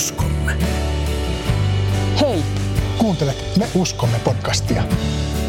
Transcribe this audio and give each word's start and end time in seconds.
uskomme. 0.00 0.56
Hei, 2.20 2.42
Kuuntelet 2.98 3.56
Me 3.56 3.68
uskomme 3.74 4.18
podcastia. 4.24 4.82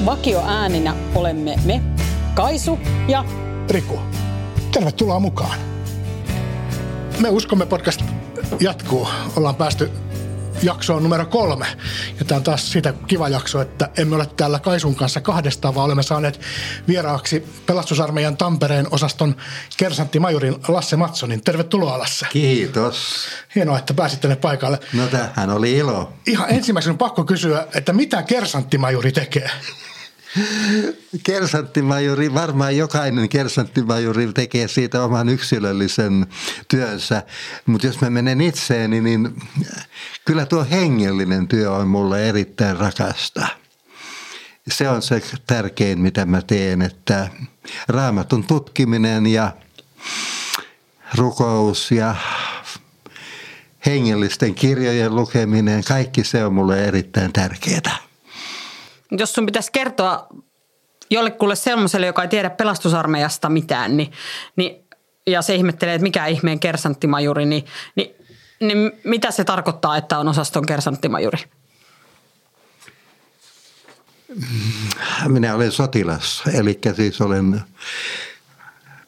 vakio 0.06 0.44
ääninä 0.47 0.96
olemme 1.16 1.56
me, 1.66 1.81
Kaisu 2.34 2.79
ja 3.08 3.26
Riku, 3.70 3.99
tervetuloa 4.72 5.20
mukaan. 5.20 5.60
Me 7.20 7.29
uskomme 7.29 7.66
podcast 7.66 8.02
jatkuu. 8.60 9.08
Ollaan 9.35 9.56
päästy 9.56 9.92
jaksoon 10.63 11.03
numero 11.03 11.25
kolme. 11.25 11.67
Ja 12.19 12.25
tämä 12.25 12.37
on 12.37 12.43
taas 12.43 12.71
siitä 12.71 12.93
kiva 13.07 13.29
jakso, 13.29 13.61
että 13.61 13.89
emme 13.97 14.15
ole 14.15 14.25
täällä 14.25 14.60
Kaisun 14.60 14.96
kanssa 14.96 15.21
kahdestaan, 15.21 15.75
vaan 15.75 15.85
olemme 15.85 16.03
saaneet 16.03 16.41
vieraaksi 16.88 17.43
pelastusarmeijan 17.65 18.38
Tampereen 18.38 18.88
osaston 18.91 19.35
kersanttimajurin 19.77 20.55
Lasse 20.67 20.95
Matsonin. 20.95 21.43
Tervetuloa 21.43 21.99
Lasse. 21.99 22.27
Kiitos. 22.29 23.25
Hienoa, 23.55 23.77
että 23.77 23.93
pääsit 23.93 24.21
tänne 24.21 24.35
paikalle. 24.35 24.79
No 24.93 25.07
tämähän 25.07 25.49
oli 25.49 25.77
ilo. 25.77 26.13
Ihan 26.27 26.49
ensimmäisenä 26.49 26.91
on 26.91 26.97
pakko 26.97 27.23
kysyä, 27.23 27.67
että 27.75 27.93
mitä 27.93 28.23
kersanttimajuri 28.23 29.11
tekee? 29.11 29.49
Kersanttimajuri, 31.23 32.34
varmaan 32.34 32.77
jokainen 32.77 33.30
kersanttimajuri 33.30 34.34
tekee 34.34 34.67
siitä 34.67 35.03
oman 35.03 35.30
yksilöllisen 35.30 36.27
työnsä, 36.67 37.23
mutta 37.66 37.88
jos 37.88 38.02
mä 38.02 38.09
menen 38.09 38.41
itseeni, 38.41 39.02
niin 39.02 39.41
kyllä 40.25 40.45
tuo 40.45 40.66
hengellinen 40.72 41.48
työ 41.48 41.72
on 41.72 41.88
mulle 41.88 42.30
erittäin 42.30 42.77
rakasta. 42.77 43.48
Se 44.70 44.89
on 44.89 45.02
se 45.02 45.22
tärkein, 45.48 45.99
mitä 45.99 46.25
mä 46.25 46.41
teen, 46.41 46.81
että 46.81 47.30
raamatun 47.88 48.44
tutkiminen 48.44 49.27
ja 49.27 49.52
rukous 51.16 51.92
ja 51.92 52.16
hengellisten 53.86 54.55
kirjojen 54.55 55.16
lukeminen, 55.16 55.83
kaikki 55.83 56.23
se 56.23 56.45
on 56.45 56.53
mulle 56.53 56.86
erittäin 56.86 57.33
tärkeää. 57.33 58.11
Jos 59.12 59.34
sun 59.34 59.45
pitäisi 59.45 59.72
kertoa 59.72 60.28
jollekulle 61.09 61.56
sellaiselle, 61.56 62.06
joka 62.06 62.22
ei 62.22 62.28
tiedä 62.28 62.50
pelastusarmeijasta 62.50 63.50
mitään, 63.50 63.98
niin, 63.98 64.12
niin, 64.56 64.86
ja 65.28 65.42
se 65.42 65.56
ihmettelee, 65.56 65.95
että 65.95 66.04
mikä 66.04 66.26
ihmeen 66.26 66.59
kersanttimajuri, 66.59 67.45
niin, 67.45 67.66
niin, 67.95 68.16
niin 68.59 68.92
mitä 69.04 69.32
se 69.32 69.44
tarkoittaa, 69.44 69.98
että 69.98 70.20
on 70.20 70.28
osaston 70.28 70.66
kersanttimajuri? 70.66 71.38
Minä 75.28 75.56
olen 75.56 75.72
sotilas, 75.72 76.44
eli 76.54 76.80
siis 76.95 77.22
olen, 77.22 77.62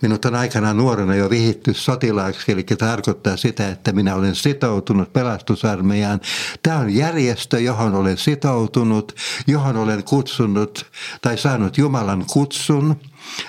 minut 0.04 0.26
on 0.26 0.36
aikanaan 0.36 0.78
nuorena 0.78 1.16
jo 1.16 1.30
vihitty 1.30 1.74
sotilaaksi, 1.74 2.52
eli 2.52 2.64
tarkoittaa 2.64 3.38
sitä, 3.38 3.70
että 3.70 3.92
minä 3.92 4.16
olen 4.16 4.36
sitoutunut 4.36 5.14
pelastusarmeijaan. 5.14 6.22
Tämä 6.64 6.78
on 6.78 6.90
järjestö, 6.90 7.60
johon 7.60 7.96
olen 7.96 8.18
sitoutunut, 8.18 9.16
johon 9.48 9.78
olen 9.78 10.04
kutsunut 10.04 10.86
tai 11.22 11.38
saanut 11.38 11.78
Jumalan 11.78 12.26
kutsun, 12.34 13.00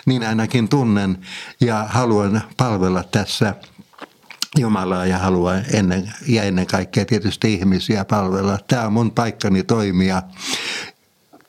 niin 0.07 0.27
ainakin 0.27 0.69
tunnen 0.69 1.19
ja 1.61 1.87
haluan 1.89 2.43
palvella 2.57 3.03
tässä 3.03 3.55
Jumalaa 4.59 5.07
ja 5.07 5.19
haluan 5.19 5.65
ennen, 5.73 6.13
ja 6.27 6.43
ennen 6.43 6.67
kaikkea 6.67 7.05
tietysti 7.05 7.55
ihmisiä 7.55 8.05
palvella. 8.05 8.59
Tämä 8.69 8.87
on 8.87 8.93
mun 8.93 9.11
paikkani 9.11 9.63
toimia 9.63 10.23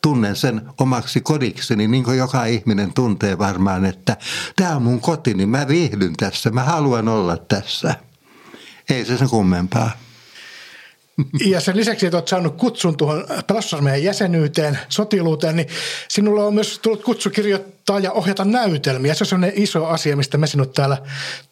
tunnen 0.06 0.36
sen 0.36 0.61
omaksi 0.80 1.22
kodikseni, 1.22 1.88
niin 1.88 2.03
kuin 2.03 2.17
joka 2.17 2.45
ihminen 2.45 2.94
tuntee 2.94 3.38
varmaan, 3.38 3.86
että 3.86 4.17
tämä 4.56 4.75
on 4.75 4.81
mun 4.81 5.02
kotini, 5.02 5.45
mä 5.45 5.67
viihdyn 5.67 6.14
tässä, 6.17 6.50
mä 6.50 6.64
haluan 6.64 7.08
olla 7.08 7.38
tässä. 7.38 7.95
Ei 8.89 9.05
se 9.05 9.17
sen 9.17 9.30
kummempaa. 9.30 9.92
Ja 11.52 11.59
sen 11.61 11.77
lisäksi, 11.77 12.05
että 12.05 12.17
olet 12.17 12.27
saanut 12.27 12.55
kutsun 12.55 12.98
tuohon 12.98 13.26
pelastusarmeijan 13.48 14.03
jäsenyyteen, 14.03 14.80
sotiluuteen, 14.89 15.55
niin 15.55 15.67
sinulle 16.08 16.43
on 16.43 16.53
myös 16.53 16.80
tullut 16.80 17.03
kutsu 17.03 17.30
kirjoittaa 17.30 17.99
ja 17.99 18.11
ohjata 18.11 18.45
näytelmiä. 18.45 19.14
Se 19.14 19.23
on 19.23 19.27
sellainen 19.27 19.61
iso 19.61 19.86
asia, 19.86 20.17
mistä 20.17 20.37
me 20.37 20.48
sinut 20.48 20.73
täällä 20.73 20.98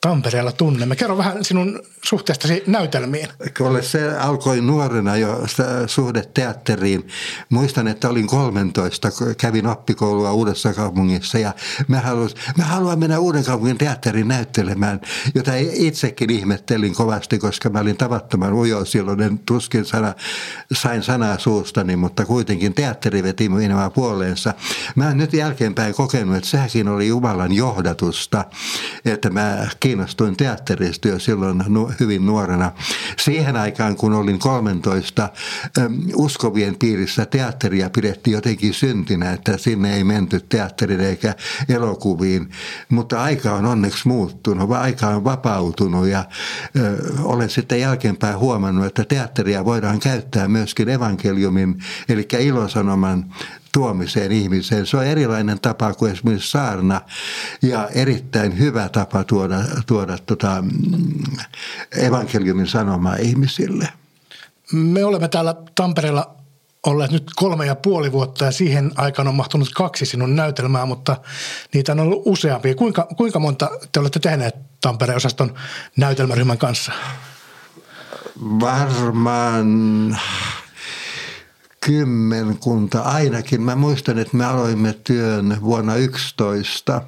Tampereella 0.02 0.52
tunnemme. 0.52 0.96
Kerro 0.96 1.18
vähän 1.18 1.46
sinun 1.46 1.84
suhteestasi 2.04 2.64
näytelmiin. 2.68 3.28
Kyllä 3.54 3.82
se 3.82 4.18
alkoi 4.18 4.62
nuorena 4.62 5.18
jo 5.18 5.42
suhde 5.88 6.24
teatteriin. 6.34 7.08
Muistan, 7.50 7.88
että 7.88 8.10
olin 8.10 8.28
13, 8.28 9.12
kun 9.12 9.36
kävin 9.36 9.68
oppikoulua 9.68 10.34
Uudessa 10.34 10.74
kaupungissa 10.74 11.40
ja 11.40 11.54
mä, 11.88 12.00
halus, 12.00 12.36
mä 12.58 12.64
haluan 12.64 13.00
mennä 13.00 13.20
Uuden 13.20 13.44
kaupungin 13.44 13.78
teatteriin 13.78 14.28
näyttelemään, 14.28 15.02
jota 15.36 15.52
itsekin 15.74 16.30
ihmettelin 16.30 16.96
kovasti, 16.96 17.40
koska 17.40 17.70
mä 17.70 17.80
olin 17.80 17.98
tavattoman 17.98 18.54
ujo 18.54 18.86
silloin. 18.86 19.22
En 19.22 19.40
tuskin 19.54 19.86
sana, 19.86 20.14
sain 20.74 21.04
sanaa 21.04 21.40
suustani, 21.40 21.96
mutta 21.96 22.26
kuitenkin 22.26 22.74
teatteri 22.74 23.24
veti 23.24 23.50
minua 23.50 23.90
puoleensa. 23.90 24.54
Mä 24.96 25.08
oon 25.08 25.18
nyt 25.18 25.34
jälkeenpäin 25.34 25.94
kokenut, 25.94 26.36
että 26.36 26.50
sekin 26.50 26.88
oli 26.88 27.08
Jumalan 27.08 27.52
johdatusta, 27.52 28.46
että 29.06 29.30
mä 29.30 29.68
kiinnostuin 29.80 30.38
teatterista 30.38 31.08
jo 31.08 31.20
silloin 31.20 31.64
hyvin 32.00 32.26
nuorena. 32.26 32.72
Siihen 33.20 33.56
aikaan, 33.56 33.96
kun 33.96 34.14
olin 34.14 34.40
13, 34.40 35.30
uskovien 36.16 36.76
piirissä 36.76 37.26
teatteria 37.26 37.90
pidettiin 37.90 38.34
jotenkin 38.34 38.74
syntinä, 38.74 39.32
että 39.32 39.58
sinne 39.58 39.96
ei 39.96 40.04
menty 40.04 40.40
teatteriin 40.50 41.02
eikä 41.02 41.36
elokuviin. 41.70 42.50
Mutta 42.90 43.24
aika 43.24 43.52
on 43.52 43.66
onneksi 43.66 44.08
muuttunut, 44.08 44.72
aika 44.72 45.08
on 45.08 45.24
vapautunut 45.24 46.08
ja 46.08 46.26
olen 47.24 47.50
sitten 47.50 47.80
jälkeenpäin 47.80 48.38
huomannut, 48.38 48.86
että 48.86 49.06
teatteria 49.44 49.66
voidaan 49.66 50.00
käyttää 50.00 50.48
myöskin 50.48 50.90
evankeliumin, 50.90 51.84
eli 52.10 52.28
ilosanoman 52.40 53.34
tuomiseen 53.74 54.32
ihmiseen. 54.32 54.86
Se 54.86 54.98
on 54.98 55.06
erilainen 55.06 55.60
tapa 55.60 55.94
kuin 55.94 56.12
esimerkiksi 56.12 56.52
saarna 56.52 57.02
ja 57.62 57.90
erittäin 57.90 58.60
hyvä 58.60 58.90
tapa 58.90 59.24
tuoda, 59.24 59.56
tuoda 59.86 60.18
tota, 60.18 60.64
evankeliumin 61.92 62.68
sanomaa 62.68 63.16
ihmisille. 63.16 63.90
Me 64.72 65.06
olemme 65.06 65.28
täällä 65.28 65.56
Tampereella 65.76 66.36
olleet 66.86 67.12
nyt 67.12 67.32
kolme 67.36 67.66
ja 67.66 67.76
puoli 67.76 68.12
vuotta 68.12 68.46
ja 68.46 68.52
siihen 68.52 68.92
aikaan 68.96 69.28
on 69.28 69.36
mahtunut 69.36 69.70
kaksi 69.76 70.06
sinun 70.06 70.36
näytelmää, 70.36 70.86
mutta 70.86 71.18
niitä 71.74 71.92
on 71.92 72.00
ollut 72.00 72.24
useampia. 72.26 72.76
Kuinka, 72.76 73.08
kuinka 73.18 73.40
monta 73.40 73.70
te 73.92 74.00
olette 74.00 74.20
tehneet 74.20 74.56
Tampereen 74.82 75.18
osaston 75.18 75.54
näytelmäryhmän 75.98 76.58
kanssa? 76.58 76.92
Varmaan 78.42 80.18
kymmenkunta 81.86 83.02
ainakin. 83.02 83.62
Mä 83.62 83.76
muistan, 83.76 84.20
että 84.20 84.38
me 84.38 84.46
aloimme 84.46 84.96
työn 85.04 85.58
vuonna 85.62 85.96
11 85.96 87.02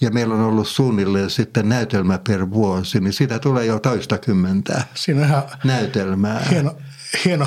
ja 0.00 0.10
meillä 0.10 0.34
on 0.34 0.40
ollut 0.40 0.68
suunnilleen 0.68 1.30
sitten 1.30 1.68
näytelmä 1.68 2.18
per 2.28 2.50
vuosi, 2.50 3.00
niin 3.00 3.12
sitä 3.12 3.38
tulee 3.38 3.66
jo 3.66 3.78
toista 3.78 4.18
kymmentä 4.18 4.82
Siinä 4.94 5.20
on 5.20 5.26
ihan 5.26 5.42
näytelmää. 5.64 6.40
hieno, 6.50 6.76
hieno 7.24 7.46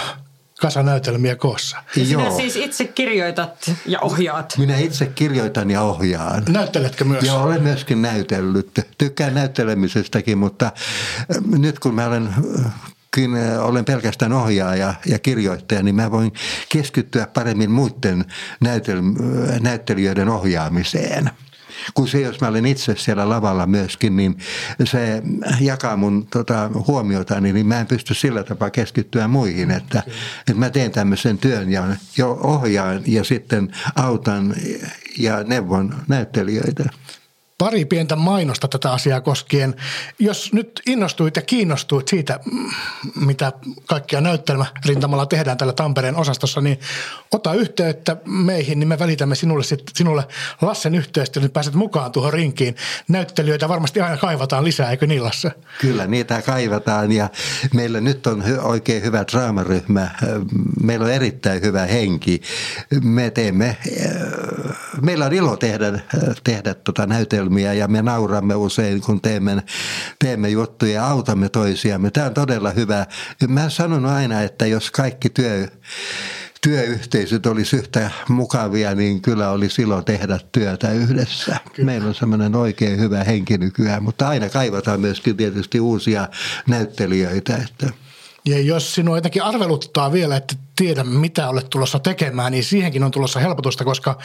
kasa 0.61 0.83
näytelmiä 0.83 1.35
koossa. 1.35 1.77
Ja 1.95 2.05
sinä 2.05 2.23
Joo. 2.23 2.37
siis 2.37 2.55
itse 2.55 2.87
kirjoitat 2.87 3.71
ja 3.85 3.99
ohjaat. 3.99 4.53
Minä 4.57 4.77
itse 4.77 5.05
kirjoitan 5.05 5.71
ja 5.71 5.81
ohjaan. 5.81 6.43
Näytteletkö 6.49 7.05
myös? 7.05 7.23
Joo, 7.23 7.43
olen 7.43 7.63
myöskin 7.63 8.01
näytellyt. 8.01 8.79
Tykkään 8.97 9.33
näyttelemisestäkin, 9.33 10.37
mutta 10.37 10.65
äh, 10.65 11.59
nyt 11.59 11.79
kun 11.79 11.95
mä 11.95 12.05
olen 12.05 12.27
äh, 12.27 12.73
kun 13.15 13.35
äh, 13.35 13.65
olen 13.65 13.85
pelkästään 13.85 14.33
ohjaaja 14.33 14.93
ja 15.05 15.19
kirjoittaja, 15.19 15.83
niin 15.83 15.95
mä 15.95 16.11
voin 16.11 16.31
keskittyä 16.69 17.27
paremmin 17.27 17.71
muiden 17.71 18.25
näytel- 18.65 19.59
näyttelijöiden 19.61 20.29
ohjaamiseen. 20.29 21.31
Kun 21.93 22.07
se, 22.07 22.21
jos 22.21 22.41
mä 22.41 22.47
olen 22.47 22.65
itse 22.65 22.95
siellä 22.97 23.29
lavalla 23.29 23.67
myöskin, 23.67 24.15
niin 24.15 24.37
se 24.83 25.23
jakaa 25.61 25.97
mun 25.97 26.27
tota, 26.27 26.69
huomiotani, 26.87 27.53
niin 27.53 27.67
mä 27.67 27.79
en 27.79 27.87
pysty 27.87 28.13
sillä 28.13 28.43
tapaa 28.43 28.69
keskittyä 28.69 29.27
muihin. 29.27 29.71
Että, 29.71 30.03
että 30.39 30.53
mä 30.53 30.69
teen 30.69 30.91
tämmöisen 30.91 31.37
työn 31.37 31.71
ja 31.71 31.87
jo 32.17 32.39
ohjaan 32.43 33.01
ja 33.07 33.23
sitten 33.23 33.71
autan 33.95 34.55
ja 35.17 35.43
neuvon 35.43 35.95
näyttelijöitä. 36.07 36.89
Pari 37.61 37.85
pientä 37.85 38.15
mainosta 38.15 38.67
tätä 38.67 38.91
asiaa 38.91 39.21
koskien. 39.21 39.75
Jos 40.19 40.53
nyt 40.53 40.81
innostuit 40.85 41.35
ja 41.35 41.41
kiinnostuit 41.41 42.07
siitä, 42.07 42.39
mm, 42.51 42.69
mitä 43.25 43.51
kaikkia 43.85 44.21
näyttelmä 44.21 44.65
rintamalla 44.85 45.25
tehdään 45.25 45.57
tällä 45.57 45.73
Tampereen 45.73 46.15
osastossa, 46.15 46.61
niin 46.61 46.79
ota 47.31 47.53
yhteyttä 47.53 48.17
meihin, 48.25 48.79
niin 48.79 48.87
me 48.87 48.99
välitämme 48.99 49.35
sinulle, 49.35 49.63
sit, 49.63 49.83
sinulle 49.95 50.23
Lassen 50.61 50.95
yhteystä, 50.95 51.39
niin 51.39 51.51
pääset 51.51 51.73
mukaan 51.73 52.11
tuohon 52.11 52.33
rinkiin. 52.33 52.75
Näyttelijöitä 53.07 53.69
varmasti 53.69 54.01
aina 54.01 54.17
kaivataan 54.17 54.63
lisää, 54.63 54.91
eikö 54.91 55.07
niin 55.07 55.23
Lasse? 55.23 55.51
Kyllä, 55.81 56.07
niitä 56.07 56.41
kaivataan 56.41 57.11
ja 57.11 57.29
meillä 57.73 58.01
nyt 58.01 58.27
on 58.27 58.43
oikein 58.61 59.03
hyvä 59.03 59.25
draamaryhmä. 59.31 60.09
Meillä 60.83 61.05
on 61.05 61.11
erittäin 61.11 61.61
hyvä 61.61 61.85
henki. 61.85 62.41
Me 63.03 63.29
teemme, 63.29 63.77
meillä 65.01 65.25
on 65.25 65.33
ilo 65.33 65.57
tehdä, 65.57 65.99
tehdä 66.43 66.73
tota 66.73 67.05
näytelmiä 67.05 67.50
näytelmiä 67.51 67.73
ja 67.73 67.87
me 67.87 68.01
nauramme 68.01 68.55
usein, 68.55 69.01
kun 69.01 69.21
teemme, 69.21 69.63
teemme 70.19 70.49
juttuja 70.49 70.93
ja 70.93 71.07
autamme 71.07 71.49
toisiamme. 71.49 72.11
Tämä 72.11 72.27
on 72.27 72.33
todella 72.33 72.71
hyvä. 72.71 73.05
Mä 73.47 73.69
sanon 73.69 74.05
aina, 74.05 74.41
että 74.41 74.65
jos 74.65 74.91
kaikki 74.91 75.29
työ 75.29 75.67
työyhteisöt 76.61 77.45
olisi 77.45 77.75
yhtä 77.75 78.11
mukavia, 78.29 78.95
niin 78.95 79.21
kyllä 79.21 79.49
oli 79.49 79.69
silloin 79.69 80.05
tehdä 80.05 80.39
työtä 80.51 80.91
yhdessä. 80.91 81.57
Kyllä. 81.73 81.85
Meillä 81.85 82.07
on 82.07 82.15
semmoinen 82.15 82.55
oikein 82.55 82.99
hyvä 82.99 83.23
henki 83.23 83.57
nykyään, 83.57 84.03
mutta 84.03 84.27
aina 84.27 84.49
kaivataan 84.49 85.01
myöskin 85.01 85.37
tietysti 85.37 85.79
uusia 85.79 86.27
näyttelijöitä. 86.67 87.55
Että 87.55 87.93
ja 88.45 88.59
jos 88.59 88.95
sinua 88.95 89.17
jotenkin 89.17 89.43
arveluttaa 89.43 90.11
vielä, 90.11 90.37
että 90.37 90.55
tiedä 90.75 91.03
mitä 91.03 91.49
olet 91.49 91.69
tulossa 91.69 91.99
tekemään, 91.99 92.51
niin 92.51 92.63
siihenkin 92.63 93.03
on 93.03 93.11
tulossa 93.11 93.39
helpotusta, 93.39 93.83
koska 93.83 94.17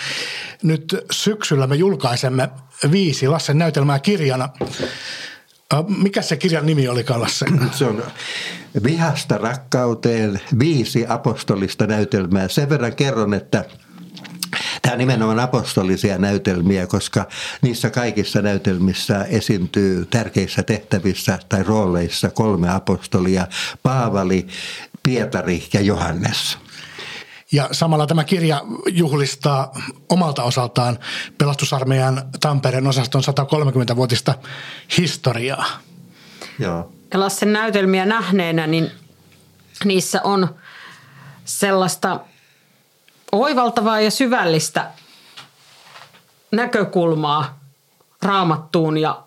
nyt 0.62 0.96
syksyllä 1.10 1.66
me 1.66 1.76
julkaisemme 1.76 2.48
viisi 2.90 3.28
Lassen 3.28 3.58
näytelmää 3.58 3.98
kirjana. 3.98 4.48
Mikä 5.98 6.22
se 6.22 6.36
kirjan 6.36 6.66
nimi 6.66 6.88
oli, 6.88 7.04
Lasse? 7.16 7.46
Se 7.72 7.84
on 7.84 8.02
Vihasta 8.84 9.38
rakkauteen 9.38 10.40
viisi 10.58 11.04
apostolista 11.08 11.86
näytelmää. 11.86 12.48
Sen 12.48 12.68
verran 12.68 12.96
kerron, 12.96 13.34
että– 13.34 13.64
Tämä 14.86 14.96
nimenomaan 14.96 15.40
apostolisia 15.40 16.18
näytelmiä, 16.18 16.86
koska 16.86 17.26
niissä 17.62 17.90
kaikissa 17.90 18.42
näytelmissä 18.42 19.24
esiintyy 19.24 20.06
tärkeissä 20.06 20.62
tehtävissä 20.62 21.38
tai 21.48 21.62
rooleissa 21.62 22.30
kolme 22.30 22.70
apostolia, 22.70 23.46
Paavali, 23.82 24.46
Pietari 25.02 25.68
ja 25.72 25.80
Johannes. 25.80 26.58
Ja 27.52 27.68
samalla 27.72 28.06
tämä 28.06 28.24
kirja 28.24 28.62
juhlistaa 28.88 29.72
omalta 30.08 30.42
osaltaan 30.42 30.98
pelastusarmeijan 31.38 32.22
Tampereen 32.40 32.86
osaston 32.86 33.22
130-vuotista 33.22 34.34
historiaa. 34.98 35.66
Joo. 36.58 36.92
Ja 37.12 37.20
Lassen 37.20 37.52
näytelmiä 37.52 38.06
nähneenä, 38.06 38.66
niin 38.66 38.90
niissä 39.84 40.20
on 40.24 40.54
sellaista 41.44 42.20
oivaltavaa 43.42 44.00
ja 44.00 44.10
syvällistä 44.10 44.90
näkökulmaa 46.50 47.58
raamattuun 48.22 48.98
ja, 48.98 49.22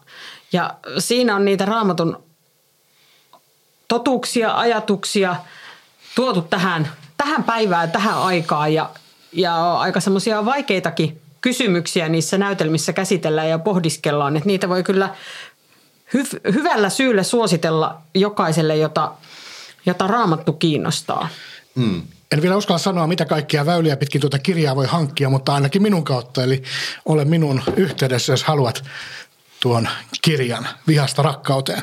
ja 0.52 0.74
siinä 0.98 1.36
on 1.36 1.46
niitä 1.46 1.66
raamatun 1.66 2.24
totuuksia, 3.88 4.58
ajatuksia 4.58 5.36
tuotu 6.16 6.42
tähän, 6.42 6.92
tähän 7.18 7.44
päivään, 7.44 7.92
tähän 7.92 8.18
aikaan 8.18 8.74
ja, 8.74 8.90
ja 9.32 9.74
aika 9.80 10.00
semmoisia 10.00 10.46
vaikeitakin 10.46 11.22
kysymyksiä 11.42 12.10
niissä 12.10 12.38
näytelmissä 12.38 12.94
käsitellään 12.94 13.50
ja 13.50 13.60
pohdiskellaan, 13.60 14.38
että 14.38 14.48
niitä 14.48 14.70
voi 14.70 14.84
kyllä 14.84 15.16
hy- 16.18 16.54
hyvällä 16.54 16.90
syyllä 16.90 17.24
suositella 17.24 18.02
jokaiselle, 18.14 18.78
jota, 18.78 19.12
jota 19.86 20.08
raamattu 20.08 20.54
kiinnostaa. 20.54 21.30
Mm. 21.76 22.02
En 22.32 22.42
vielä 22.42 22.58
uskalla 22.58 22.78
sanoa, 22.78 23.08
mitä 23.08 23.26
kaikkia 23.26 23.66
väyliä 23.66 23.98
pitkin 23.98 24.22
tuota 24.22 24.40
kirjaa 24.40 24.76
voi 24.76 24.86
hankkia, 24.86 25.30
mutta 25.30 25.54
ainakin 25.54 25.82
minun 25.82 26.04
kautta. 26.04 26.44
Eli 26.44 26.64
ole 27.06 27.26
minun 27.26 27.62
yhteydessä, 27.76 28.34
jos 28.34 28.44
haluat 28.44 28.84
tuon 29.60 29.90
kirjan 30.22 30.68
Vihasta 30.88 31.22
rakkauteen. 31.22 31.82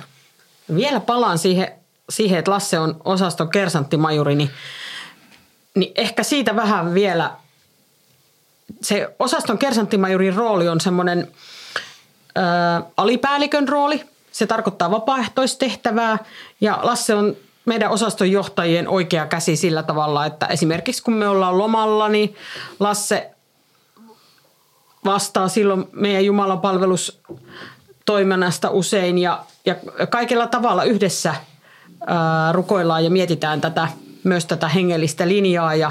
Vielä 0.74 1.00
palaan 1.00 1.38
siihen, 1.38 1.72
siihen 2.10 2.38
että 2.38 2.50
Lasse 2.50 2.78
on 2.78 3.00
osaston 3.04 3.50
kersanttimajuri, 3.50 4.34
niin, 4.34 4.50
niin 5.74 5.92
ehkä 5.94 6.22
siitä 6.22 6.56
vähän 6.56 6.94
vielä. 6.94 7.30
Se 8.82 9.14
osaston 9.18 9.58
kersanttimajurin 9.58 10.34
rooli 10.34 10.68
on 10.68 10.80
semmoinen 10.80 11.28
alipäällikön 12.96 13.68
rooli. 13.68 14.04
Se 14.32 14.46
tarkoittaa 14.46 14.90
vapaaehtoistehtävää 14.90 16.18
ja 16.60 16.78
Lasse 16.82 17.14
on 17.14 17.36
meidän 17.66 17.90
osaston 17.90 18.30
johtajien 18.30 18.88
oikea 18.88 19.26
käsi 19.26 19.56
sillä 19.56 19.82
tavalla, 19.82 20.26
että 20.26 20.46
esimerkiksi 20.46 21.02
kun 21.02 21.14
me 21.14 21.28
ollaan 21.28 21.58
lomalla, 21.58 22.08
niin 22.08 22.36
Lasse 22.80 23.30
vastaa 25.04 25.48
silloin 25.48 25.84
meidän 25.92 26.24
Jumalan 26.24 26.60
palvelustoiminnasta 26.60 28.70
usein 28.70 29.18
ja, 29.18 29.44
ja 29.66 29.74
kaikella 30.10 30.46
tavalla 30.46 30.84
yhdessä 30.84 31.34
ää, 32.06 32.52
rukoillaan 32.52 33.04
ja 33.04 33.10
mietitään 33.10 33.60
tätä, 33.60 33.88
myös 34.24 34.46
tätä 34.46 34.68
hengellistä 34.68 35.28
linjaa 35.28 35.74
ja 35.74 35.90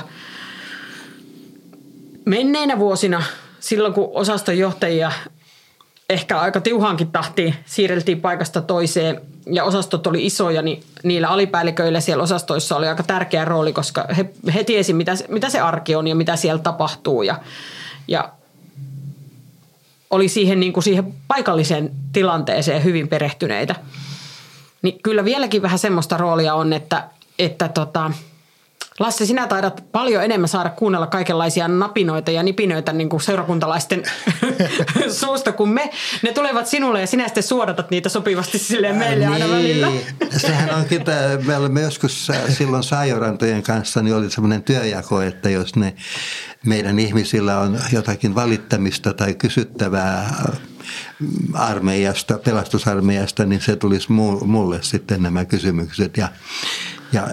menneinä 2.26 2.80
vuosina 2.80 3.24
silloin 3.60 3.94
kun 3.94 4.10
osaston 4.14 4.58
johtajia 4.58 5.12
ehkä 6.10 6.40
aika 6.40 6.62
tiuhankin 6.62 7.12
tahtiin 7.12 7.56
siirreltiin 7.66 8.22
paikasta 8.22 8.62
toiseen 8.62 9.22
ja 9.52 9.64
osastot 9.64 10.08
oli 10.08 10.26
isoja, 10.26 10.62
niin 10.62 10.84
niillä 11.04 11.28
alipäälliköillä 11.28 12.00
siellä 12.00 12.24
osastoissa 12.24 12.78
oli 12.78 12.88
aika 12.88 13.04
tärkeä 13.04 13.46
rooli, 13.46 13.74
koska 13.74 14.06
he, 14.18 14.30
he 14.54 14.64
tiesi, 14.64 14.94
mitä, 14.94 15.12
mitä 15.28 15.50
se 15.50 15.60
arki 15.60 15.96
on 15.96 16.08
ja 16.08 16.16
mitä 16.16 16.36
siellä 16.36 16.62
tapahtuu 16.62 17.24
ja, 17.24 17.40
ja 18.08 18.30
oli 20.10 20.28
siihen, 20.28 20.60
niin 20.60 20.74
kuin 20.74 20.84
siihen 20.84 21.14
paikalliseen 21.28 21.92
tilanteeseen 22.14 22.84
hyvin 22.84 23.08
perehtyneitä. 23.08 23.76
Niin 24.82 25.00
kyllä 25.04 25.26
vieläkin 25.26 25.62
vähän 25.62 25.80
semmoista 25.80 26.18
roolia 26.18 26.54
on, 26.54 26.74
että, 26.74 27.10
että 27.40 27.68
tota, 27.68 28.12
Lasse, 29.00 29.26
sinä 29.26 29.48
taidat 29.48 29.84
paljon 29.92 30.24
enemmän 30.24 30.48
saada 30.48 30.70
kuunnella 30.70 31.08
kaikenlaisia 31.08 31.68
napinoita 31.68 32.32
ja 32.32 32.44
nipinöitä 32.44 32.94
niin 32.94 33.10
kuin 33.10 33.22
seurakuntalaisten 33.22 34.04
suusta 35.20 35.52
kuin 35.52 35.70
me. 35.70 35.92
Ne 36.22 36.32
tulevat 36.32 36.68
sinulle 36.68 37.02
ja 37.02 37.08
sinä 37.08 37.28
sitten 37.28 37.44
suodatat 37.44 37.92
niitä 37.92 38.10
sopivasti 38.10 38.58
sille 38.58 38.94
meille 38.94 39.26
aina 39.26 39.46
niin. 39.46 39.56
välillä. 39.56 39.88
Sehän 40.38 40.76
onkin, 40.76 41.02
me 41.46 41.58
olemme 41.58 41.82
joskus 41.82 42.32
silloin 42.50 42.84
Saajorantojen 42.84 43.64
kanssa, 43.64 44.02
niin 44.02 44.16
oli 44.16 44.30
semmoinen 44.30 44.64
työjako, 44.64 45.22
että 45.22 45.50
jos 45.50 45.76
ne 45.76 45.96
meidän 46.66 47.00
ihmisillä 47.00 47.60
on 47.60 47.80
jotakin 47.92 48.36
valittamista 48.36 49.14
tai 49.14 49.34
kysyttävää 49.34 50.36
armeijasta, 51.54 52.38
pelastusarmeijasta, 52.38 53.46
niin 53.46 53.62
se 53.62 53.76
tulisi 53.76 54.12
mulle 54.46 54.80
sitten 54.82 55.24
nämä 55.24 55.46
kysymykset. 55.46 56.18
Ja 56.18 56.30
ja 57.16 57.28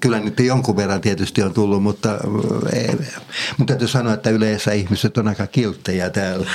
kyllä 0.00 0.20
nyt 0.20 0.40
jonkun 0.40 0.76
verran 0.76 1.00
tietysti 1.00 1.42
on 1.42 1.54
tullut, 1.54 1.82
mutta, 1.82 2.18
ei, 2.72 2.88
mutta 3.58 3.72
täytyy 3.72 3.88
sanoa, 3.88 4.14
että 4.14 4.30
yleensä 4.30 4.72
ihmiset 4.72 5.18
on 5.18 5.28
aika 5.28 5.46
kilttejä 5.46 6.10
täällä. 6.10 6.50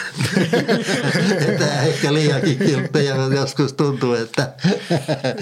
että 1.47 1.81
ehkä 1.81 2.13
liiankin 2.13 2.57
kilttejä 2.57 3.15
joskus 3.15 3.73
tuntuu, 3.73 4.13
että... 4.13 4.53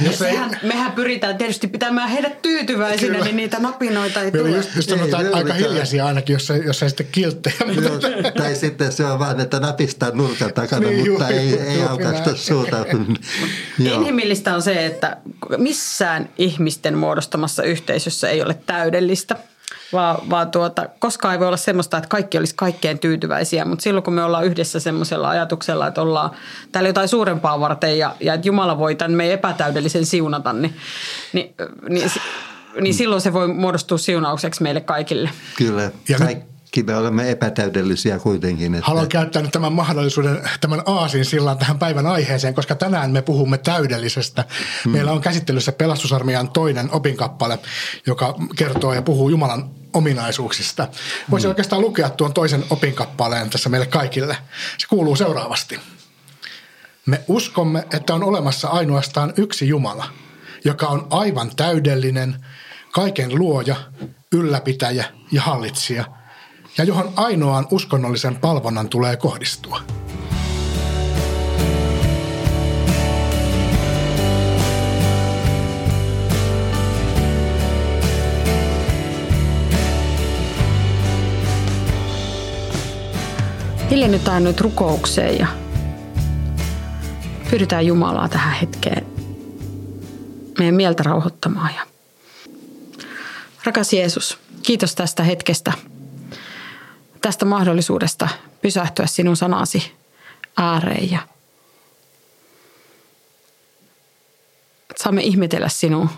No 0.06 0.12
sehän, 0.12 0.60
mehän 0.64 0.92
pyritään 0.92 1.38
tietysti 1.38 1.68
pitämään 1.68 2.10
heidät 2.10 2.42
tyytyväisinä, 2.42 3.12
kyllä. 3.12 3.26
niin 3.26 3.36
niitä 3.36 3.60
napinoita 3.60 4.22
ei 4.22 4.32
tule. 4.32 4.50
Just, 4.50 4.76
just 4.76 4.90
sanotaan 4.90 5.26
ei, 5.26 5.34
aika 5.34 5.54
hiljaisia 5.54 6.06
ainakin, 6.06 6.34
jos 6.34 6.52
jos 6.66 6.84
ei 6.84 6.90
sitten 6.90 7.08
kilttejä. 7.12 7.56
Mutta... 7.66 8.08
tai 8.38 8.56
sitten 8.56 8.92
se 8.92 9.06
on 9.06 9.20
vaan, 9.20 9.40
että 9.40 9.60
napistaa 9.60 10.12
nurkan 10.12 10.54
takana, 10.54 10.88
niin, 10.88 11.10
mutta 11.12 11.30
juu, 11.32 11.40
ei, 11.40 11.60
ei 11.60 11.84
aukaista 11.84 12.36
suuta. 12.36 12.86
Inhimillistä 13.80 14.56
on 14.56 14.62
se, 14.62 14.86
että 14.86 15.18
missään 15.58 16.30
ihmisten 16.38 16.98
muodossa 16.98 17.31
muodostamassa 17.38 17.64
yhteisössä 17.64 18.30
ei 18.30 18.42
ole 18.42 18.54
täydellistä. 18.66 19.36
Vaan, 19.94 20.30
vaan 20.30 20.52
tuota, 20.52 20.90
koskaan 21.00 21.34
ei 21.34 21.40
voi 21.40 21.48
olla 21.48 21.58
semmoista, 21.58 21.98
että 21.98 22.08
kaikki 22.08 22.38
olisi 22.38 22.56
kaikkeen 22.56 23.00
tyytyväisiä, 23.00 23.66
mutta 23.66 23.84
silloin 23.84 24.04
kun 24.04 24.14
me 24.14 24.24
ollaan 24.24 24.46
yhdessä 24.46 24.80
semmoisella 24.80 25.30
ajatuksella, 25.30 25.88
että 25.88 26.02
ollaan 26.02 26.32
täällä 26.72 26.90
jotain 26.90 27.08
suurempaa 27.08 27.60
varten 27.60 27.98
ja, 27.98 28.16
ja 28.20 28.34
että 28.34 28.48
Jumala 28.48 28.78
voi 28.78 28.96
tämän 28.96 29.12
meidän 29.12 29.34
epätäydellisen 29.34 30.06
siunata, 30.06 30.54
niin, 30.54 30.76
niin, 31.34 31.54
niin, 31.90 32.12
niin 32.82 32.94
silloin 32.94 33.22
se 33.22 33.34
voi 33.34 33.48
muodostua 33.48 33.98
siunaukseksi 33.98 34.64
meille 34.64 34.82
kaikille. 34.82 35.30
Kyllä, 35.58 35.92
ja 36.10 36.18
kaikki 36.76 36.92
me 36.92 36.98
olemme 36.98 37.32
epätäydellisiä 37.32 38.20
kuitenkin. 38.20 38.76
Että... 38.76 38.88
Haluan 38.88 39.08
käyttää 39.08 39.42
nyt 39.42 39.52
tämän 39.52 39.74
mahdollisuuden, 39.74 40.50
tämän 40.62 40.84
aasin 40.86 41.26
sillan 41.26 41.58
tähän 41.58 41.80
päivän 41.80 42.06
aiheeseen, 42.08 42.54
koska 42.54 42.76
tänään 42.76 43.12
me 43.12 43.22
puhumme 43.22 43.58
täydellisestä. 43.58 44.46
Hmm. 44.84 44.92
Meillä 44.92 45.12
on 45.12 45.22
käsittelyssä 45.22 45.72
pelastusarmeijan 45.72 46.50
toinen 46.50 46.92
opinkappale, 46.92 47.60
joka 48.06 48.36
kertoo 48.56 48.94
ja 48.94 49.02
puhuu 49.02 49.30
Jumalan 49.30 49.70
ominaisuuksista. 49.94 50.88
Voisin 51.32 51.48
hmm. 51.48 51.52
oikeastaan 51.52 51.82
lukea 51.82 52.10
tuon 52.10 52.34
toisen 52.34 52.64
opinkappaleen 52.70 53.50
tässä 53.50 53.70
meille 53.70 53.88
kaikille. 53.88 54.38
Se 54.78 54.88
kuuluu 54.88 55.16
seuraavasti. 55.16 55.80
Me 57.06 57.22
uskomme, 57.28 57.86
että 57.94 58.14
on 58.14 58.24
olemassa 58.24 58.68
ainoastaan 58.68 59.34
yksi 59.38 59.68
Jumala, 59.68 60.06
joka 60.66 60.88
on 60.88 61.08
aivan 61.10 61.56
täydellinen, 61.56 62.46
kaiken 62.92 63.36
luoja, 63.36 63.76
ylläpitäjä 64.32 65.06
ja 65.32 65.42
hallitsija– 65.42 66.06
ja 66.78 66.84
johon 66.84 67.14
ainoan 67.16 67.68
uskonnollisen 67.72 68.36
palvonnan 68.36 68.90
tulee 68.90 69.16
kohdistua. 69.18 69.82
Hiljennytään 83.90 84.44
nyt 84.44 84.62
rukoukseen 84.62 85.40
ja 85.40 85.48
Pyydetään 87.50 87.86
Jumalaa 87.86 88.30
tähän 88.30 88.56
hetkeen 88.56 89.06
meidän 90.58 90.76
mieltä 90.76 91.04
rauhoittamaan. 91.04 91.72
Ja 91.76 91.82
Rakas 93.64 93.94
Jeesus, 93.94 94.38
kiitos 94.64 94.96
tästä 94.96 95.24
hetkestä, 95.24 95.74
tästä 97.22 97.46
mahdollisuudesta 97.46 98.30
pysähtyä 98.62 99.08
sinun 99.08 99.38
sanasi 99.38 99.92
ääreen 100.58 101.12
ja 101.12 101.20
saamme 104.98 105.22
ihmetellä 105.22 105.70
sinun 105.70 106.10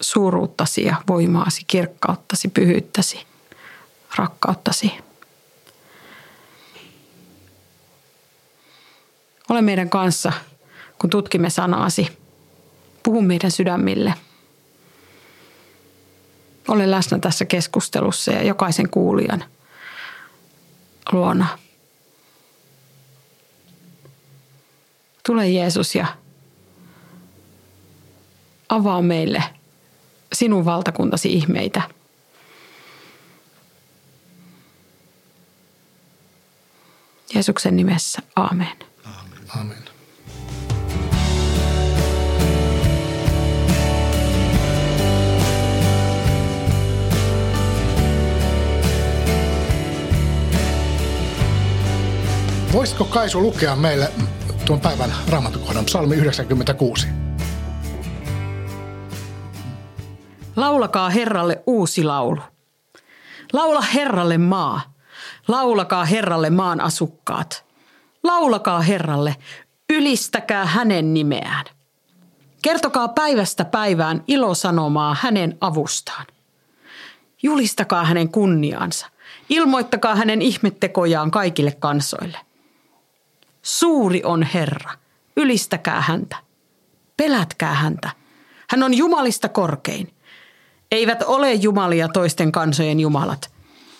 suuruuttasi 0.00 0.84
ja 0.84 0.96
voimaasi, 1.08 1.64
kirkkauttasi, 1.66 2.48
pyhyyttäsi, 2.48 3.26
rakkauttasi. 4.16 4.92
Ole 9.48 9.62
meidän 9.62 9.90
kanssa, 9.90 10.32
kun 10.98 11.10
tutkimme 11.10 11.50
sanaasi. 11.50 12.18
Puhu 13.02 13.22
meidän 13.22 13.50
sydämille. 13.50 14.14
Ole 16.68 16.90
läsnä 16.90 17.18
tässä 17.18 17.44
keskustelussa 17.44 18.32
ja 18.32 18.42
jokaisen 18.42 18.90
kuulijan 18.90 19.44
luona. 21.12 21.58
Tule 25.26 25.48
Jeesus 25.48 25.94
ja 25.94 26.06
avaa 28.68 29.02
meille 29.02 29.42
sinun 30.32 30.64
valtakuntasi 30.64 31.32
ihmeitä. 31.32 31.82
Jeesuksen 37.34 37.76
nimessä, 37.76 38.22
amen. 38.36 38.78
Amen. 39.04 39.40
amen. 39.60 39.81
Voisitko 52.72 53.04
Kaisu 53.04 53.42
lukea 53.42 53.76
meille 53.76 54.12
tuon 54.66 54.80
päivän 54.80 55.10
raamatukohdan, 55.28 55.84
psalmi 55.84 56.16
96? 56.16 57.06
Laulakaa 60.56 61.10
Herralle 61.10 61.62
uusi 61.66 62.04
laulu. 62.04 62.40
Laula 63.52 63.80
Herralle 63.80 64.38
maa. 64.38 64.80
Laulakaa 65.48 66.04
Herralle 66.04 66.50
maan 66.50 66.80
asukkaat. 66.80 67.64
Laulakaa 68.22 68.80
Herralle, 68.80 69.36
ylistäkää 69.90 70.66
hänen 70.66 71.14
nimeään. 71.14 71.64
Kertokaa 72.62 73.08
päivästä 73.08 73.64
päivään 73.64 74.24
ilosanomaa 74.26 75.16
hänen 75.20 75.58
avustaan. 75.60 76.26
Julistakaa 77.42 78.04
hänen 78.04 78.28
kunniaansa. 78.28 79.06
Ilmoittakaa 79.48 80.16
hänen 80.16 80.42
ihmettekojaan 80.42 81.30
kaikille 81.30 81.72
kansoille. 81.72 82.38
Suuri 83.62 84.22
on 84.24 84.42
Herra. 84.42 84.90
Ylistäkää 85.36 86.00
häntä. 86.00 86.36
Pelätkää 87.16 87.74
häntä. 87.74 88.10
Hän 88.70 88.82
on 88.82 88.94
Jumalista 88.94 89.48
korkein. 89.48 90.14
Eivät 90.90 91.22
ole 91.22 91.52
jumalia 91.52 92.08
toisten 92.08 92.52
kansojen 92.52 93.00
jumalat, 93.00 93.52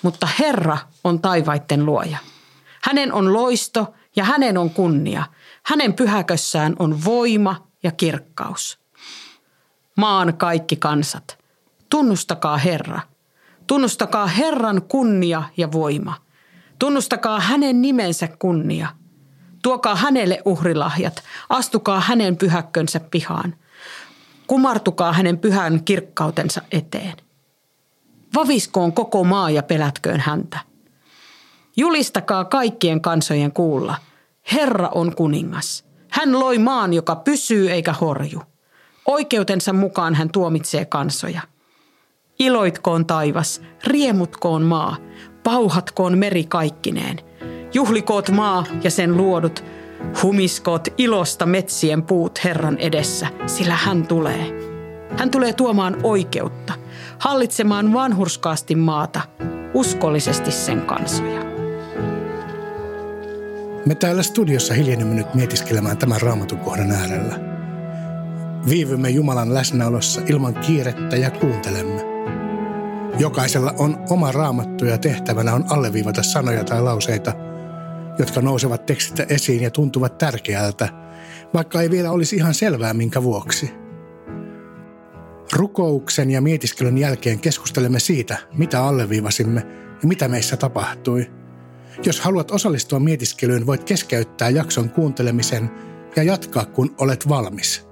mutta 0.03 0.29
Herra 0.39 0.79
on 1.05 1.21
taivaitten 1.21 1.87
luoja. 1.87 2.19
Hänen 2.83 3.13
on 3.13 3.33
loisto 3.33 3.95
ja 4.17 4.25
hänen 4.25 4.59
on 4.59 4.71
kunnia. 4.71 5.25
Hänen 5.63 5.95
pyhäkössään 5.95 6.77
on 6.79 7.05
voima 7.05 7.69
ja 7.83 7.93
kirkkaus. 7.93 8.79
Maan 9.97 10.37
kaikki 10.37 10.77
kansat, 10.77 11.39
tunnustakaa 11.91 12.57
Herra. 12.57 13.01
Tunnustakaa 13.67 14.27
Herran 14.27 14.83
kunnia 14.83 15.43
ja 15.57 15.73
voima. 15.73 16.15
Tunnustakaa 16.79 17.41
hänen 17.41 17.83
nimensä 17.83 18.29
kunnia. 18.39 18.89
Tuokaa 19.63 19.97
hänelle 19.97 20.43
uhrilahjat, 20.45 21.23
astukaa 21.49 22.01
hänen 22.01 22.37
pyhäkkönsä 22.37 23.01
pihaan. 23.01 23.55
Kumartukaa 24.47 25.13
hänen 25.13 25.39
pyhän 25.39 25.85
kirkkautensa 25.85 26.63
eteen. 26.73 27.17
Vaviskoon 28.35 28.93
koko 28.93 29.25
maa 29.25 29.51
ja 29.51 29.63
pelätköön 29.63 30.21
häntä. 30.21 30.59
Julistakaa 31.77 32.45
kaikkien 32.45 33.01
kansojen 33.01 33.53
kuulla. 33.53 33.97
Herra 34.53 34.89
on 34.89 35.17
kuningas. 35.17 35.85
Hän 36.09 36.41
loi 36.41 36.59
maan, 36.59 36.95
joka 36.95 37.17
pysyy 37.17 37.71
eikä 37.71 37.93
horju. 37.93 38.43
Oikeutensa 39.07 39.73
mukaan 39.73 40.15
hän 40.15 40.31
tuomitsee 40.31 40.85
kansoja. 40.85 41.41
Iloitkoon 42.39 43.07
taivas, 43.07 43.63
riemutkoon 43.85 44.63
maa, 44.63 44.97
pauhatkoon 45.45 46.19
meri 46.19 46.45
kaikkineen. 46.45 47.21
Juhlikoot 47.75 48.31
maa 48.31 48.65
ja 48.85 48.91
sen 48.91 49.17
luodut, 49.17 49.65
Humiskoot 50.23 50.89
ilosta 50.99 51.47
metsien 51.47 52.03
puut 52.03 52.45
Herran 52.45 52.79
edessä, 52.79 53.27
sillä 53.47 53.75
hän 53.75 54.07
tulee. 54.07 54.47
Hän 55.19 55.31
tulee 55.31 55.53
tuomaan 55.53 55.97
oikeutta, 56.03 56.73
hallitsemaan 57.19 57.93
vanhurskaasti 57.93 58.75
maata, 58.75 59.21
uskollisesti 59.75 60.51
sen 60.51 60.81
kansoja. 60.81 61.41
Me 63.87 63.95
täällä 63.95 64.23
studiossa 64.23 64.75
hiljennymme 64.75 65.15
nyt 65.15 65.35
mietiskelemään 65.35 65.97
tämän 65.97 66.21
raamatukohdan 66.21 66.91
äärellä. 66.91 67.41
Viivymme 68.69 69.11
Jumalan 69.11 69.55
läsnäolossa 69.55 70.21
ilman 70.27 70.55
kiirettä 70.55 71.17
ja 71.17 71.31
kuuntelemme. 71.31 72.03
Jokaisella 73.19 73.75
on 73.79 73.99
oma 74.11 74.33
raamattu 74.33 74.85
ja 74.85 74.99
tehtävänä 74.99 75.55
on 75.55 75.65
alleviivata 75.71 76.23
sanoja 76.23 76.65
tai 76.65 76.83
lauseita– 76.83 77.33
jotka 78.19 78.41
nousevat 78.41 78.87
tekstistä 78.87 79.27
esiin 79.29 79.63
ja 79.63 79.71
tuntuvat 79.71 80.19
tärkeältä, 80.19 80.89
vaikka 81.55 81.83
ei 81.83 81.91
vielä 81.91 82.11
olisi 82.11 82.37
ihan 82.37 82.55
selvää 82.55 82.95
minkä 82.95 83.23
vuoksi. 83.23 83.71
Rukouksen 85.53 86.31
ja 86.31 86.41
mietiskelyn 86.41 86.99
jälkeen 86.99 87.41
keskustelemme 87.41 88.01
siitä, 88.01 88.37
mitä 88.53 88.85
alleviivasimme 88.85 89.67
ja 90.03 90.09
mitä 90.09 90.29
meissä 90.29 90.57
tapahtui. 90.57 91.31
Jos 92.05 92.21
haluat 92.21 92.51
osallistua 92.51 93.01
mietiskelyyn, 93.01 93.67
voit 93.67 93.85
keskeyttää 93.85 94.51
jakson 94.51 94.91
kuuntelemisen 94.91 95.71
ja 96.17 96.23
jatkaa, 96.23 96.65
kun 96.65 96.95
olet 96.99 97.29
valmis. 97.29 97.87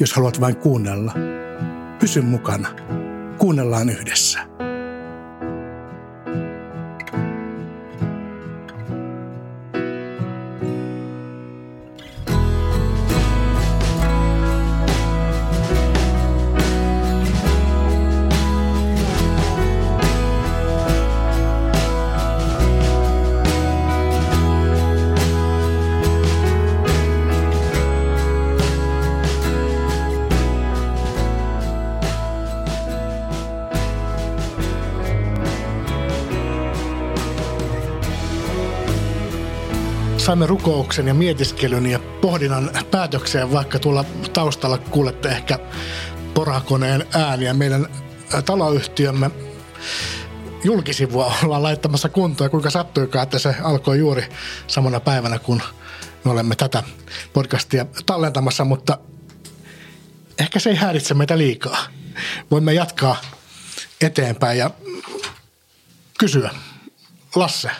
Jos 0.00 0.12
haluat 0.12 0.40
vain 0.40 0.56
kuunnella, 0.56 1.14
pysy 1.98 2.20
mukana. 2.20 2.68
Kuunnellaan 3.38 3.90
yhdessä. 3.90 4.57
Saimme 40.28 40.46
rukouksen 40.46 41.06
ja 41.06 41.14
mietiskelyn 41.14 41.86
ja 41.86 41.98
pohdinnan 41.98 42.70
päätökseen, 42.90 43.52
vaikka 43.52 43.78
tuolla 43.78 44.04
taustalla 44.32 44.78
kuulette 44.78 45.28
ehkä 45.28 45.58
porakoneen 46.34 47.06
ääniä. 47.14 47.54
Meidän 47.54 47.86
taloyhtiömme 48.44 49.30
julkisivua 50.64 51.34
ollaan 51.44 51.62
laittamassa 51.62 52.08
kuntoon 52.08 52.46
ja 52.46 52.50
kuinka 52.50 52.70
sattuikaan, 52.70 53.22
että 53.22 53.38
se 53.38 53.54
alkoi 53.62 53.98
juuri 53.98 54.28
samana 54.66 55.00
päivänä, 55.00 55.38
kun 55.38 55.62
me 56.24 56.30
olemme 56.30 56.56
tätä 56.56 56.82
podcastia 57.32 57.86
tallentamassa, 58.06 58.64
mutta 58.64 58.98
ehkä 60.38 60.58
se 60.58 60.70
ei 60.70 60.76
häiritse 60.76 61.14
meitä 61.14 61.38
liikaa. 61.38 61.78
Voimme 62.50 62.72
jatkaa 62.74 63.16
eteenpäin 64.00 64.58
ja 64.58 64.70
kysyä. 66.18 66.50
Lasse, 67.34 67.70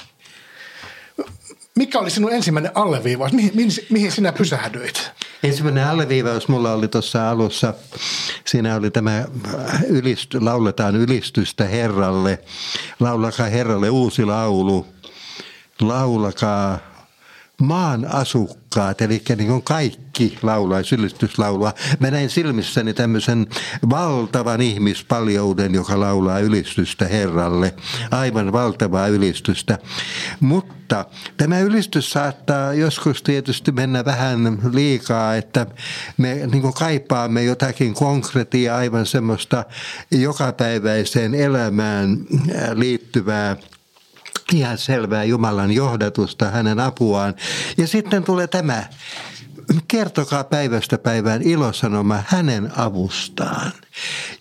mikä 1.79 1.99
oli 1.99 2.11
sinun 2.11 2.33
ensimmäinen 2.33 2.73
alleviivaus? 2.75 3.33
Mihin, 3.33 3.51
mihin, 3.55 3.71
mihin 3.91 4.13
sinä 4.13 4.33
pysähdyit? 4.33 5.11
Ensimmäinen 5.43 5.87
alleviivaus 5.87 6.49
mulla 6.49 6.73
oli 6.73 6.89
tuossa 6.89 7.31
alussa. 7.31 7.75
Siinä 8.45 8.77
oli 8.77 8.91
tämä 8.91 9.25
ylist, 9.89 10.35
lauletaan 10.35 10.97
ylistystä 10.97 11.65
Herralle. 11.65 12.39
Laulakaa 13.01 13.47
Herralle 13.47 13.91
uusi 13.91 14.25
laulu. 14.25 14.87
Laulakaa 15.81 16.79
maan 17.63 18.15
asukkaat, 18.15 19.03
eli 19.03 19.23
niin 19.37 19.49
kuin 19.49 19.63
kaikki 19.63 20.39
laulaisi 20.43 20.95
ylistyslaulua. 20.95 21.73
Mä 22.01 22.11
näin 22.11 22.31
silmissäni 22.31 22.95
tämmöisen 22.95 23.47
valtavan 23.91 24.61
ihmispaljouden, 24.61 25.75
joka 25.75 26.01
laulaa 26.01 26.39
ylistystä 26.39 27.05
Herralle. 27.05 27.75
Aivan 28.11 28.53
valtavaa 28.53 29.09
ylistystä. 29.09 29.79
Mutta 30.41 31.05
tämä 31.37 31.61
ylistys 31.61 32.11
saattaa 32.11 32.75
joskus 32.75 33.23
tietysti 33.23 33.73
mennä 33.73 34.05
vähän 34.05 34.59
liikaa, 34.73 35.37
että 35.37 35.67
me 36.17 36.35
niin 36.35 36.63
kuin 36.63 36.75
kaipaamme 36.75 37.43
jotakin 37.43 37.95
konkretiaa, 37.95 38.79
aivan 38.79 39.07
semmoista 39.07 39.65
jokapäiväiseen 40.11 41.35
elämään 41.35 42.19
liittyvää 42.75 43.57
ihan 44.53 44.79
selvää 44.79 45.25
Jumalan 45.25 45.73
johdatusta, 45.73 46.51
hänen 46.51 46.81
apuaan. 46.81 47.35
Ja 47.77 47.87
sitten 47.87 48.25
tulee 48.25 48.47
tämä, 48.47 48.85
kertokaa 49.89 50.45
päivästä 50.45 50.99
päivään 50.99 51.43
ilosanoma 51.43 52.23
hänen 52.27 52.73
avustaan. 52.77 53.73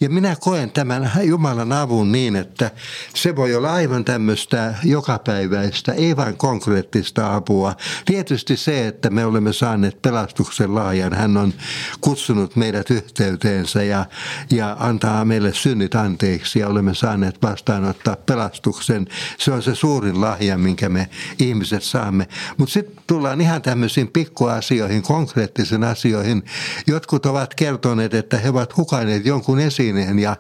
Ja 0.02 0.10
minä 0.10 0.36
koen 0.40 0.72
tämän 0.72 1.12
Jumalan 1.24 1.72
avun 1.72 2.12
niin, 2.12 2.36
että 2.36 2.72
se 3.16 3.36
voi 3.36 3.56
olla 3.56 3.74
aivan 3.74 4.06
tämmöistä 4.06 4.74
jokapäiväistä, 4.84 5.92
ei 5.92 6.16
vain 6.16 6.38
konkreettista 6.38 7.36
apua. 7.36 7.76
Tietysti 8.06 8.58
se, 8.58 8.88
että 8.88 9.10
me 9.10 9.26
olemme 9.26 9.54
saaneet 9.54 10.02
pelastuksen 10.02 10.76
laajan. 10.76 11.14
Hän 11.14 11.38
on 11.38 11.54
kutsunut 12.02 12.56
meidät 12.56 12.90
yhteyteensä 12.90 13.84
ja, 13.84 14.06
ja 14.52 14.78
antaa 14.80 15.26
meille 15.26 15.54
synnit 15.54 15.96
anteeksi 15.96 16.60
ja 16.60 16.68
olemme 16.68 16.94
saaneet 16.94 17.42
vastaanottaa 17.42 18.16
pelastuksen. 18.16 19.08
Se 19.38 19.52
on 19.52 19.64
se 19.64 19.76
suurin 19.76 20.22
lahja, 20.22 20.58
minkä 20.58 20.90
me 20.90 21.10
ihmiset 21.40 21.84
saamme. 21.84 22.28
Mutta 22.58 22.74
sitten 22.74 23.04
tullaan 23.08 23.42
ihan 23.42 23.62
tämmöisiin 23.62 24.08
pikkuasioihin, 24.08 25.02
konkreettisiin 25.02 25.84
asioihin. 25.84 26.44
Jotkut 26.88 27.26
ovat 27.26 27.56
kertoneet, 27.56 28.14
että 28.14 28.38
he 28.38 28.50
ovat 28.50 28.78
hukaneet 28.78 29.26
jonkun 29.26 29.47
jonkun 29.48 29.60
esineen 29.60 30.20
ja, 30.20 30.36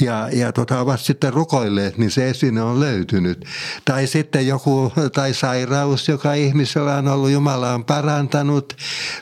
ja, 0.00 0.28
ja 0.32 0.52
tota, 0.52 0.80
ovat 0.80 1.00
sitten 1.00 1.32
rukoilleet, 1.32 1.98
niin 1.98 2.10
se 2.10 2.30
esine 2.30 2.62
on 2.62 2.80
löytynyt. 2.80 3.44
Tai 3.84 4.06
sitten 4.06 4.46
joku, 4.46 4.92
tai 5.14 5.34
sairaus, 5.34 6.08
joka 6.08 6.34
ihmisellä 6.34 6.94
on 6.94 7.08
ollut, 7.08 7.30
Jumala 7.30 7.74
on 7.74 7.84
parantanut, 7.84 8.76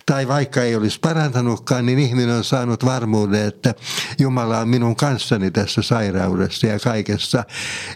tai 0.07 0.29
vaikka 0.29 0.63
ei 0.63 0.77
olisi 0.77 1.01
parantanutkaan, 1.01 1.87
niin 1.87 1.99
ihminen 1.99 2.37
on 2.37 2.45
saanut 2.45 2.85
varmuuden, 2.85 3.47
että 3.47 3.75
Jumala 4.19 4.59
on 4.59 4.69
minun 4.69 4.97
kanssani 4.97 5.51
tässä 5.51 5.83
sairaudessa 5.83 6.67
ja 6.67 6.79
kaikessa. 6.79 7.45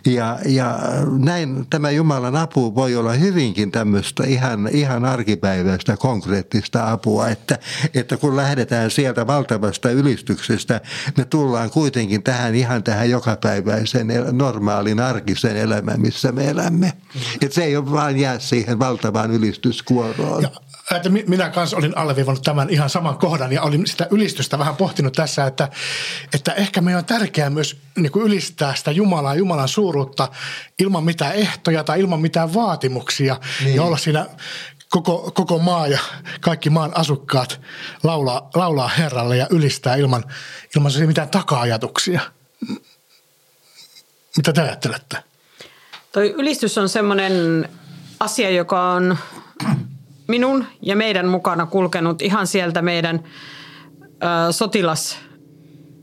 Ja, 0.06 0.38
ja 0.46 0.78
näin 1.18 1.66
tämä 1.70 1.90
Jumalan 1.90 2.36
apu 2.36 2.74
voi 2.74 2.96
olla 2.96 3.12
hyvinkin 3.12 3.70
tämmöistä 3.70 4.24
ihan, 4.26 4.68
ihan 4.72 5.04
arkipäiväistä 5.04 5.96
konkreettista 5.96 6.92
apua, 6.92 7.28
että, 7.28 7.58
että 7.94 8.16
kun 8.16 8.36
lähdetään 8.36 8.90
sieltä 8.90 9.26
valtavasta 9.26 9.90
ylistyksestä, 9.90 10.80
me 11.16 11.24
tullaan 11.28 11.70
kuitenkin 11.70 12.22
tähän 12.22 12.54
ihan 12.54 12.82
tähän 12.82 13.10
jokapäiväiseen 13.10 14.06
normaalin 14.32 15.00
arkisen 15.00 15.56
elämään, 15.56 16.00
missä 16.00 16.32
me 16.32 16.48
elämme. 16.48 16.92
Että 17.42 17.54
se 17.54 17.64
ei 17.64 17.76
ole 17.76 17.90
vain 17.90 18.18
jää 18.18 18.38
siihen 18.38 18.78
valtavaan 18.78 19.30
ylistyskuoroon. 19.30 20.42
Ja 20.42 20.50
että 20.96 21.08
minä 21.08 21.50
kanssa 21.50 21.76
olin 21.76 21.96
alleviivannut 21.96 22.44
tämän 22.44 22.70
ihan 22.70 22.90
saman 22.90 23.18
kohdan 23.18 23.52
ja 23.52 23.62
olin 23.62 23.86
sitä 23.86 24.06
ylistystä 24.10 24.58
vähän 24.58 24.76
pohtinut 24.76 25.12
tässä, 25.12 25.46
että, 25.46 25.68
että 26.34 26.52
ehkä 26.52 26.80
meidän 26.80 26.98
on 26.98 27.04
tärkeää 27.04 27.50
myös 27.50 27.76
niin 27.96 28.12
kuin 28.12 28.26
ylistää 28.26 28.74
sitä 28.74 28.90
Jumalaa, 28.90 29.34
Jumalan 29.34 29.68
suuruutta 29.68 30.28
ilman 30.78 31.04
mitään 31.04 31.34
ehtoja 31.34 31.84
tai 31.84 32.00
ilman 32.00 32.20
mitään 32.20 32.54
vaatimuksia 32.54 33.40
niin. 33.64 33.76
ja 33.76 33.82
olla 33.82 33.96
siinä 33.96 34.26
koko, 34.90 35.30
koko 35.34 35.58
maa 35.58 35.86
ja 35.86 35.98
kaikki 36.40 36.70
maan 36.70 36.96
asukkaat 36.96 37.60
laulaa, 38.02 38.50
laulaa 38.54 38.88
Herralle 38.88 39.36
ja 39.36 39.46
ylistää 39.50 39.96
ilman, 39.96 40.24
ilman 40.76 40.92
mitään 41.06 41.28
taka-ajatuksia. 41.28 42.20
Mitä 44.36 44.52
te 44.52 44.60
ajattelette? 44.60 45.16
Toi 46.12 46.34
ylistys 46.38 46.78
on 46.78 46.88
semmoinen 46.88 47.68
asia, 48.20 48.50
joka 48.50 48.92
on 48.92 49.18
minun 50.28 50.66
ja 50.82 50.96
meidän 50.96 51.28
mukana 51.28 51.66
kulkenut 51.66 52.22
ihan 52.22 52.46
sieltä 52.46 52.82
meidän 52.82 53.24
ö, 54.04 54.52
sotilas, 54.52 55.18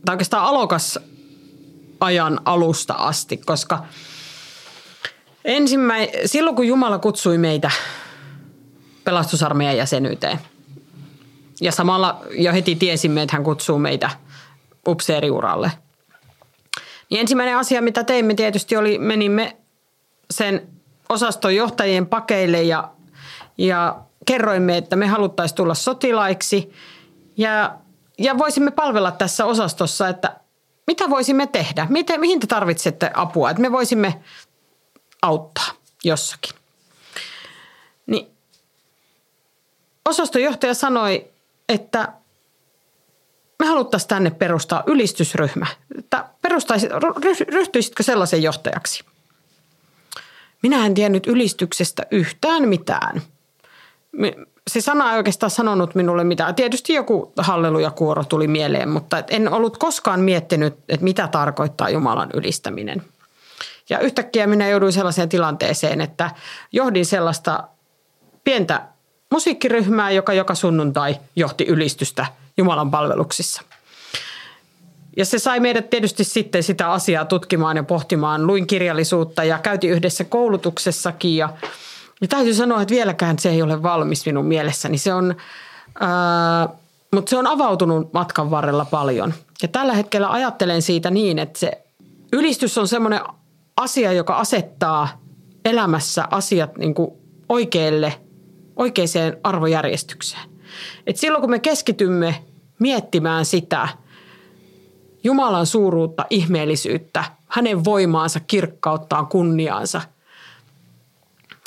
tai 0.06 0.14
oikeastaan 0.14 0.46
alokas 0.46 1.00
ajan 2.00 2.40
alusta 2.46 2.94
asti, 2.94 3.38
koska 3.38 3.86
ensimmäi, 5.46 6.10
silloin 6.26 6.56
kun 6.56 6.68
Jumala 6.68 7.00
kutsui 7.00 7.38
meitä 7.38 7.72
pelastusarmeijan 9.06 9.78
jäsenyyteen. 9.78 10.40
Ja 11.62 11.72
samalla 11.72 12.22
jo 12.32 12.54
heti 12.54 12.76
tiesimme, 12.76 13.22
että 13.22 13.36
hän 13.36 13.44
kutsuu 13.44 13.80
meitä 13.80 14.10
upseeriuralle. 14.88 15.72
Niin 17.10 17.22
ensimmäinen 17.22 17.58
asia, 17.58 17.82
mitä 17.82 18.04
teimme 18.04 18.34
tietysti 18.34 18.78
oli, 18.78 18.98
menimme 18.98 19.58
sen 20.32 20.68
osaston 21.10 21.56
johtajien 21.56 22.08
pakeille 22.08 22.64
ja, 22.64 22.90
ja 23.58 24.00
kerroimme, 24.26 24.78
että 24.78 24.96
me 24.96 25.08
haluttaisiin 25.08 25.56
tulla 25.56 25.74
sotilaiksi 25.74 26.74
ja, 27.38 27.76
ja 28.18 28.38
voisimme 28.38 28.72
palvella 28.72 29.12
tässä 29.12 29.46
osastossa, 29.46 30.08
että 30.08 30.36
mitä 30.88 31.10
voisimme 31.10 31.48
tehdä, 31.48 31.88
Miten, 31.90 32.20
mihin 32.20 32.40
te 32.40 32.48
tarvitsette 32.48 33.12
apua, 33.14 33.50
että 33.50 33.62
me 33.62 33.72
voisimme 33.72 34.22
auttaa 35.22 35.68
jossakin. 36.04 36.56
Niin 38.08 38.28
osastonjohtaja 40.06 40.74
sanoi, 40.74 41.28
että 41.70 42.14
me 43.60 43.66
haluttaisiin 43.66 44.10
tänne 44.10 44.32
perustaa 44.32 44.84
ylistysryhmä. 44.88 45.66
Että 46.00 46.26
perustaisit, 46.42 46.92
ryhtyisitkö 47.48 48.04
sellaisen 48.04 48.44
johtajaksi? 48.44 49.04
Minä 50.64 50.86
en 50.86 50.94
tiennyt 50.94 51.28
ylistyksestä 51.28 52.04
yhtään 52.12 52.68
mitään. 52.68 53.22
Se 54.68 54.82
sana 54.82 55.12
ei 55.12 55.18
oikeastaan 55.18 55.50
sanonut 55.50 55.96
minulle 55.96 56.24
mitään. 56.24 56.56
Tietysti 56.56 56.94
joku 56.94 57.34
hallelujakuoro 57.38 58.24
tuli 58.24 58.48
mieleen, 58.48 58.90
mutta 58.90 59.24
en 59.30 59.54
ollut 59.54 59.78
koskaan 59.78 60.20
miettinyt, 60.20 60.74
että 60.90 61.04
mitä 61.04 61.28
tarkoittaa 61.28 61.90
Jumalan 61.90 62.30
ylistäminen. 62.34 63.04
Ja 63.90 64.00
yhtäkkiä 64.00 64.48
minä 64.48 64.68
jouduin 64.70 64.94
sellaiseen 64.94 65.30
tilanteeseen, 65.30 66.02
että 66.02 66.32
johdin 66.72 67.06
sellaista 67.06 67.68
pientä 68.44 68.82
musiikkiryhmää, 69.36 70.12
joka 70.12 70.34
joka 70.34 70.56
sunnuntai 70.56 71.18
johti 71.36 71.64
ylistystä 71.64 72.26
Jumalan 72.58 72.92
palveluksissa. 72.92 73.62
Ja 75.18 75.26
se 75.26 75.40
sai 75.40 75.60
meidät 75.60 75.90
tietysti 75.90 76.24
sitten 76.24 76.64
sitä 76.64 76.92
asiaa 76.92 77.26
tutkimaan 77.26 77.78
ja 77.78 77.84
pohtimaan. 77.84 78.48
Luin 78.48 78.68
kirjallisuutta 78.68 79.44
ja 79.44 79.60
käytiin 79.60 79.94
yhdessä 79.94 80.24
koulutuksessakin 80.24 81.38
ja, 81.38 81.50
ja 82.22 82.28
täytyy 82.28 82.54
sanoa, 82.54 82.82
että 82.82 82.94
vieläkään 82.94 83.40
se 83.40 83.50
ei 83.50 83.62
ole 83.62 83.84
valmis 83.84 84.26
minun 84.26 84.46
mielessäni. 84.46 84.98
Se 84.98 85.14
on, 85.14 85.36
ää, 86.00 86.70
mutta 87.14 87.30
se 87.30 87.38
on 87.38 87.48
avautunut 87.48 88.14
matkan 88.14 88.52
varrella 88.52 88.86
paljon. 88.86 89.34
Ja 89.62 89.68
tällä 89.68 89.94
hetkellä 89.94 90.32
ajattelen 90.32 90.82
siitä 90.82 91.12
niin, 91.12 91.40
että 91.40 91.60
se 91.60 91.72
ylistys 92.34 92.78
on 92.78 92.88
semmoinen 92.88 93.20
asia, 93.78 94.14
joka 94.14 94.38
asettaa 94.38 95.22
elämässä 95.66 96.28
asiat 96.32 96.78
niin 96.78 96.94
kuin 96.94 97.12
oikealle– 97.50 98.14
oikeaan 98.76 99.38
arvojärjestykseen. 99.44 100.50
Et 101.08 101.18
silloin 101.18 101.42
kun 101.42 101.50
me 101.50 101.60
keskitymme 101.60 102.44
miettimään 102.80 103.46
sitä 103.46 103.88
Jumalan 105.24 105.66
suuruutta, 105.66 106.26
ihmeellisyyttä, 106.30 107.24
hänen 107.48 107.86
voimaansa, 107.86 108.40
kirkkauttaan, 108.40 109.28
kunniaansa, 109.28 110.02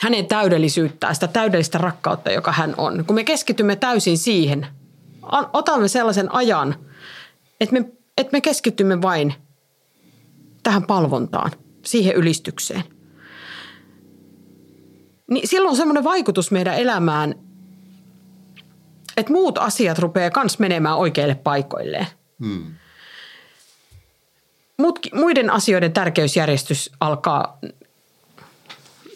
hänen 0.02 0.26
täydellisyyttään, 0.26 1.14
sitä 1.14 1.28
täydellistä 1.28 1.78
rakkautta, 1.78 2.30
joka 2.30 2.52
hän 2.52 2.74
on. 2.76 3.04
Kun 3.04 3.14
me 3.14 3.24
keskitymme 3.24 3.76
täysin 3.76 4.18
siihen, 4.18 4.66
otamme 5.52 5.88
sellaisen 5.88 6.34
ajan, 6.34 6.74
että 7.60 7.72
me, 7.72 7.84
että 8.18 8.32
me 8.32 8.40
keskitymme 8.40 9.02
vain 9.02 9.34
tähän 10.62 10.82
palvontaan, 10.82 11.50
siihen 11.84 12.14
ylistykseen– 12.14 12.84
niin 15.30 15.48
silloin 15.48 15.70
on 15.70 15.76
semmoinen 15.76 16.04
vaikutus 16.04 16.50
meidän 16.50 16.78
elämään, 16.78 17.34
että 19.16 19.32
muut 19.32 19.58
asiat 19.58 19.98
rupeaa 19.98 20.30
kans 20.30 20.58
menemään 20.58 20.96
oikeille 20.96 21.34
paikoilleen. 21.34 22.06
Hmm. 22.44 22.74
Mut, 24.76 24.98
muiden 25.14 25.50
asioiden 25.50 25.92
tärkeysjärjestys 25.92 26.90
alkaa, 27.00 27.58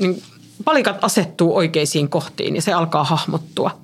niin 0.01 0.23
palikat 0.65 1.05
asettuu 1.05 1.57
oikeisiin 1.57 2.09
kohtiin 2.09 2.57
ja 2.57 2.63
se 2.63 2.73
alkaa 2.73 3.05
hahmottua. 3.05 3.79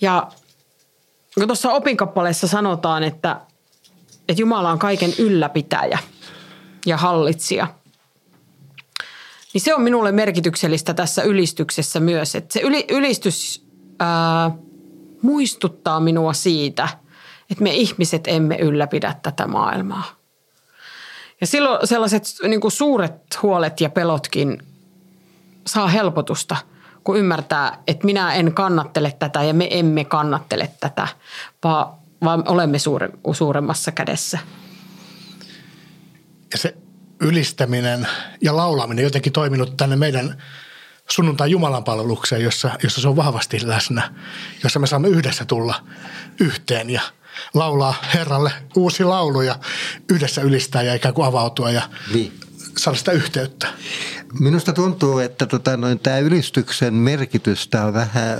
Ja 0.00 0.28
kun 1.34 1.46
tuossa 1.46 1.72
opinkappaleessa 1.72 2.48
sanotaan, 2.48 3.02
että, 3.02 3.40
että 4.28 4.40
Jumala 4.42 4.70
on 4.70 4.78
kaiken 4.78 5.14
ylläpitäjä 5.18 5.98
ja 6.86 6.96
hallitsija– 6.96 7.66
niin 9.54 9.60
se 9.60 9.74
on 9.74 9.82
minulle 9.82 10.12
merkityksellistä 10.12 10.94
tässä 10.94 11.22
ylistyksessä 11.22 12.00
myös. 12.00 12.34
Että 12.34 12.52
se 12.52 12.60
yli, 12.60 12.86
ylistys 12.90 13.66
ää, 13.98 14.50
muistuttaa 15.22 16.00
minua 16.00 16.32
siitä, 16.32 16.88
että 17.50 17.64
me 17.64 17.74
ihmiset 17.74 18.26
emme 18.26 18.56
ylläpidä 18.56 19.14
tätä 19.22 19.46
maailmaa. 19.46 20.04
Ja 21.40 21.46
silloin 21.46 21.86
sellaiset 21.86 22.24
niin 22.48 22.60
kuin 22.60 22.72
suuret 22.72 23.42
huolet 23.42 23.80
ja 23.80 23.90
pelotkin 23.90 24.62
saa 25.66 25.88
helpotusta, 25.88 26.56
kun 27.04 27.18
ymmärtää, 27.18 27.82
että 27.86 28.06
minä 28.06 28.34
en 28.34 28.54
kannattele 28.54 29.16
tätä 29.18 29.42
ja 29.42 29.54
me 29.54 29.68
emme 29.70 30.04
kannattele 30.04 30.70
tätä, 30.80 31.08
vaan, 31.64 31.86
vaan 32.24 32.48
olemme 32.48 32.78
suure, 32.78 33.10
suuremmassa 33.32 33.92
kädessä. 33.92 34.38
Ja 36.52 36.58
se 36.58 36.76
ylistäminen 37.22 38.08
ja 38.40 38.56
laulaminen 38.56 39.02
jotenkin 39.02 39.32
toiminut 39.32 39.76
tänne 39.76 39.96
meidän 39.96 40.42
sunnuntai 41.10 41.50
Jumalan 41.50 41.84
palvelukseen, 41.84 42.42
jossa, 42.42 42.70
jossa 42.82 43.00
se 43.00 43.08
on 43.08 43.16
vahvasti 43.16 43.68
läsnä, 43.68 44.14
jossa 44.62 44.78
me 44.78 44.86
saamme 44.86 45.08
yhdessä 45.08 45.44
tulla 45.44 45.74
yhteen 46.40 46.90
ja 46.90 47.00
laulaa 47.54 47.94
Herralle 48.14 48.52
uusi 48.76 49.04
laulu 49.04 49.42
ja 49.42 49.58
yhdessä 50.10 50.42
ylistää 50.42 50.82
ja 50.82 50.94
ikään 50.94 51.14
kuin 51.14 51.26
avautua 51.26 51.70
ja 51.70 51.82
niin. 52.14 52.40
saada 52.78 52.98
sitä 52.98 53.12
yhteyttä. 53.12 53.68
Minusta 54.40 54.72
tuntuu, 54.72 55.18
että 55.18 55.46
tota, 55.46 55.76
noin, 55.76 55.98
tämä 55.98 56.18
ylistyksen 56.18 56.94
merkitystä 56.94 57.84
on 57.84 57.94
vähän 57.94 58.38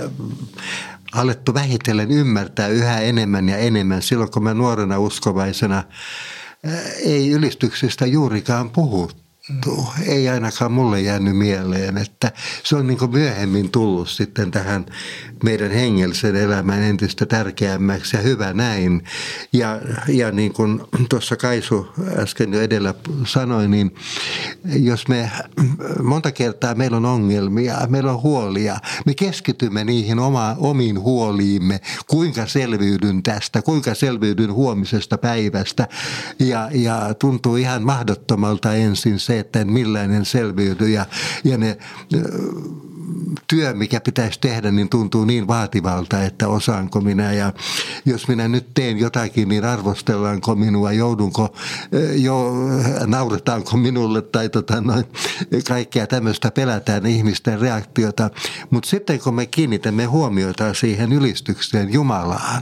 alettu 1.13 1.53
vähitellen 1.53 2.11
ymmärtää 2.11 2.67
yhä 2.67 2.99
enemmän 2.99 3.49
ja 3.49 3.57
enemmän 3.57 4.01
silloin, 4.01 4.31
kun 4.31 4.43
mä 4.43 4.53
nuorena 4.53 4.99
uskovaisena 4.99 5.83
ei 7.05 7.29
ylistyksistä 7.29 8.05
juurikaan 8.05 8.69
puhuttu 8.69 9.22
Mm. 9.49 9.59
Ei 10.05 10.29
ainakaan 10.29 10.71
mulle 10.71 11.01
jäänyt 11.01 11.37
mieleen, 11.37 11.97
että 11.97 12.31
se 12.63 12.75
on 12.75 12.87
niin 12.87 13.11
myöhemmin 13.11 13.71
tullut 13.71 14.09
sitten 14.09 14.51
tähän 14.51 14.85
meidän 15.43 15.71
hengellisen 15.71 16.35
elämään 16.35 16.83
entistä 16.83 17.25
tärkeämmäksi 17.25 18.17
ja 18.17 18.21
hyvä 18.21 18.53
näin. 18.53 19.03
Ja, 19.53 19.81
ja 20.07 20.31
niin 20.31 20.53
kuin 20.53 20.81
tuossa 21.09 21.35
Kaisu 21.35 21.87
äsken 22.17 22.53
jo 22.53 22.61
edellä 22.61 22.93
sanoi, 23.25 23.67
niin 23.67 23.95
jos 24.65 25.07
me 25.07 25.31
monta 26.03 26.31
kertaa 26.31 26.75
meillä 26.75 26.97
on 26.97 27.05
ongelmia, 27.05 27.87
meillä 27.89 28.11
on 28.11 28.21
huolia, 28.21 28.77
me 29.05 29.13
keskitymme 29.13 29.83
niihin 29.83 30.19
oma, 30.19 30.55
omiin 30.57 30.99
huoliimme, 30.99 31.81
kuinka 32.07 32.47
selviydyn 32.47 33.23
tästä, 33.23 33.61
kuinka 33.61 33.95
selviydyn 33.95 34.53
huomisesta 34.53 35.17
päivästä 35.17 35.87
ja, 36.39 36.69
ja 36.71 37.13
tuntuu 37.13 37.55
ihan 37.55 37.83
mahdottomalta 37.83 38.73
ensin 38.73 39.19
se, 39.19 39.32
että 39.39 39.59
en 39.59 39.71
millainen 39.71 40.25
selviydy 40.25 40.89
ja, 40.89 41.05
ja 41.43 41.57
ne 41.57 41.77
työ, 43.47 43.73
mikä 43.73 44.01
pitäisi 44.01 44.39
tehdä, 44.39 44.71
niin 44.71 44.89
tuntuu 44.89 45.25
niin 45.25 45.47
vaativalta, 45.47 46.23
että 46.23 46.47
osaanko 46.47 47.01
minä 47.01 47.33
ja 47.33 47.53
jos 48.05 48.27
minä 48.27 48.47
nyt 48.47 48.67
teen 48.73 48.97
jotakin, 48.97 49.49
niin 49.49 49.65
arvostellaanko 49.65 50.55
minua, 50.55 50.91
joudunko, 50.91 51.55
jo, 52.15 52.53
nauretaanko 53.05 53.77
minulle 53.77 54.21
tai 54.21 54.49
tota 54.49 54.81
noin, 54.81 55.05
kaikkea 55.67 56.07
tämmöistä 56.07 56.51
pelätään 56.51 57.05
ihmisten 57.05 57.59
reaktiota. 57.59 58.29
Mutta 58.69 58.89
sitten 58.89 59.19
kun 59.19 59.35
me 59.35 59.45
kiinnitämme 59.45 60.05
huomiota 60.05 60.73
siihen 60.73 61.13
ylistykseen 61.13 61.93
Jumalaan, 61.93 62.61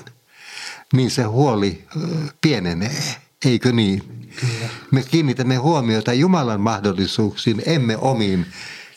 niin 0.94 1.12
se 1.12 1.24
huoli 1.24 1.84
pienenee, 2.42 3.04
eikö 3.46 3.72
niin? 3.72 4.21
Kyllä. 4.40 4.70
Me 4.92 5.04
kiinnitämme 5.12 5.56
huomiota 5.56 6.14
Jumalan 6.14 6.62
mahdollisuuksiin, 6.62 7.62
emme 7.66 7.98
omiin 7.98 8.46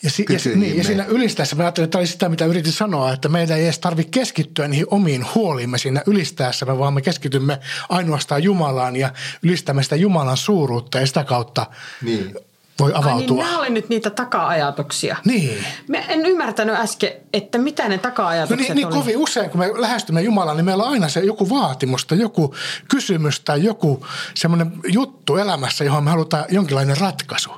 ja, 0.03 0.09
si- 0.09 0.25
ja, 0.29 0.55
niin, 0.55 0.77
ja 0.77 0.83
siinä 0.83 1.05
ylistäessä 1.05 1.55
mä 1.55 1.63
ajattelin, 1.63 1.85
että 1.85 1.91
tämä 1.91 1.99
oli 1.99 2.07
sitä, 2.07 2.29
mitä 2.29 2.45
yritin 2.45 2.71
sanoa, 2.71 3.13
että 3.13 3.29
meidän 3.29 3.57
ei 3.57 3.63
edes 3.63 3.79
tarvitse 3.79 4.11
keskittyä 4.11 4.67
niihin 4.67 4.85
omiin 4.91 5.25
huoliimme 5.35 5.77
siinä 5.77 6.01
ylistäessä, 6.07 6.67
vaan 6.67 6.93
me 6.93 7.01
keskitymme 7.01 7.59
ainoastaan 7.89 8.43
Jumalaan 8.43 8.95
ja 8.95 9.13
ylistämme 9.43 9.83
sitä 9.83 9.95
Jumalan 9.95 10.37
suuruutta 10.37 10.99
ja 10.99 11.07
sitä 11.07 11.23
kautta 11.23 11.67
niin 12.01 12.35
voi 12.79 12.91
avautua. 12.93 13.17
Ai 13.17 13.19
niin, 13.19 13.37
nämä 13.37 13.59
oli 13.59 13.69
nyt 13.69 13.89
niitä 13.89 14.09
taka-ajatuksia. 14.09 15.17
Niin. 15.25 15.65
Mä 15.87 15.97
en 15.97 16.25
ymmärtänyt 16.25 16.75
äsken, 16.75 17.11
että 17.33 17.57
mitä 17.57 17.89
ne 17.89 17.97
taka-ajatukset 17.97 18.69
no 18.69 18.73
niin, 18.73 18.75
niin 18.75 18.87
oli. 18.87 18.95
kovin 18.95 19.17
usein, 19.17 19.49
kun 19.49 19.59
me 19.59 19.71
lähestymme 19.75 20.21
Jumalaa, 20.21 20.55
niin 20.55 20.65
meillä 20.65 20.83
on 20.83 20.89
aina 20.89 21.09
se 21.09 21.19
joku 21.19 21.49
vaatimus 21.49 22.05
tai 22.05 22.19
joku 22.19 22.55
kysymys 22.89 23.39
tai 23.39 23.63
joku 23.63 24.05
semmoinen 24.33 24.71
juttu 24.87 25.37
elämässä, 25.37 25.83
johon 25.83 26.03
me 26.03 26.09
halutaan 26.09 26.45
jonkinlainen 26.49 26.97
ratkaisu. 26.97 27.49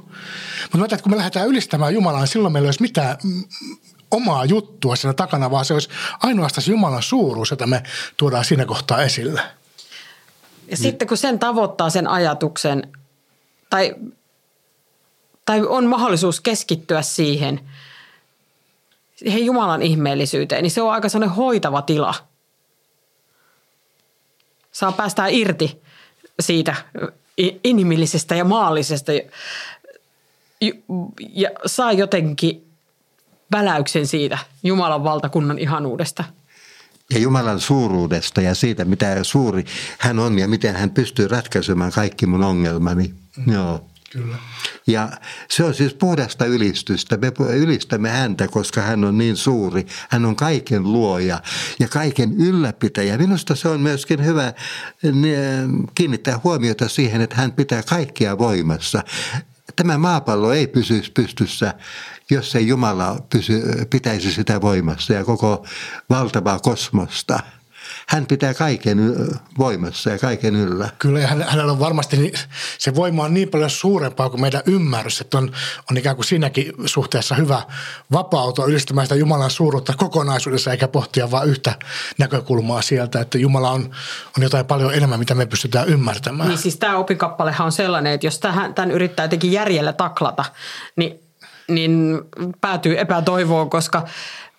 Mutta 0.61 0.77
mä 0.77 0.85
että 0.85 0.97
kun 0.97 1.11
me 1.11 1.17
lähdetään 1.17 1.47
ylistämään 1.47 1.93
Jumalaa, 1.93 2.19
niin 2.19 2.27
silloin 2.27 2.53
meillä 2.53 2.65
ei 2.65 2.67
olisi 2.67 2.81
mitään 2.81 3.17
omaa 4.11 4.45
juttua 4.45 4.95
siinä 4.95 5.13
takana, 5.13 5.51
vaan 5.51 5.65
se 5.65 5.73
olisi 5.73 5.89
ainoastaan 6.23 6.63
se 6.63 6.71
Jumalan 6.71 7.03
suuruus, 7.03 7.51
jota 7.51 7.67
me 7.67 7.83
tuodaan 8.17 8.45
siinä 8.45 8.65
kohtaa 8.65 9.01
esille. 9.01 9.41
Ja 9.41 9.51
niin. 10.67 10.77
sitten 10.77 11.07
kun 11.07 11.17
sen 11.17 11.39
tavoittaa 11.39 11.89
sen 11.89 12.07
ajatuksen, 12.07 12.91
tai 13.69 13.95
tai 15.47 15.61
on 15.61 15.85
mahdollisuus 15.85 16.41
keskittyä 16.41 17.01
siihen, 17.01 17.59
siihen 19.15 19.45
Jumalan 19.45 19.81
ihmeellisyyteen, 19.81 20.63
niin 20.63 20.71
se 20.71 20.81
on 20.81 20.91
aika 20.91 21.09
sellainen 21.09 21.35
hoitava 21.35 21.81
tila. 21.81 22.15
Saa 24.71 24.91
päästää 24.91 25.27
irti 25.27 25.81
siitä 26.39 26.75
inhimillisestä 27.63 28.35
ja 28.35 28.45
maallisesta 28.45 29.11
ja 31.33 31.49
saa 31.65 31.91
jotenkin 31.91 32.67
väläyksen 33.51 34.07
siitä 34.07 34.37
Jumalan 34.63 35.03
valtakunnan 35.03 35.59
ihanuudesta. 35.59 36.23
Ja 37.09 37.19
Jumalan 37.19 37.59
suuruudesta 37.59 38.41
ja 38.41 38.55
siitä, 38.55 38.85
mitä 38.85 39.23
suuri 39.23 39.65
hän 39.97 40.19
on 40.19 40.39
ja 40.39 40.47
miten 40.47 40.75
hän 40.75 40.89
pystyy 40.89 41.27
ratkaisemaan 41.27 41.91
kaikki 41.91 42.25
mun 42.25 42.43
ongelmani. 42.43 43.13
Mm. 43.37 43.53
Joo. 43.53 43.85
Kyllä. 44.11 44.37
Ja 44.87 45.09
se 45.49 45.63
on 45.63 45.73
siis 45.73 45.93
puhdasta 45.93 46.45
ylistystä. 46.45 47.17
Me 47.17 47.31
ylistämme 47.55 48.09
häntä, 48.09 48.47
koska 48.47 48.81
hän 48.81 49.03
on 49.03 49.17
niin 49.17 49.37
suuri. 49.37 49.85
Hän 50.09 50.25
on 50.25 50.35
kaiken 50.35 50.83
luoja 50.83 51.41
ja 51.79 51.87
kaiken 51.87 52.33
ylläpitäjä. 52.33 53.17
Minusta 53.17 53.55
se 53.55 53.69
on 53.69 53.81
myöskin 53.81 54.25
hyvä 54.25 54.53
kiinnittää 55.95 56.39
huomiota 56.43 56.89
siihen, 56.89 57.21
että 57.21 57.35
hän 57.35 57.51
pitää 57.51 57.83
kaikkia 57.83 58.37
voimassa. 58.37 59.03
Tämä 59.75 59.97
maapallo 59.97 60.53
ei 60.53 60.67
pysyisi 60.67 61.11
pystyssä, 61.11 61.73
jos 62.29 62.55
ei 62.55 62.67
Jumala 62.67 63.17
pysy, 63.29 63.61
pitäisi 63.89 64.31
sitä 64.31 64.61
voimassa 64.61 65.13
ja 65.13 65.25
koko 65.25 65.65
valtavaa 66.09 66.59
kosmosta– 66.59 67.39
hän 68.07 68.25
pitää 68.25 68.53
kaiken 68.53 69.15
voimassa 69.57 70.09
ja 70.09 70.19
kaiken 70.19 70.55
yllä. 70.55 70.89
Kyllä, 70.99 71.19
ja 71.19 71.27
hänellä 71.27 71.71
on 71.71 71.79
varmasti, 71.79 72.33
se 72.77 72.95
voima 72.95 73.23
on 73.23 73.33
niin 73.33 73.49
paljon 73.49 73.69
suurempaa 73.69 74.29
kuin 74.29 74.41
meidän 74.41 74.61
ymmärrys, 74.65 75.21
että 75.21 75.37
on, 75.37 75.51
on 75.91 75.97
ikään 75.97 76.15
kuin 76.15 76.25
siinäkin 76.25 76.73
suhteessa 76.85 77.35
hyvä 77.35 77.61
vapautua 78.11 78.65
ylistämään 78.65 79.07
sitä 79.07 79.15
Jumalan 79.15 79.51
suuruutta 79.51 79.93
kokonaisuudessa, 79.97 80.71
eikä 80.71 80.87
pohtia 80.87 81.31
vain 81.31 81.49
yhtä 81.49 81.73
näkökulmaa 82.17 82.81
sieltä, 82.81 83.21
että 83.21 83.37
Jumala 83.37 83.71
on, 83.71 83.91
on 84.37 84.43
jotain 84.43 84.65
paljon 84.65 84.93
enemmän, 84.93 85.19
mitä 85.19 85.35
me 85.35 85.45
pystytään 85.45 85.87
ymmärtämään. 85.87 86.49
Niin 86.49 86.59
siis 86.59 86.77
tämä 86.77 86.97
opikappalehan 86.97 87.65
on 87.65 87.71
sellainen, 87.71 88.13
että 88.13 88.27
jos 88.27 88.39
tähän, 88.39 88.73
tämän 88.73 88.91
yrittää 88.91 89.23
jotenkin 89.23 89.51
järjellä 89.51 89.93
taklata, 89.93 90.45
niin, 90.95 91.19
niin 91.67 92.21
päätyy 92.61 92.99
epätoivoon, 92.99 93.69
koska– 93.69 94.05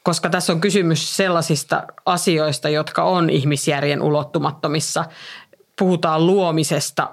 koska 0.08 0.30
tässä 0.30 0.52
on 0.52 0.60
kysymys 0.60 1.16
sellaisista 1.16 1.82
asioista, 2.06 2.68
jotka 2.68 3.02
on 3.02 3.30
ihmisjärjen 3.30 4.02
ulottumattomissa. 4.02 5.04
Puhutaan 5.78 6.26
luomisesta, 6.26 7.10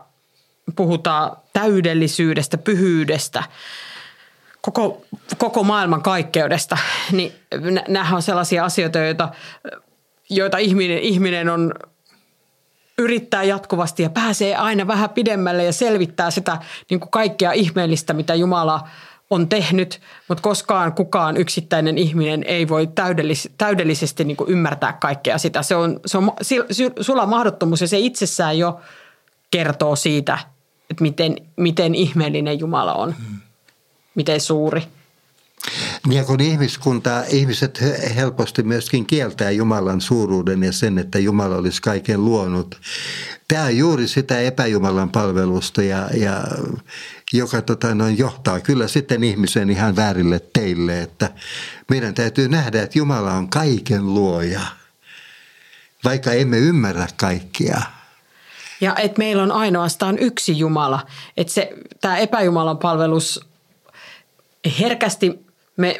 puhutaan 0.75 1.37
täydellisyydestä, 1.53 2.57
pyhyydestä, 2.57 3.43
koko, 4.61 5.05
koko 5.37 5.63
maailman 5.63 6.01
kaikkeudesta. 6.01 6.77
Niin 7.11 7.33
nämä 7.87 8.15
on 8.15 8.21
sellaisia 8.21 8.65
asioita, 8.65 8.99
joita, 8.99 9.29
joita 10.29 10.57
ihminen, 10.57 10.99
ihminen 10.99 11.49
on 11.49 11.73
yrittää 12.97 13.43
jatkuvasti 13.43 14.03
ja 14.03 14.09
pääsee 14.09 14.55
aina 14.55 14.87
vähän 14.87 15.09
pidemmälle 15.09 15.63
ja 15.63 15.73
selvittää 15.73 16.31
sitä 16.31 16.57
niin 16.89 16.99
kuin 16.99 17.11
kaikkea 17.11 17.51
ihmeellistä, 17.51 18.13
mitä 18.13 18.35
Jumala 18.35 18.87
on 19.29 19.49
tehnyt, 19.49 20.01
mutta 20.27 20.41
koskaan 20.41 20.93
kukaan 20.93 21.37
yksittäinen 21.37 21.97
ihminen 21.97 22.43
ei 22.43 22.69
voi 22.69 22.87
täydellis, 22.87 23.49
täydellisesti 23.57 24.23
niin 24.23 24.37
kuin 24.37 24.49
ymmärtää 24.49 24.93
kaikkea 24.93 25.37
sitä. 25.37 25.63
Se 25.63 25.75
on, 25.75 25.99
se 26.05 26.17
on 26.17 26.33
sulla 27.01 27.25
mahdottomuus 27.25 27.81
ja 27.81 27.87
se 27.87 27.99
itsessään 27.99 28.57
jo 28.57 28.79
kertoo 29.51 29.95
siitä, 29.95 30.39
että 30.89 31.01
miten, 31.01 31.35
miten 31.55 31.95
ihmeellinen 31.95 32.59
Jumala 32.59 32.93
on, 32.93 33.15
hmm. 33.15 33.39
miten 34.15 34.41
suuri. 34.41 34.83
Ja 36.11 36.23
kun 36.23 36.41
ihmiskunta, 36.41 37.23
ihmiset 37.29 37.83
helposti 38.15 38.63
myöskin 38.63 39.05
kieltää 39.05 39.51
Jumalan 39.51 40.01
suuruuden 40.01 40.63
ja 40.63 40.71
sen, 40.71 40.97
että 40.97 41.19
Jumala 41.19 41.55
olisi 41.55 41.81
kaiken 41.81 42.25
luonut. 42.25 42.81
Tämä 43.47 43.63
on 43.63 43.77
juuri 43.77 44.07
sitä 44.07 44.39
epäjumalan 44.39 45.09
palvelusta 45.09 45.83
ja, 45.83 46.09
ja 46.17 46.43
joka 47.37 47.61
tota, 47.61 47.95
noin, 47.95 48.17
johtaa 48.17 48.59
kyllä 48.59 48.87
sitten 48.87 49.23
ihmisen 49.23 49.69
ihan 49.69 49.95
väärille 49.95 50.41
teille, 50.53 51.01
että 51.01 51.31
meidän 51.89 52.13
täytyy 52.13 52.49
nähdä, 52.49 52.81
että 52.81 52.97
Jumala 52.97 53.33
on 53.33 53.49
kaiken 53.49 54.13
luoja, 54.13 54.61
vaikka 56.03 56.31
emme 56.31 56.57
ymmärrä 56.57 57.07
kaikkia. 57.17 57.81
Ja 58.81 58.95
että 58.95 59.17
meillä 59.17 59.43
on 59.43 59.51
ainoastaan 59.51 60.19
yksi 60.19 60.59
Jumala. 60.59 61.07
Että 61.37 61.53
se, 61.53 61.73
tämä 62.01 62.17
epäjumalan 62.17 62.77
palvelus 62.77 63.47
herkästi 64.79 65.45
me, 65.77 65.95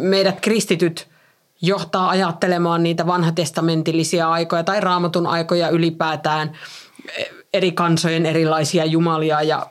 meidät 0.00 0.40
kristityt 0.40 1.08
johtaa 1.62 2.08
ajattelemaan 2.08 2.82
niitä 2.82 3.06
vanhatestamentillisia 3.06 4.30
aikoja 4.30 4.64
tai 4.64 4.80
raamatun 4.80 5.26
aikoja 5.26 5.68
ylipäätään, 5.68 6.58
eri 7.52 7.72
kansojen 7.72 8.26
erilaisia 8.26 8.84
jumalia 8.84 9.42
ja 9.42 9.66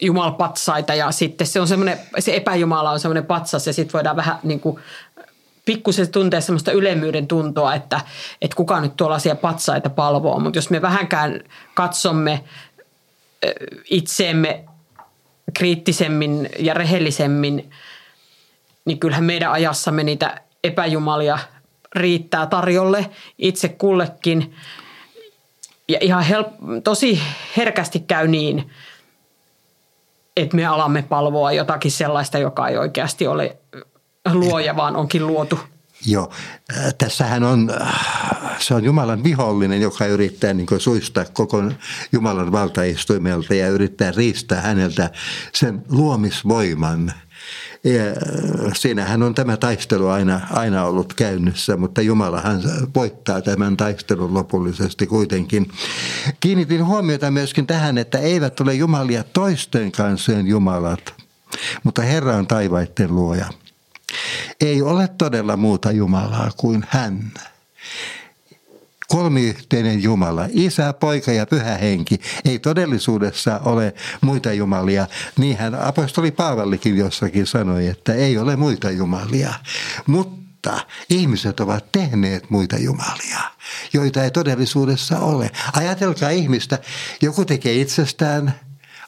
jumalpatsaita 0.00 0.94
ja 0.94 1.10
sitten 1.10 1.46
se 1.46 1.60
on 1.60 1.68
semmoinen, 1.68 1.98
se 2.18 2.36
epäjumala 2.36 2.90
on 2.90 3.00
semmoinen 3.00 3.26
patsas 3.26 3.66
ja 3.66 3.72
sitten 3.72 3.92
voidaan 3.92 4.16
vähän 4.16 4.38
niin 4.42 4.60
kuin 4.60 4.80
pikkusen 5.64 6.12
tuntea 6.12 6.40
semmoista 6.40 6.72
ylemmyyden 6.72 7.26
tuntoa, 7.26 7.74
että, 7.74 8.00
että 8.42 8.56
kuka 8.56 8.80
nyt 8.80 8.96
tuollaisia 8.96 9.34
patsaita 9.34 9.90
palvoo. 9.90 10.40
Mutta 10.40 10.58
jos 10.58 10.70
me 10.70 10.82
vähänkään 10.82 11.40
katsomme 11.74 12.44
itseemme 13.90 14.64
kriittisemmin 15.54 16.48
ja 16.58 16.74
rehellisemmin, 16.74 17.70
niin 18.84 18.98
kyllähän 18.98 19.24
meidän 19.24 19.52
ajassamme 19.52 20.04
niitä 20.04 20.40
epäjumalia 20.64 21.38
riittää 21.94 22.46
tarjolle 22.46 23.10
itse 23.38 23.68
kullekin. 23.68 24.54
Ja 25.88 25.98
ihan 26.00 26.24
help- 26.24 26.82
tosi 26.84 27.20
herkästi 27.56 28.00
käy 28.00 28.28
niin, 28.28 28.70
että 30.42 30.56
me 30.56 30.66
alamme 30.66 31.02
palvoa 31.02 31.52
jotakin 31.52 31.92
sellaista, 31.92 32.38
joka 32.38 32.68
ei 32.68 32.78
oikeasti 32.78 33.26
ole 33.26 33.56
luoja, 34.32 34.76
vaan 34.76 34.96
onkin 34.96 35.26
luotu. 35.26 35.58
Joo, 36.06 36.32
äh, 36.76 36.94
tässähän 36.98 37.44
on, 37.44 37.70
äh, 37.82 38.58
se 38.58 38.74
on 38.74 38.84
Jumalan 38.84 39.24
vihollinen, 39.24 39.80
joka 39.80 40.06
yrittää 40.06 40.54
niin 40.54 40.66
suistaa 40.78 41.24
koko 41.32 41.62
Jumalan 42.12 42.52
valtaistuimelta 42.52 43.54
ja 43.54 43.68
yrittää 43.68 44.12
riistää 44.16 44.60
häneltä 44.60 45.10
sen 45.52 45.82
luomisvoiman. 45.88 47.12
Ja 47.84 48.06
äh, 48.06 48.72
siinähän 48.74 49.22
on 49.22 49.34
tämä 49.34 49.56
taistelu 49.56 50.08
aina, 50.08 50.40
aina 50.50 50.84
ollut 50.84 51.14
käynnissä, 51.14 51.76
mutta 51.76 52.02
Jumalahan 52.02 52.62
voittaa 52.94 53.42
tämän 53.42 53.76
taistelun 53.76 54.34
lopullisesti 54.34 55.06
kuitenkin. 55.06 55.70
Kiinnitin 56.40 56.86
huomiota 56.86 57.30
myöskin 57.30 57.66
tähän, 57.66 57.98
että 57.98 58.18
eivät 58.18 58.60
ole 58.60 58.74
Jumalia 58.74 59.24
toisten 59.24 59.92
kansojen 59.92 60.46
Jumalat, 60.46 61.14
mutta 61.84 62.02
Herra 62.02 62.36
on 62.36 62.46
taivaitten 62.46 63.14
luoja– 63.14 63.46
ei 64.60 64.82
ole 64.82 65.08
todella 65.18 65.56
muuta 65.56 65.92
Jumalaa 65.92 66.50
kuin 66.56 66.84
hän. 66.88 67.32
Kolmiyhteinen 69.10 70.02
Jumala, 70.02 70.48
isä, 70.50 70.92
poika 70.92 71.32
ja 71.32 71.46
pyhä 71.46 71.76
henki, 71.76 72.20
ei 72.44 72.58
todellisuudessa 72.58 73.60
ole 73.64 73.94
muita 74.20 74.52
jumalia. 74.52 75.06
Niinhän 75.38 75.74
apostoli 75.74 76.30
Paavallikin 76.30 76.96
jossakin 76.96 77.46
sanoi, 77.46 77.86
että 77.86 78.14
ei 78.14 78.38
ole 78.38 78.56
muita 78.56 78.90
jumalia. 78.90 79.54
Mutta 80.06 80.80
ihmiset 81.08 81.60
ovat 81.60 81.92
tehneet 81.92 82.50
muita 82.50 82.78
jumalia, 82.78 83.40
joita 83.92 84.24
ei 84.24 84.30
todellisuudessa 84.30 85.18
ole. 85.18 85.50
Ajatelkaa 85.72 86.30
ihmistä, 86.30 86.78
joku 87.22 87.44
tekee 87.44 87.80
itsestään 87.80 88.54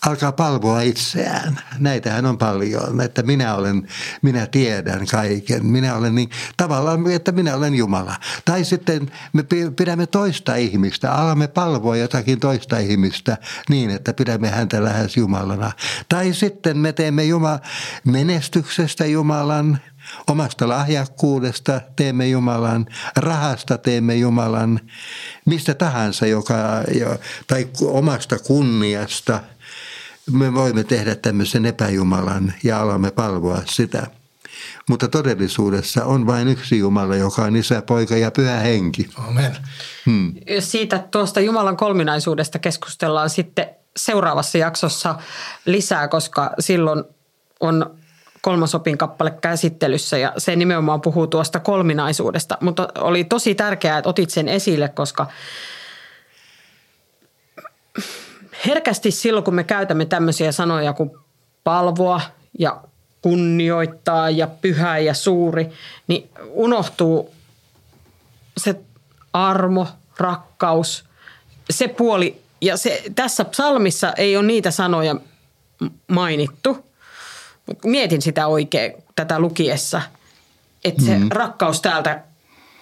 alkaa 0.07 0.33
palvoa 0.33 0.81
itseään. 0.81 1.61
Näitähän 1.79 2.27
on 2.27 2.39
paljon, 2.39 3.01
että 3.01 3.23
minä 3.23 3.55
olen, 3.55 3.89
minä 4.23 4.47
tiedän 4.47 5.07
kaiken. 5.07 5.67
Minä 5.67 5.97
olen 5.97 6.15
niin, 6.15 6.31
tavallaan, 6.57 7.11
että 7.11 7.33
minä 7.33 7.57
olen 7.57 7.75
Jumala. 7.75 8.15
Tai 8.45 8.65
sitten 8.65 9.11
me 9.33 9.45
pidämme 9.77 10.07
toista 10.07 10.55
ihmistä, 10.55 11.13
alamme 11.13 11.49
palvoa 11.49 11.97
jotakin 11.97 12.41
toista 12.41 12.79
ihmistä 12.79 13.39
niin, 13.69 13.91
että 13.91 14.15
pidämme 14.15 14.49
häntä 14.49 14.85
lähes 14.85 15.17
Jumalana. 15.17 15.73
Tai 16.09 16.33
sitten 16.33 16.79
me 16.79 16.93
teemme 16.93 17.25
Jumala, 17.25 17.61
menestyksestä 18.05 19.07
Jumalan, 19.07 19.79
omasta 20.27 20.69
lahjakkuudesta 20.69 21.81
teemme 21.97 22.29
Jumalan, 22.29 22.87
rahasta 23.17 23.79
teemme 23.79 24.15
Jumalan, 24.15 24.81
mistä 25.45 25.75
tahansa, 25.75 26.27
joka, 26.27 26.55
tai 27.47 27.69
omasta 27.83 28.39
kunniasta– 28.39 29.41
me 30.31 30.55
voimme 30.55 30.85
tehdä 30.85 31.15
tämmöisen 31.15 31.67
epäjumalan 31.67 32.53
ja 32.65 32.81
alamme 32.81 33.11
palvoa 33.11 33.63
sitä. 33.65 34.07
Mutta 34.89 35.09
todellisuudessa 35.09 36.05
on 36.05 36.27
vain 36.27 36.49
yksi 36.49 36.79
Jumala, 36.79 37.17
joka 37.17 37.43
on 37.43 37.57
isä, 37.57 37.83
poika 37.83 38.17
ja 38.17 38.31
pyhä 38.31 38.57
henki. 38.57 39.11
Amen. 39.29 39.57
Hmm. 40.07 40.35
Siitä 40.59 41.05
tuosta 41.11 41.41
Jumalan 41.41 41.77
kolminaisuudesta 41.77 42.59
keskustellaan 42.59 43.31
sitten 43.31 43.71
seuraavassa 43.97 44.59
jaksossa 44.59 45.15
lisää, 45.67 46.09
koska 46.09 46.51
silloin 46.59 47.05
on 47.61 47.97
kolmas 48.41 48.75
opin 48.75 48.99
kappale 48.99 49.31
käsittelyssä 49.31 50.19
ja 50.19 50.33
se 50.39 50.57
nimenomaan 50.57 51.01
puhuu 51.01 51.27
tuosta 51.27 51.61
kolminaisuudesta. 51.61 52.59
Mutta 52.61 52.89
oli 52.99 53.25
tosi 53.25 53.55
tärkeää, 53.55 53.99
että 53.99 54.11
otit 54.11 54.31
sen 54.31 54.49
esille, 54.49 54.89
koska 54.89 55.27
herkästi 58.67 59.11
silloin, 59.11 59.45
kun 59.45 59.55
me 59.55 59.65
käytämme 59.65 60.05
tämmöisiä 60.05 60.53
sanoja 60.53 60.93
kuin 60.93 61.11
palvoa 61.65 62.21
ja 62.59 62.83
kunnioittaa 63.23 64.31
ja 64.31 64.47
pyhä 64.47 64.99
ja 64.99 65.15
suuri, 65.15 65.71
niin 66.07 66.31
unohtuu 66.51 67.35
se 68.57 68.81
armo, 69.33 69.89
rakkaus, 70.19 71.05
se 71.71 71.89
puoli. 71.89 72.43
Ja 72.61 72.77
se, 72.77 73.03
tässä 73.15 73.45
psalmissa 73.45 74.13
ei 74.13 74.37
ole 74.37 74.47
niitä 74.47 74.71
sanoja 74.71 75.17
mainittu. 76.09 76.87
Mietin 77.85 78.23
sitä 78.23 78.47
oikein 78.47 78.93
tätä 79.17 79.39
lukiessa, 79.39 80.03
että 80.85 81.03
se 81.05 81.19
mm. 81.19 81.29
rakkaus 81.31 81.81
täältä 81.81 82.23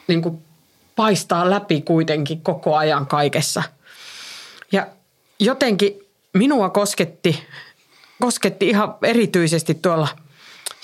niin 0.08 0.22
kuin 0.22 0.42
paistaa 0.96 1.50
läpi 1.50 1.80
kuitenkin 1.80 2.40
koko 2.40 2.76
ajan 2.76 3.06
kaikessa. 3.06 3.62
Ja 4.72 4.86
jotenkin 5.40 6.07
minua 6.35 6.70
kosketti, 6.70 7.44
kosketti 8.20 8.68
ihan 8.68 8.94
erityisesti 9.03 9.74
tuolla 9.74 10.09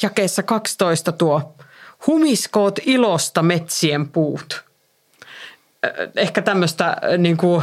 jakeessa 0.03 0.43
12 0.43 1.13
tuo 1.13 1.55
humiskoot 2.07 2.79
ilosta 2.87 3.43
metsien 3.43 4.09
puut. 4.09 4.65
Ehkä 6.17 6.43
tämmöistä 6.43 6.97
niin 7.19 7.37
kuin, 7.37 7.63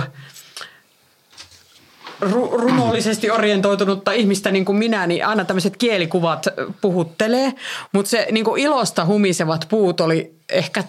runollisesti 2.51 3.31
orientoitunutta 3.31 4.11
ihmistä 4.11 4.51
niin 4.51 4.65
kuin 4.65 4.77
minä, 4.77 5.07
niin 5.07 5.25
aina 5.25 5.45
tämmöiset 5.45 5.77
kielikuvat 5.77 6.47
puhuttelee. 6.81 7.53
Mutta 7.91 8.09
se 8.09 8.27
niin 8.31 8.45
kuin 8.45 8.61
ilosta 8.61 9.05
humisevat 9.05 9.65
puut 9.69 10.01
oli 10.01 10.35
ehkä 10.49 10.83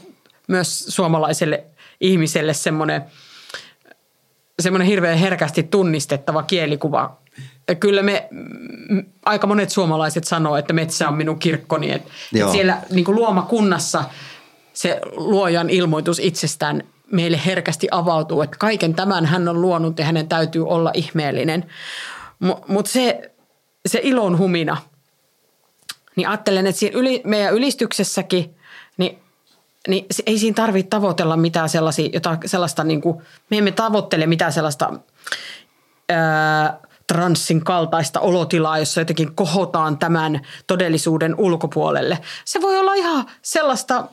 myös 0.49 0.79
suomalaiselle 0.79 1.65
ihmiselle 2.01 2.55
semmoinen– 2.55 3.05
semmoinen 4.63 4.89
hirveän 4.89 5.19
herkästi 5.19 5.63
tunnistettava 5.63 6.43
kielikuva. 6.43 7.19
Kyllä 7.81 8.03
me, 8.03 8.29
aika 9.25 9.47
monet 9.47 9.71
suomalaiset 9.71 10.25
sanoo, 10.25 10.57
että 10.57 10.73
metsä 10.73 11.09
on 11.09 11.15
minun 11.15 11.39
kirkkoni. 11.39 11.93
Että 11.93 12.11
et 12.35 12.51
siellä 12.51 12.79
niin 12.91 13.05
kuin 13.05 13.15
luomakunnassa 13.15 14.05
se 14.73 15.01
luojan 15.17 15.71
ilmoitus 15.71 16.19
itsestään 16.19 16.83
meille 17.13 17.41
herkästi 17.47 17.89
avautuu, 17.91 18.43
että 18.43 18.57
kaiken 18.59 18.95
tämän 18.95 19.27
hän 19.27 19.49
on 19.49 19.61
luonut 19.61 19.99
ja 19.99 20.05
hänen 20.05 20.29
täytyy 20.29 20.67
olla 20.67 20.91
ihmeellinen. 20.95 21.65
Mutta 22.39 22.65
mut 22.73 22.87
se, 22.87 23.31
se 23.87 24.01
ilon 24.03 24.39
humina, 24.39 24.77
niin 26.17 26.29
ajattelen, 26.29 26.67
että 26.67 26.79
siinä 26.79 26.99
yli, 26.99 27.23
meidän 27.25 27.55
ylistyksessäkin, 27.55 28.57
niin 29.89 30.07
ei 30.27 30.39
siinä 30.39 30.55
tarvitse 30.55 30.89
tavoitella 30.89 31.37
mitään 31.37 31.69
sellaisia, 31.69 32.09
jota, 32.13 32.39
sellaista, 32.47 32.85
niin 32.85 33.01
kuin, 33.01 33.23
me 33.51 33.59
emme 33.59 33.73
tavoittele 33.73 34.27
mitään 34.27 34.53
sellaista 34.53 34.93
ää, 36.09 36.79
transsin 37.07 37.65
kaltaista 37.65 38.21
olotilaa, 38.21 38.79
jossa 38.79 39.01
jotenkin 39.01 39.35
kohotaan 39.35 39.99
tämän 39.99 40.41
todellisuuden 40.67 41.35
ulkopuolelle. 41.39 42.19
Se 42.45 42.61
voi 42.61 42.79
olla 42.79 42.95
ihan 42.95 43.27
sellaista 43.43 44.09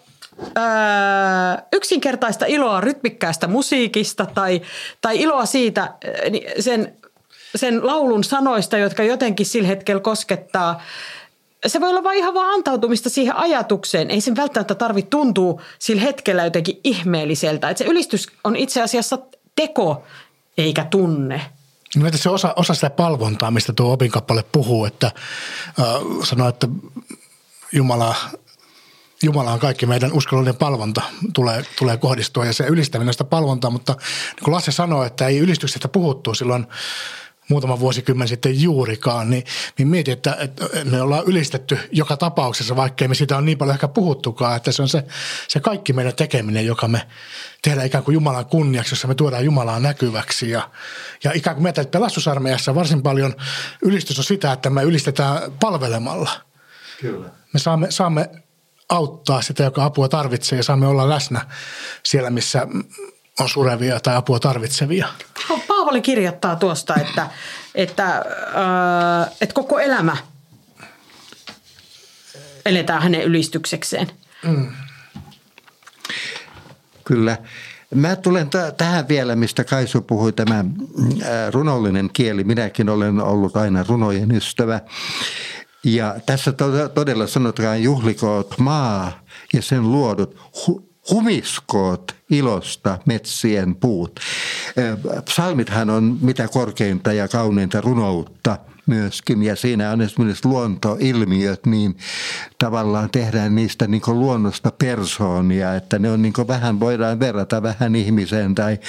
ää, 0.55 1.63
yksinkertaista 1.73 2.45
iloa 2.45 2.81
rytmikkäästä 2.81 3.47
musiikista 3.47 4.25
tai, 4.25 4.61
tai 5.01 5.21
iloa 5.21 5.45
siitä 5.45 5.93
sen, 6.59 6.97
sen 7.55 7.87
laulun 7.87 8.23
sanoista, 8.23 8.77
jotka 8.77 9.03
jotenkin 9.03 9.45
sillä 9.45 9.67
hetkellä 9.67 10.01
koskettaa– 10.01 10.81
se 11.67 11.81
voi 11.81 11.89
olla 11.89 12.03
vain 12.03 12.17
ihan 12.17 12.33
vaan 12.33 12.53
antautumista 12.53 13.09
siihen 13.09 13.35
ajatukseen. 13.35 14.11
Ei 14.11 14.21
sen 14.21 14.35
välttämättä 14.35 14.75
tarvitse 14.75 15.09
tuntua 15.09 15.61
sillä 15.79 16.01
hetkellä 16.01 16.43
jotenkin 16.43 16.79
ihmeelliseltä. 16.83 17.69
Että 17.69 17.83
se 17.83 17.89
ylistys 17.89 18.27
on 18.43 18.55
itse 18.55 18.81
asiassa 18.81 19.17
teko 19.55 20.03
eikä 20.57 20.85
tunne. 20.85 21.41
Niin 21.95 22.17
se 22.17 22.29
osa, 22.29 22.53
osa 22.55 22.73
sitä 22.73 22.89
palvontaa, 22.89 23.51
mistä 23.51 23.73
tuo 23.73 23.93
opinkappale 23.93 24.43
puhuu, 24.51 24.85
että 24.85 25.07
äh, 25.07 25.85
sanoo, 26.23 26.47
että 26.47 26.67
Jumala 27.73 28.15
Jumala 29.23 29.51
on 29.51 29.59
kaikki 29.59 29.85
meidän 29.85 30.13
uskonnollinen 30.13 30.55
palvonta 30.55 31.01
tulee, 31.33 31.65
tulee 31.79 31.97
kohdistua 31.97 32.45
ja 32.45 32.53
se 32.53 32.63
ylistäminen 32.67 33.13
sitä 33.13 33.23
palvontaa, 33.23 33.71
mutta 33.71 33.93
niin 33.93 34.43
kuin 34.43 34.55
Lasse 34.55 34.71
sanoi, 34.71 35.07
että 35.07 35.27
ei 35.27 35.37
ylistyksestä 35.37 35.87
puhuttu 35.87 36.33
silloin 36.33 36.67
muutama 37.51 37.79
vuosikymmen 37.79 38.27
sitten 38.27 38.61
juurikaan, 38.61 39.29
niin, 39.29 39.43
niin 39.77 39.87
mietin, 39.87 40.13
että, 40.13 40.37
että 40.39 40.65
me 40.83 41.01
ollaan 41.01 41.23
ylistetty 41.25 41.77
joka 41.91 42.17
tapauksessa, 42.17 42.75
vaikkei 42.75 43.07
me 43.07 43.15
siitä 43.15 43.37
on 43.37 43.45
niin 43.45 43.57
paljon 43.57 43.75
ehkä 43.75 43.87
puhuttukaan, 43.87 44.57
että 44.57 44.71
se 44.71 44.81
on 44.81 44.89
se, 44.89 45.03
se 45.47 45.59
kaikki 45.59 45.93
meidän 45.93 46.15
tekeminen, 46.15 46.65
joka 46.65 46.87
me 46.87 47.07
tehdään 47.61 47.87
ikään 47.87 48.03
kuin 48.03 48.13
Jumalan 48.13 48.45
kunniaksi, 48.45 48.91
jossa 48.91 49.07
me 49.07 49.15
tuodaan 49.15 49.45
Jumalaa 49.45 49.79
näkyväksi. 49.79 50.49
Ja, 50.49 50.69
ja 51.23 51.31
ikään 51.33 51.55
kuin 51.55 51.63
meitä 51.63 51.85
pelastusarmeijassa 51.85 52.75
varsin 52.75 53.03
paljon 53.03 53.35
ylistys 53.81 54.19
on 54.19 54.25
sitä, 54.25 54.51
että 54.51 54.69
me 54.69 54.83
ylistetään 54.83 55.51
palvelemalla. 55.59 56.31
Kyllä. 57.01 57.29
Me 57.53 57.59
saamme, 57.59 57.91
saamme 57.91 58.29
auttaa 58.89 59.41
sitä, 59.41 59.63
joka 59.63 59.85
apua 59.85 60.09
tarvitsee 60.09 60.57
ja 60.57 60.63
saamme 60.63 60.87
olla 60.87 61.09
läsnä 61.09 61.45
siellä, 62.03 62.29
missä 62.29 62.67
on 63.39 63.49
surevia 63.49 63.99
tai 63.99 64.15
apua 64.15 64.39
tarvitsevia. 64.39 65.07
Paavali 65.67 66.01
kirjoittaa 66.01 66.55
tuosta, 66.55 66.95
että, 66.95 67.29
että, 67.75 68.05
äh, 68.07 69.35
että 69.41 69.53
koko 69.53 69.79
elämä 69.79 70.17
eletään 72.65 73.01
hänen 73.01 73.23
ylistyksekseen. 73.23 74.11
Mm. 74.43 74.71
Kyllä. 77.03 77.37
Mä 77.95 78.15
tulen 78.15 78.49
t- 78.49 78.77
tähän 78.77 79.07
vielä, 79.07 79.35
mistä 79.35 79.63
Kaisu 79.63 80.01
puhui, 80.01 80.33
tämä 80.33 80.59
äh, 80.59 80.65
runollinen 81.51 82.09
kieli. 82.13 82.43
Minäkin 82.43 82.89
olen 82.89 83.19
ollut 83.19 83.57
aina 83.57 83.85
runojen 83.87 84.31
ystävä. 84.31 84.79
Ja 85.83 86.15
tässä 86.25 86.53
todella 86.93 87.27
sanotaan 87.27 87.83
juhlikoot 87.83 88.57
maa 88.59 89.23
ja 89.53 89.61
sen 89.61 89.91
luodut 89.91 90.35
hu- 90.35 90.90
humiskoot 91.09 92.15
ilosta 92.29 92.99
metsien 93.05 93.75
puut. 93.75 94.19
Psalmithan 95.25 95.89
on 95.89 96.17
mitä 96.21 96.47
korkeinta 96.47 97.13
ja 97.13 97.27
kauneinta 97.27 97.81
runoutta– 97.81 98.57
myöskin. 98.91 99.43
Ja 99.43 99.55
siinä 99.55 99.91
on 99.91 100.01
esimerkiksi 100.01 100.47
luontoilmiöt, 100.47 101.65
niin 101.65 101.97
tavallaan 102.57 103.09
tehdään 103.09 103.55
niistä 103.55 103.87
niin 103.87 104.01
luonnosta 104.07 104.71
persoonia, 104.71 105.75
että 105.75 105.99
ne 105.99 106.11
on 106.11 106.21
niin 106.21 106.33
vähän, 106.47 106.79
voidaan 106.79 107.19
verrata 107.19 107.63
vähän 107.63 107.95
ihmiseen 107.95 108.55
tai 108.55 108.79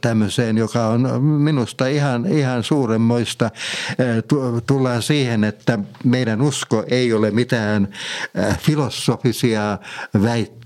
tämmöiseen, 0.00 0.58
joka 0.58 0.86
on 0.86 1.22
minusta 1.22 1.86
ihan, 1.86 2.26
ihan 2.26 2.62
suuremmoista. 2.62 3.50
Tullaan 4.66 5.02
siihen, 5.02 5.44
että 5.44 5.78
meidän 6.04 6.42
usko 6.42 6.84
ei 6.88 7.12
ole 7.12 7.30
mitään 7.30 7.88
filosofisia 8.58 9.78
väitteitä 10.22 10.61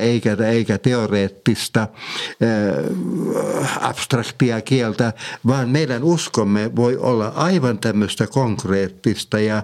eikä, 0.00 0.36
eikä 0.46 0.78
teoreettista 0.78 1.82
äh, 1.82 3.88
abstraktia 3.88 4.60
kieltä, 4.60 5.12
vaan 5.46 5.68
meidän 5.68 6.04
uskomme 6.04 6.76
voi 6.76 6.96
olla 6.96 7.28
aivan 7.28 7.78
tämmöistä 7.78 8.26
konkreettista 8.26 9.40
ja 9.40 9.62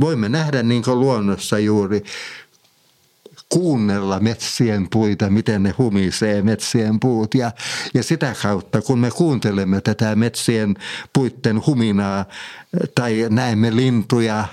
voimme 0.00 0.28
nähdä 0.28 0.62
niin 0.62 0.82
kuin 0.82 1.00
luonnossa 1.00 1.58
juuri 1.58 2.02
kuunnella 3.52 4.20
metsien 4.20 4.88
puita, 4.90 5.30
miten 5.30 5.62
ne 5.62 5.74
humisee 5.78 6.42
metsien 6.42 7.00
puut. 7.00 7.34
Ja, 7.34 7.52
ja 7.94 8.02
sitä 8.02 8.34
kautta, 8.42 8.82
kun 8.82 8.98
me 8.98 9.10
kuuntelemme 9.10 9.80
tätä 9.80 10.16
metsien 10.16 10.76
puitten 11.12 11.66
huminaa 11.66 12.24
tai 12.94 13.26
näemme 13.30 13.76
lintuja, 13.76 14.44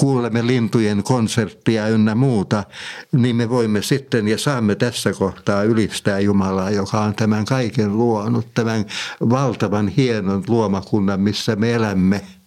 kuulemme 0.00 0.46
lintujen 0.46 1.02
konserttia 1.02 1.88
ynnä 1.88 2.14
muuta, 2.14 2.64
niin 3.12 3.36
me 3.36 3.48
voimme 3.48 3.82
sitten 3.82 4.28
ja 4.28 4.38
saamme 4.38 4.74
tässä 4.74 5.12
kohtaa 5.12 5.62
ylistää 5.62 6.20
Jumalaa, 6.20 6.70
joka 6.70 7.00
on 7.00 7.14
tämän 7.14 7.44
kaiken 7.44 7.98
luonut, 7.98 8.46
tämän 8.54 8.84
valtavan 9.30 9.88
hienon 9.88 10.44
luomakunnan, 10.48 11.20
missä 11.20 11.56
me 11.56 11.72
elämme– 11.72 12.20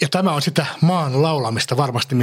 ja 0.00 0.08
tämä 0.08 0.32
on 0.32 0.42
sitä 0.42 0.66
maan 0.80 1.22
laulamista 1.22 1.76
varmasti, 1.76 2.14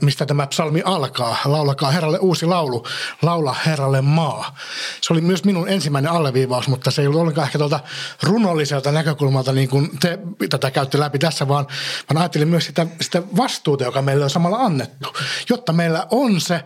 mistä 0.00 0.26
tämä 0.26 0.46
psalmi 0.46 0.82
alkaa. 0.84 1.36
Laulakaa 1.44 1.90
Herralle 1.90 2.18
uusi 2.18 2.46
laulu, 2.46 2.84
laula 3.22 3.56
Herralle 3.66 4.02
maa. 4.02 4.56
Se 5.00 5.12
oli 5.12 5.20
myös 5.20 5.44
minun 5.44 5.68
ensimmäinen 5.68 6.12
alleviivaus, 6.12 6.68
mutta 6.68 6.90
se 6.90 7.02
ei 7.02 7.08
ollut 7.08 7.20
ollenkaan 7.20 7.46
ehkä 7.46 7.58
tuolta 7.58 7.80
runolliselta 8.22 8.92
näkökulmalta, 8.92 9.52
niin 9.52 9.68
kuin 9.68 9.98
te 9.98 10.18
tätä 10.50 10.70
käytte 10.70 11.00
läpi 11.00 11.18
tässä, 11.18 11.48
vaan, 11.48 11.66
vaan 12.10 12.22
ajattelin 12.22 12.48
myös 12.48 12.66
sitä, 12.66 12.86
sitä 13.00 13.22
vastuuta, 13.36 13.84
joka 13.84 14.02
meille 14.02 14.24
on 14.24 14.30
samalla 14.30 14.58
annettu. 14.58 15.16
Jotta 15.48 15.72
meillä 15.72 16.06
on 16.10 16.40
se 16.40 16.64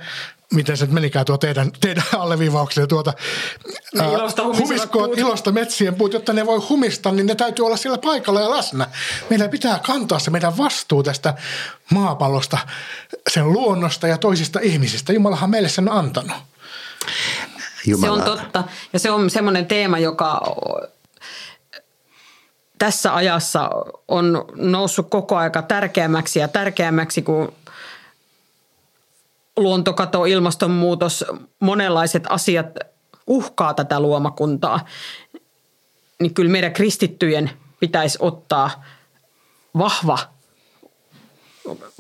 miten 0.54 0.76
se 0.76 0.86
menikään 0.86 1.26
tuo 1.26 1.38
teidän, 1.38 1.72
teidän 1.80 2.04
alleviivaukseen 2.12 2.88
tuota, 2.88 3.12
ää, 3.98 4.12
ilosta 4.12 4.44
humiskoot 4.44 5.18
ilosta 5.18 5.52
metsien 5.52 5.94
puut, 5.94 6.12
jotta 6.12 6.32
ne 6.32 6.46
voi 6.46 6.58
humista, 6.58 7.12
niin 7.12 7.26
ne 7.26 7.34
täytyy 7.34 7.66
olla 7.66 7.76
siellä 7.76 7.98
paikalla 7.98 8.40
ja 8.40 8.50
läsnä. 8.50 8.86
Meidän 9.30 9.50
pitää 9.50 9.78
kantaa 9.78 10.18
se 10.18 10.30
meidän 10.30 10.58
vastuu 10.58 11.02
tästä 11.02 11.34
maapallosta, 11.90 12.58
sen 13.30 13.52
luonnosta 13.52 14.08
ja 14.08 14.18
toisista 14.18 14.60
ihmisistä. 14.62 15.12
Jumalahan 15.12 15.50
meille 15.50 15.68
sen 15.68 15.90
on 15.90 15.98
antanut. 15.98 16.36
Jumala. 17.86 18.14
Se 18.14 18.20
on 18.20 18.38
totta. 18.38 18.64
Ja 18.92 18.98
se 18.98 19.10
on 19.10 19.30
semmoinen 19.30 19.66
teema, 19.66 19.98
joka 19.98 20.56
tässä 22.78 23.14
ajassa 23.14 23.70
on 24.08 24.44
noussut 24.54 25.10
koko 25.10 25.36
aika 25.36 25.62
tärkeämmäksi 25.62 26.38
ja 26.38 26.48
tärkeämmäksi, 26.48 27.22
kun 27.22 27.52
luontokato, 29.62 30.24
ilmastonmuutos, 30.24 31.24
monenlaiset 31.60 32.24
asiat 32.28 32.66
uhkaa 33.26 33.74
tätä 33.74 34.00
luomakuntaa, 34.00 34.86
niin 36.20 36.34
kyllä 36.34 36.50
meidän 36.50 36.72
kristittyjen 36.72 37.50
pitäisi 37.80 38.18
ottaa 38.20 38.84
vahva, 39.78 40.18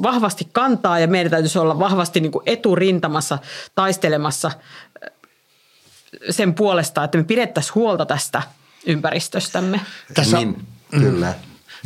vahvasti 0.02 0.48
kantaa 0.52 0.98
ja 0.98 1.08
meidän 1.08 1.30
täytyisi 1.30 1.58
olla 1.58 1.78
vahvasti 1.78 2.20
niin 2.20 2.32
kuin 2.32 2.42
eturintamassa 2.46 3.38
taistelemassa 3.74 4.50
sen 6.30 6.54
puolesta, 6.54 7.04
että 7.04 7.18
me 7.18 7.24
pidettäisiin 7.24 7.74
huolta 7.74 8.06
tästä 8.06 8.42
ympäristöstämme. 8.86 9.80
Tässä, 10.14 10.36
niin, 10.36 10.66
kyllä. 10.90 11.34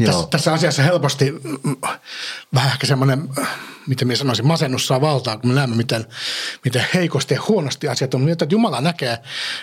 Tässä, 0.06 0.26
tässä 0.30 0.52
asiassa 0.52 0.82
helposti 0.82 1.34
vähän 2.54 2.72
ehkä 2.72 2.86
semmoinen, 2.86 3.28
miten 3.86 4.08
minä 4.08 4.16
sanoisin, 4.16 4.46
masennus 4.46 4.86
saa 4.86 5.00
valtaa, 5.00 5.36
kun 5.36 5.50
me 5.50 5.54
näemme, 5.54 5.76
miten, 5.76 6.06
miten 6.64 6.86
heikosti 6.94 7.34
ja 7.34 7.42
huonosti 7.48 7.88
asiat 7.88 8.14
on. 8.14 8.28
Että 8.28 8.46
Jumala 8.50 8.80
näkee, 8.80 9.18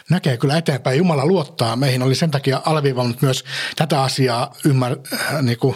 näkee 0.09 0.37
kyllä 0.37 0.57
eteenpäin. 0.57 0.97
Jumala 0.97 1.25
luottaa 1.25 1.75
meihin. 1.75 2.01
Oli 2.01 2.15
sen 2.15 2.31
takia 2.31 2.61
alviivannut 2.65 3.21
myös 3.21 3.43
tätä 3.75 4.03
asiaa 4.03 4.53
ymmär, 4.65 4.97
äh, 5.13 5.41
niin 5.41 5.57
kuin, 5.57 5.75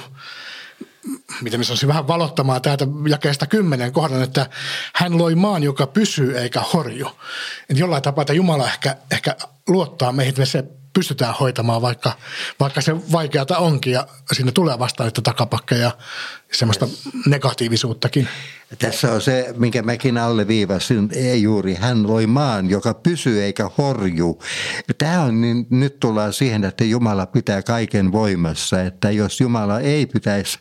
miten 1.42 1.60
minä 1.60 1.64
sanoisin, 1.64 1.90
vähän 1.90 2.08
valottamaan 2.08 2.62
täältä 2.62 2.88
jakeesta 3.10 3.48
kymmenen 3.48 3.92
kohdan, 3.92 4.24
että 4.24 4.50
hän 4.96 5.18
loi 5.18 5.36
maan, 5.36 5.64
joka 5.64 5.88
pysyy 5.88 6.38
eikä 6.38 6.62
horju. 6.62 7.12
Et 7.70 7.78
jollain 7.78 8.04
tapaa, 8.04 8.22
että 8.22 8.34
Jumala 8.34 8.68
ehkä, 8.68 8.96
ehkä 9.12 9.36
luottaa 9.68 10.12
meihin, 10.12 10.30
että 10.30 10.42
me 10.42 10.46
se 10.46 10.64
pystytään 10.96 11.36
hoitamaan, 11.40 11.82
vaikka, 11.82 12.12
vaikka 12.60 12.82
se 12.82 12.96
vaikeata 13.12 13.58
onkin 13.58 13.94
ja 13.94 14.08
sinne 14.34 14.52
tulee 14.52 14.80
vastaan 14.80 15.08
että 15.08 15.22
takapakkeja 15.22 15.92
semmoista 16.56 16.88
negatiivisuuttakin. 17.26 18.28
Tässä 18.80 19.12
on 19.12 19.22
se, 19.22 19.54
minkä 19.58 19.82
mäkin 19.82 20.18
alleviivasin, 20.18 21.10
ei 21.14 21.42
juuri, 21.42 21.76
hän 21.76 22.08
loi 22.08 22.28
maan, 22.28 22.70
joka 22.70 22.94
pysyy 22.94 23.44
eikä 23.44 23.70
horju. 23.78 24.40
Tämä 24.98 25.22
on, 25.22 25.42
niin 25.42 25.68
nyt 25.70 26.00
tullaan 26.00 26.34
siihen, 26.34 26.64
että 26.64 26.84
Jumala 26.84 27.26
pitää 27.26 27.62
kaiken 27.62 28.12
voimassa, 28.12 28.82
että 28.82 29.12
jos 29.12 29.42
Jumala 29.42 29.80
ei 29.80 30.06
pitäisi 30.06 30.60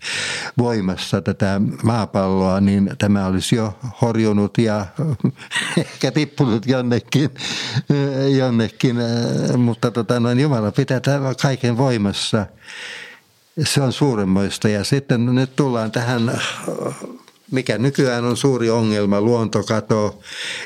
voimassa 0.59 1.23
tätä 1.23 1.61
maapalloa, 1.83 2.61
niin 2.61 2.91
tämä 2.99 3.27
olisi 3.27 3.57
jo 3.57 3.79
horjunut 4.01 4.59
ja 4.59 4.87
ehkä 5.77 6.11
tippunut 6.11 6.67
jonnekin, 6.67 7.31
jonnekin. 8.39 8.97
mutta 9.57 9.91
tota, 9.91 10.21
noin, 10.21 10.41
Jumala 10.41 10.73
pitää 10.73 11.01
kaiken 11.43 11.77
voimassa. 11.77 12.47
Se 13.63 13.83
on 13.83 13.93
suuremmoista 13.93 14.69
ja 14.69 14.85
sitten 14.85 15.35
nyt 15.35 15.57
tullaan 15.57 15.91
tähän 15.91 16.41
mikä 17.51 17.79
nykyään 17.79 18.25
on 18.25 18.37
suuri 18.37 18.71
ongelma, 18.71 19.21
luontokato, 19.21 20.21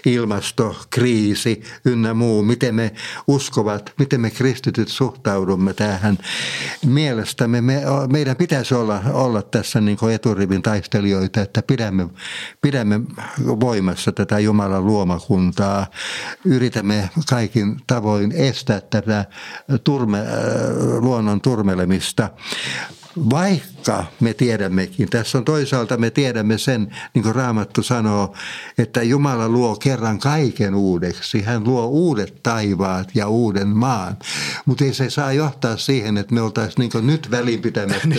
ilmastokriisi 0.07 1.63
ynnä 1.85 2.15
muu, 2.15 2.43
miten 2.43 2.75
me 2.75 2.93
uskovat, 3.27 3.93
miten 3.99 4.21
me 4.21 4.31
kristityt 4.31 4.89
suhtaudumme 4.89 5.75
tähän. 5.75 6.19
Mielestämme 6.87 7.61
me, 7.61 7.83
meidän 8.13 8.37
pitäisi 8.37 8.75
olla, 8.75 9.03
olla 9.13 9.43
tässä 9.43 9.81
niin 9.81 9.99
kuin 9.99 10.15
eturivin 10.15 10.63
taistelijoita, 10.63 11.41
että 11.41 11.63
pidämme, 11.63 12.09
pidämme 12.63 13.01
voimassa 13.45 14.13
tätä 14.13 14.39
Jumalan 14.39 14.87
luomakuntaa, 14.87 15.87
yritämme 16.45 17.11
kaikin 17.29 17.77
tavoin 17.87 18.33
estää 18.33 18.81
tätä 18.81 19.25
turme, 19.85 20.19
luonnon 21.01 21.41
turmelemista. 21.41 22.31
Vaikka 23.31 23.78
me 24.21 24.35
tiedämmekin, 24.35 25.11
tässä 25.11 25.39
on 25.39 25.45
toisaalta 25.45 25.97
me 25.97 26.11
tiedämme 26.11 26.59
sen, 26.59 26.97
niin 27.15 27.23
kuin 27.23 27.35
Raamattu 27.35 27.83
sanoo, 27.83 28.35
että 28.79 29.03
Jumala 29.03 29.49
luo 29.49 29.77
kerran 29.77 30.19
kaiken 30.19 30.75
uudeksi. 30.75 31.43
Hän 31.43 31.65
luo 31.65 31.87
uudet 31.87 32.43
taivaat 32.43 33.09
ja 33.15 33.29
uuden 33.29 33.69
maan. 33.69 34.17
Mutta 34.67 34.85
ei 34.85 34.95
se 34.95 35.11
saa 35.11 35.33
johtaa 35.33 35.77
siihen, 35.77 36.17
että 36.19 36.35
me 36.35 36.41
oltaisiin 36.41 36.91
niin 36.95 37.07
nyt 37.07 37.31
välinpitämättömiä. 37.31 38.19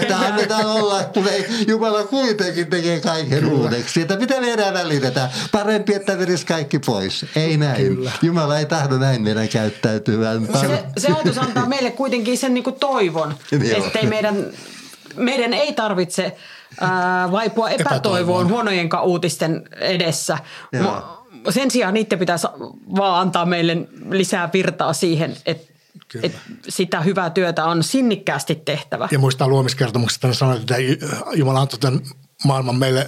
että 0.00 0.18
annetaan 0.18 0.66
olla, 0.66 1.04
kun 1.04 1.28
ei, 1.28 1.46
Jumala 1.66 2.04
kuitenkin 2.04 2.66
tekee 2.66 3.00
kaiken 3.00 3.40
Kyllä. 3.40 3.52
uudeksi. 3.52 4.00
Että 4.00 4.16
mitä 4.16 4.40
me 4.40 4.52
enää 4.52 4.72
välitetään? 4.72 5.30
Parempi, 5.52 5.94
että 5.94 6.18
verisi 6.18 6.46
kaikki 6.46 6.78
pois. 6.78 7.26
Ei 7.36 7.56
näin. 7.56 7.86
Kyllä. 7.86 8.12
Jumala 8.22 8.58
ei 8.58 8.66
tahdo 8.66 8.98
näin 8.98 9.22
meidän 9.22 9.48
käyttäytyvän. 9.48 10.48
Se, 10.60 10.84
se 10.98 11.12
ajatus 11.12 11.38
antaa 11.38 11.66
meille 11.66 11.90
kuitenkin 11.90 12.38
sen 12.38 12.54
niin 12.54 12.64
kuin 12.64 12.76
toivon. 12.80 13.34
Niin 13.50 13.84
ettei 13.84 14.06
meidän, 14.06 14.46
meidän 15.16 15.54
ei 15.54 15.72
tarvitse 15.72 16.36
ää, 16.80 17.32
vaipua 17.32 17.70
epätoivoon, 17.70 18.48
huonojen 18.48 18.88
uutisten 19.02 19.68
edessä. 19.80 20.38
Joo. 20.72 21.18
Sen 21.50 21.70
sijaan 21.70 21.94
niiden 21.94 22.18
pitäisi 22.18 22.46
vaan 22.96 23.20
antaa 23.20 23.46
meille 23.46 23.76
lisää 24.10 24.50
virtaa 24.52 24.92
siihen, 24.92 25.36
että 25.46 25.68
et 26.22 26.36
sitä 26.68 27.00
hyvää 27.00 27.30
työtä 27.30 27.64
on 27.64 27.82
sinnikkäästi 27.82 28.54
tehtävä. 28.54 29.08
Ja 29.10 29.18
muistaa 29.18 29.48
luomiskertomuksesta, 29.48 30.34
sanoit, 30.34 30.60
että 30.60 30.74
Jumala 31.34 31.60
antoi 31.60 31.78
tämän 31.78 32.00
maailman 32.44 32.76
meille 32.76 33.06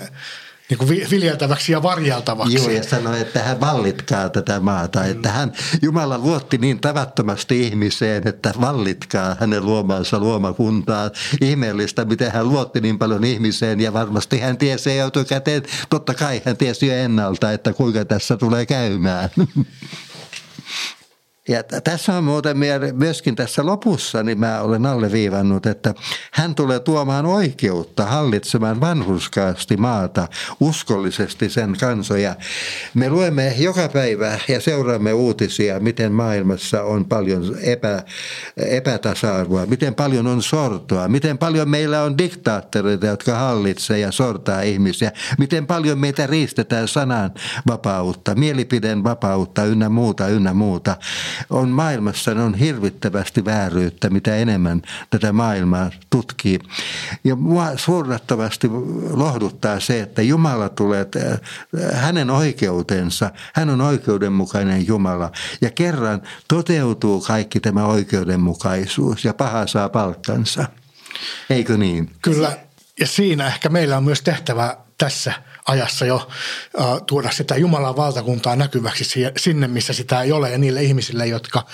niin 0.71 0.79
kuin 0.79 1.11
viljeltäväksi 1.11 1.73
ja 1.73 1.83
varjeltavaksi. 1.83 2.55
Joo, 2.55 2.71
ja 2.71 2.83
sanoi, 2.83 3.21
että 3.21 3.43
hän 3.43 3.61
vallitkaa 3.61 4.29
tätä 4.29 4.61
maata. 4.61 5.01
Mm. 5.01 5.11
Että 5.11 5.29
hän, 5.29 5.53
Jumala 5.83 6.19
luotti 6.19 6.59
niin 6.59 6.81
tavattomasti 6.81 7.67
ihmiseen, 7.67 8.29
että 8.29 8.55
vallitkaa 8.61 9.37
hänen 9.41 9.67
luomansa 9.67 10.19
luomakuntaa. 10.19 11.11
Ihmeellistä, 11.41 12.05
miten 12.05 12.33
hän 12.33 12.49
luotti 12.49 12.81
niin 12.81 12.99
paljon 12.99 13.25
ihmiseen 13.25 13.81
ja 13.81 13.93
varmasti 13.93 14.39
hän 14.39 14.59
tiesi 14.59 14.97
jo 14.97 15.07
etukäteen. 15.07 15.63
Totta 15.89 16.15
kai 16.15 16.43
hän 16.45 16.57
tiesi 16.57 16.87
jo 16.87 16.95
ennalta, 16.95 17.53
että 17.53 17.73
kuinka 17.73 18.05
tässä 18.05 18.37
tulee 18.37 18.67
käymään. 18.67 19.31
Ja 21.51 21.63
tässä 21.63 22.15
on 22.15 22.25
muuten 22.25 22.57
myöskin 22.93 23.37
tässä 23.37 23.67
lopussa, 23.67 24.23
niin 24.23 24.41
mä 24.41 24.61
olen 24.61 24.87
alleviivannut, 24.87 25.67
että 25.67 25.95
hän 26.33 26.55
tulee 26.55 26.81
tuomaan 26.81 27.27
oikeutta 27.27 28.07
hallitsemaan 28.07 28.81
vanhuskaasti 28.81 29.77
maata, 29.77 30.29
uskollisesti 30.61 31.49
sen 31.49 31.77
kansoja. 31.81 32.35
Me 32.95 33.11
luemme 33.11 33.55
joka 33.59 33.89
päivä 33.89 34.39
ja 34.49 34.61
seuraamme 34.61 35.13
uutisia, 35.13 35.81
miten 35.81 36.13
maailmassa 36.13 36.83
on 36.83 37.05
paljon 37.05 37.57
epä, 37.63 38.03
epätasa-arvoa, 38.57 39.67
miten 39.67 39.95
paljon 39.95 40.27
on 40.27 40.43
sortoa, 40.43 41.09
miten 41.09 41.39
paljon 41.39 41.69
meillä 41.69 42.03
on 42.03 42.19
diktaattoreita, 42.19 43.07
jotka 43.07 43.39
hallitsee 43.39 43.99
ja 43.99 44.13
sortaa 44.13 44.63
ihmisiä, 44.63 45.13
miten 45.39 45.67
paljon 45.67 45.99
meitä 45.99 46.27
riistetään 46.27 46.89
sanan 46.89 47.31
vapautta, 47.67 48.35
mielipiden 48.35 49.05
vapautta 49.05 49.65
ynnä 49.65 49.89
muuta, 49.89 50.29
ynnä 50.29 50.55
muuta 50.55 50.97
on 51.51 51.69
maailmassa 51.69 52.31
on 52.31 52.55
hirvittävästi 52.55 53.45
vääryyttä, 53.45 54.11
mitä 54.11 54.37
enemmän 54.37 54.83
tätä 55.11 55.33
maailmaa 55.33 55.91
tutkii. 56.11 56.59
Ja 57.25 57.37
mua 57.37 57.77
suunnattavasti 57.77 58.69
lohduttaa 59.11 59.81
se, 59.81 60.01
että 60.01 60.23
Jumala 60.23 60.69
tulee, 60.69 61.07
äh, 61.17 61.41
hänen 61.93 62.31
oikeutensa, 62.31 63.31
hän 63.55 63.71
on 63.71 63.81
oikeudenmukainen 63.81 64.87
Jumala. 64.87 65.33
Ja 65.61 65.71
kerran 65.71 66.23
toteutuu 66.49 67.21
kaikki 67.21 67.61
tämä 67.61 67.87
oikeudenmukaisuus 67.87 69.25
ja 69.25 69.35
paha 69.35 69.67
saa 69.67 69.89
palkkansa. 69.89 70.65
Eikö 71.51 71.77
niin? 71.77 72.11
Kyllä. 72.23 72.57
Ja 73.01 73.07
siinä 73.07 73.47
ehkä 73.47 73.69
meillä 73.69 73.97
on 73.97 74.05
myös 74.05 74.23
tehtävä 74.23 74.77
tässä– 74.99 75.33
ajassa 75.67 76.07
jo 76.07 76.29
tuoda 77.07 77.31
sitä 77.31 77.57
Jumalan 77.57 77.97
valtakuntaa 77.97 78.57
näkyväksi 78.57 79.05
sinne, 79.37 79.69
missä 79.69 79.93
sitä 79.93 80.23
ei 80.23 80.33
ole 80.33 80.51
ja 80.51 80.59
niille 80.59 80.83
ihmisille, 80.83 81.27
jotka 81.27 81.67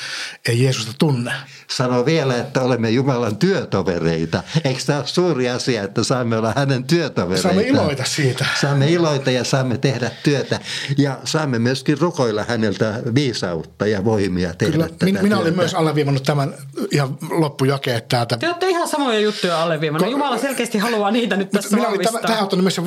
ei 0.49 0.63
Jeesusta 0.63 0.93
tunne. 0.99 1.33
Sano 1.71 2.07
vielä, 2.07 2.37
että 2.37 2.63
olemme 2.63 2.91
Jumalan 2.91 3.37
työtovereita. 3.37 4.43
Eikö 4.65 4.81
tämä 4.87 4.99
ole 4.99 5.07
suuri 5.07 5.51
asia, 5.51 5.83
että 5.83 6.05
saamme 6.05 6.37
olla 6.37 6.53
hänen 6.57 6.85
työtovereita? 6.85 7.43
Saamme 7.43 7.63
iloita 7.63 8.05
siitä. 8.05 8.47
Saamme 8.61 8.91
iloita 8.91 9.31
ja 9.31 9.45
saamme 9.45 9.79
tehdä 9.79 10.11
työtä 10.23 10.61
ja 10.99 11.19
saamme 11.25 11.59
myöskin 11.59 11.99
rukoilla 12.01 12.45
häneltä 12.49 13.01
viisautta 13.15 13.87
ja 13.87 14.05
voimia 14.05 14.55
tehdä 14.55 14.73
Kyllä, 14.73 14.89
tätä 14.89 15.05
Minä 15.05 15.21
työtä. 15.21 15.39
olin 15.39 15.57
myös 15.57 15.75
alleviivannut 15.75 16.23
tämän 16.23 16.55
ihan 16.91 17.19
loppujakeet 17.31 18.09
täältä. 18.09 18.37
Te 18.37 18.47
olette 18.47 18.69
ihan 18.69 18.89
samoja 18.89 19.21
juttuja 19.21 19.63
alleviivannut. 19.63 20.11
Jumala 20.11 20.39
selkeästi 20.39 20.79
haluaa 20.79 21.11
niitä 21.11 21.37
nyt 21.37 21.51
tässä 21.51 21.77
Minä 21.77 21.89
olin 21.89 22.01
tähän 22.23 22.43
ottanut 22.43 22.65
myös 22.65 22.75
se 22.75 22.87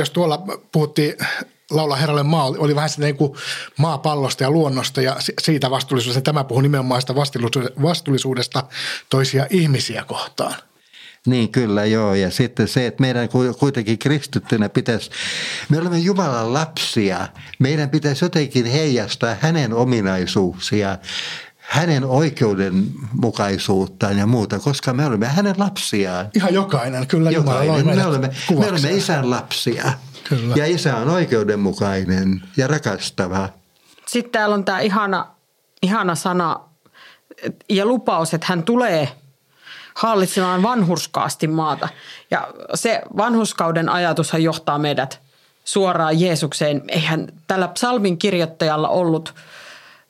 vastuullisuusnäkökulma, 0.00 0.02
jos 0.02 0.10
tuolla 0.10 0.68
puhuttiin 0.72 1.14
laulaa 1.70 1.96
herralle 1.96 2.22
maa, 2.22 2.46
oli 2.46 2.74
vähän 2.74 2.90
niin 2.98 3.16
kuin 3.16 3.32
maapallosta 3.78 4.42
ja 4.42 4.50
luonnosta 4.50 5.02
ja 5.02 5.16
siitä 5.42 5.70
vastuullisuudesta. 5.70 6.22
Tämä 6.22 6.44
puhuu 6.44 6.60
nimenomaan 6.60 7.00
sitä 7.00 7.14
vastuullisuudesta 7.82 8.64
toisia 9.10 9.46
ihmisiä 9.50 10.04
kohtaan. 10.04 10.54
Niin 11.26 11.48
kyllä 11.48 11.84
joo 11.84 12.14
ja 12.14 12.30
sitten 12.30 12.68
se, 12.68 12.86
että 12.86 13.00
meidän 13.00 13.28
kuitenkin 13.58 13.98
kristittynä 13.98 14.68
pitäisi, 14.68 15.10
me 15.68 15.78
olemme 15.78 15.98
Jumalan 15.98 16.54
lapsia, 16.54 17.28
meidän 17.58 17.90
pitäisi 17.90 18.24
jotenkin 18.24 18.66
heijastaa 18.66 19.36
hänen 19.40 19.74
ominaisuuksia 19.74 20.98
hänen 21.72 22.04
oikeudenmukaisuuttaan 22.04 24.18
ja 24.18 24.26
muuta, 24.26 24.58
koska 24.58 24.92
me 24.92 25.06
olemme 25.06 25.26
hänen 25.26 25.54
lapsiaan. 25.58 26.28
Ihan 26.34 26.54
jokainen, 26.54 27.06
kyllä 27.06 27.30
jokainen. 27.30 27.66
Jumala 27.66 27.96
me 27.96 28.06
olemme, 28.06 28.30
me 28.58 28.68
olemme 28.68 28.90
isän 28.90 29.30
lapsia. 29.30 29.92
Kyllä. 30.28 30.54
Ja 30.56 30.66
isä 30.66 30.96
on 30.96 31.08
oikeudenmukainen 31.08 32.42
ja 32.56 32.66
rakastava. 32.66 33.48
Sitten 34.06 34.32
täällä 34.32 34.54
on 34.54 34.64
tämä 34.64 34.80
ihana, 34.80 35.26
ihana 35.82 36.14
sana 36.14 36.60
ja 37.68 37.86
lupaus, 37.86 38.34
että 38.34 38.46
hän 38.50 38.62
tulee 38.62 39.08
hallitsemaan 39.94 40.62
vanhurskaasti 40.62 41.46
maata. 41.46 41.88
Ja 42.30 42.48
se 42.74 43.02
vanhurskauden 43.16 43.88
ajatushan 43.88 44.42
johtaa 44.42 44.78
meidät 44.78 45.20
suoraan 45.64 46.20
Jeesukseen. 46.20 46.82
Eihän 46.88 47.28
tällä 47.46 47.68
psalmin 47.68 48.18
kirjoittajalla 48.18 48.88
ollut– 48.88 49.34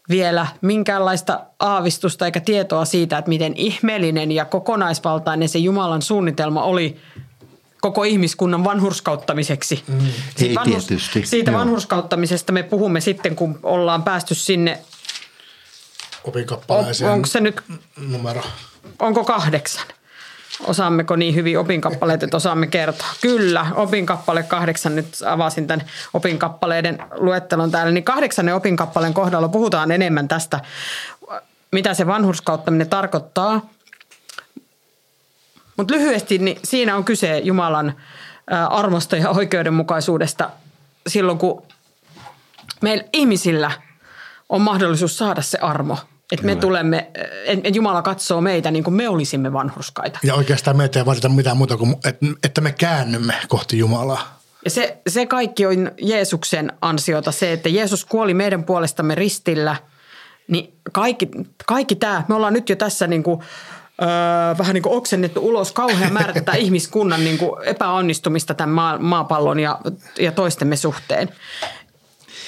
vielä 0.09 0.47
minkäänlaista 0.61 1.41
aavistusta 1.59 2.27
eikä 2.27 2.41
tietoa 2.41 2.85
siitä, 2.85 3.19
että 3.19 3.29
miten 3.29 3.53
ihmeellinen 3.57 4.33
ja 4.33 4.45
kokonaisvaltainen 4.45 5.49
se 5.49 5.59
Jumalan 5.59 6.03
suunnitelma 6.03 6.63
oli 6.63 6.97
koko 7.81 8.05
ihmiskunnan 8.05 8.65
vanhurskauttamiseksi. 8.65 9.83
Mm. 9.89 9.99
Siitä, 10.37 10.51
Ei 10.51 10.55
vanhurs, 10.55 10.87
tietysti. 10.87 11.27
siitä 11.27 11.51
Joo. 11.51 11.61
vanhurskauttamisesta 11.61 12.53
me 12.53 12.63
puhumme 12.63 13.01
sitten, 13.01 13.37
kun 13.37 13.61
ollaan 13.63 14.03
päästy 14.03 14.35
sinne. 14.35 14.79
Opinkappaleeseen. 16.25 17.11
On, 17.11 17.15
onko 17.15 17.27
se 17.27 17.41
nyt? 17.41 17.61
Numero. 18.09 18.43
Onko 18.99 19.25
kahdeksan? 19.25 19.87
Osaammeko 20.65 21.17
niin 21.17 21.35
hyvin 21.35 21.59
opinkappaleet, 21.59 22.23
että 22.23 22.37
osaamme 22.37 22.67
kertoa? 22.67 23.07
Kyllä, 23.21 23.67
opinkappale 23.75 24.43
kahdeksan, 24.43 24.95
nyt 24.95 25.07
avasin 25.27 25.67
tämän 25.67 25.87
opinkappaleiden 26.15 26.99
luettelon 27.15 27.71
täällä, 27.71 27.93
niin 27.93 28.05
kahdeksannen 28.05 28.55
opinkappaleen 28.55 29.15
kohdalla 29.15 29.49
puhutaan 29.49 29.91
enemmän 29.91 30.29
tästä, 30.29 30.61
mitä 31.73 31.95
se 31.95 32.07
vanhurskauttaminen 32.07 32.89
tarkoittaa. 32.89 33.71
Mutta 35.77 35.95
lyhyesti 35.95 36.39
niin 36.39 36.61
siinä 36.65 36.97
on 36.97 37.05
kyse 37.05 37.39
Jumalan 37.39 37.95
armosta 38.71 39.17
ja 39.17 39.31
oikeudenmukaisuudesta 39.31 40.51
silloin, 41.07 41.39
kun 41.39 41.63
meillä 42.81 43.05
ihmisillä 43.13 43.71
on 44.49 44.61
mahdollisuus 44.61 45.19
saada 45.19 45.43
se 45.43 45.59
armo– 45.59 45.99
että 46.33 46.47
me 46.47 46.57
tulemme, 46.57 47.11
että 47.47 47.69
Jumala 47.69 48.03
katsoo 48.03 48.41
meitä 48.41 48.71
niin 48.71 48.85
kuin 48.85 48.95
me 48.95 49.09
olisimme 49.09 49.53
vanhurskaita. 49.53 50.19
Ja 50.23 50.35
oikeastaan 50.35 50.77
meitä 50.77 50.99
ei 50.99 51.07
vaadita 51.07 51.29
mitään 51.29 51.57
muuta 51.57 51.77
kuin, 51.77 51.97
että 52.45 52.61
me 52.61 52.73
käännymme 52.73 53.35
kohti 53.49 53.79
Jumalaa. 53.79 54.41
Ja 54.65 54.71
se, 54.71 54.99
se 55.09 55.27
kaikki 55.27 55.67
on 55.67 55.91
Jeesuksen 56.03 56.73
ansiota, 56.81 57.33
se, 57.33 57.53
että 57.53 57.69
Jeesus 57.69 58.05
kuoli 58.05 58.35
meidän 58.35 58.65
puolestamme 58.65 59.15
ristillä, 59.15 59.77
niin 60.49 60.75
kaikki, 60.93 61.29
kaikki 61.67 61.97
tämä, 61.97 62.25
me 62.29 62.35
ollaan 62.35 62.53
nyt 62.53 62.69
jo 62.69 62.77
tässä 62.77 63.07
niin 63.07 63.23
kuin 63.23 63.41
öö, 64.03 64.09
vähän 64.59 64.75
niin 64.75 64.83
kuin 64.83 64.97
oksennettu 64.97 65.41
ulos 65.49 65.73
kauhea 65.73 66.11
määrä 66.11 66.33
tätä 66.33 66.53
ihmiskunnan 66.65 67.25
niin 67.25 67.39
kuin 67.39 67.65
epäonnistumista 67.65 68.55
tämän 68.55 68.75
maa, 68.75 68.99
maapallon 68.99 69.61
ja, 69.61 69.79
ja 70.19 70.33
toistemme 70.33 70.77
suhteen. 70.77 71.29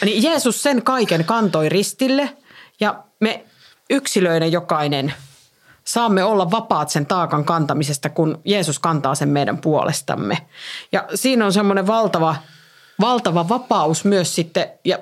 Niin 0.05 0.23
Jeesus 0.23 0.63
sen 0.63 0.83
kaiken 0.83 1.25
kantoi 1.25 1.69
ristille 1.69 2.31
ja 2.81 3.05
me 3.21 3.45
yksilöiden 3.91 4.53
jokainen 4.53 5.15
saamme 5.85 6.25
olla 6.25 6.51
vapaat 6.51 6.91
sen 6.91 7.07
taakan 7.07 7.45
kantamisesta, 7.45 8.09
kun 8.09 8.41
Jeesus 8.45 8.79
kantaa 8.79 9.15
sen 9.15 9.29
meidän 9.29 9.59
puolestamme. 9.59 10.47
Ja 10.93 11.05
siinä 11.15 11.45
on 11.45 11.53
semmoinen 11.53 11.87
valtava, 11.87 12.37
valtava 13.01 13.49
vapaus 13.49 14.05
myös 14.05 14.35
sitten 14.35 14.71
ja 14.85 14.99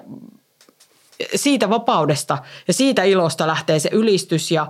siitä 1.35 1.71
vapaudesta 1.71 2.39
ja 2.69 2.75
siitä 2.75 3.03
ilosta 3.03 3.47
lähtee 3.47 3.79
se 3.79 3.89
ylistys 3.93 4.51
ja, 4.51 4.67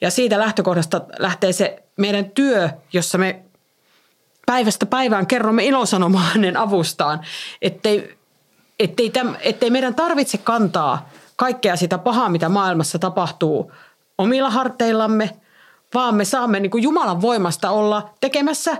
ja 0.00 0.10
siitä 0.10 0.38
lähtökohdasta 0.38 1.00
lähtee 1.18 1.52
se 1.52 1.82
meidän 1.96 2.30
työ, 2.30 2.70
jossa 2.92 3.18
me 3.18 3.42
päivästä 4.46 4.86
päivään 4.86 5.26
kerromme 5.26 5.64
ilosanomaa 5.64 6.22
hänen 6.22 6.56
avustaan, 6.56 7.20
ettei, 7.62 8.18
ettei, 8.78 9.10
täm, 9.10 9.34
ettei 9.40 9.70
meidän 9.70 9.94
tarvitse 9.94 10.38
kantaa 10.38 11.10
kaikkea 11.36 11.76
sitä 11.76 11.98
pahaa, 11.98 12.28
mitä 12.28 12.48
maailmassa 12.48 12.98
tapahtuu 12.98 13.72
omilla 14.18 14.50
harteillamme, 14.50 15.30
vaan 15.94 16.14
me 16.14 16.24
saamme 16.24 16.60
niin 16.60 16.70
kuin 16.70 16.82
Jumalan 16.82 17.20
voimasta 17.20 17.70
olla 17.70 18.10
tekemässä 18.20 18.76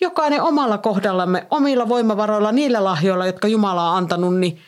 jokainen 0.00 0.42
omalla 0.42 0.78
kohdallamme, 0.78 1.46
omilla 1.50 1.88
voimavaroilla, 1.88 2.52
niillä 2.52 2.84
lahjoilla, 2.84 3.26
jotka 3.26 3.48
Jumala 3.48 3.90
on 3.90 3.96
antanut, 3.96 4.36
niin– 4.36 4.58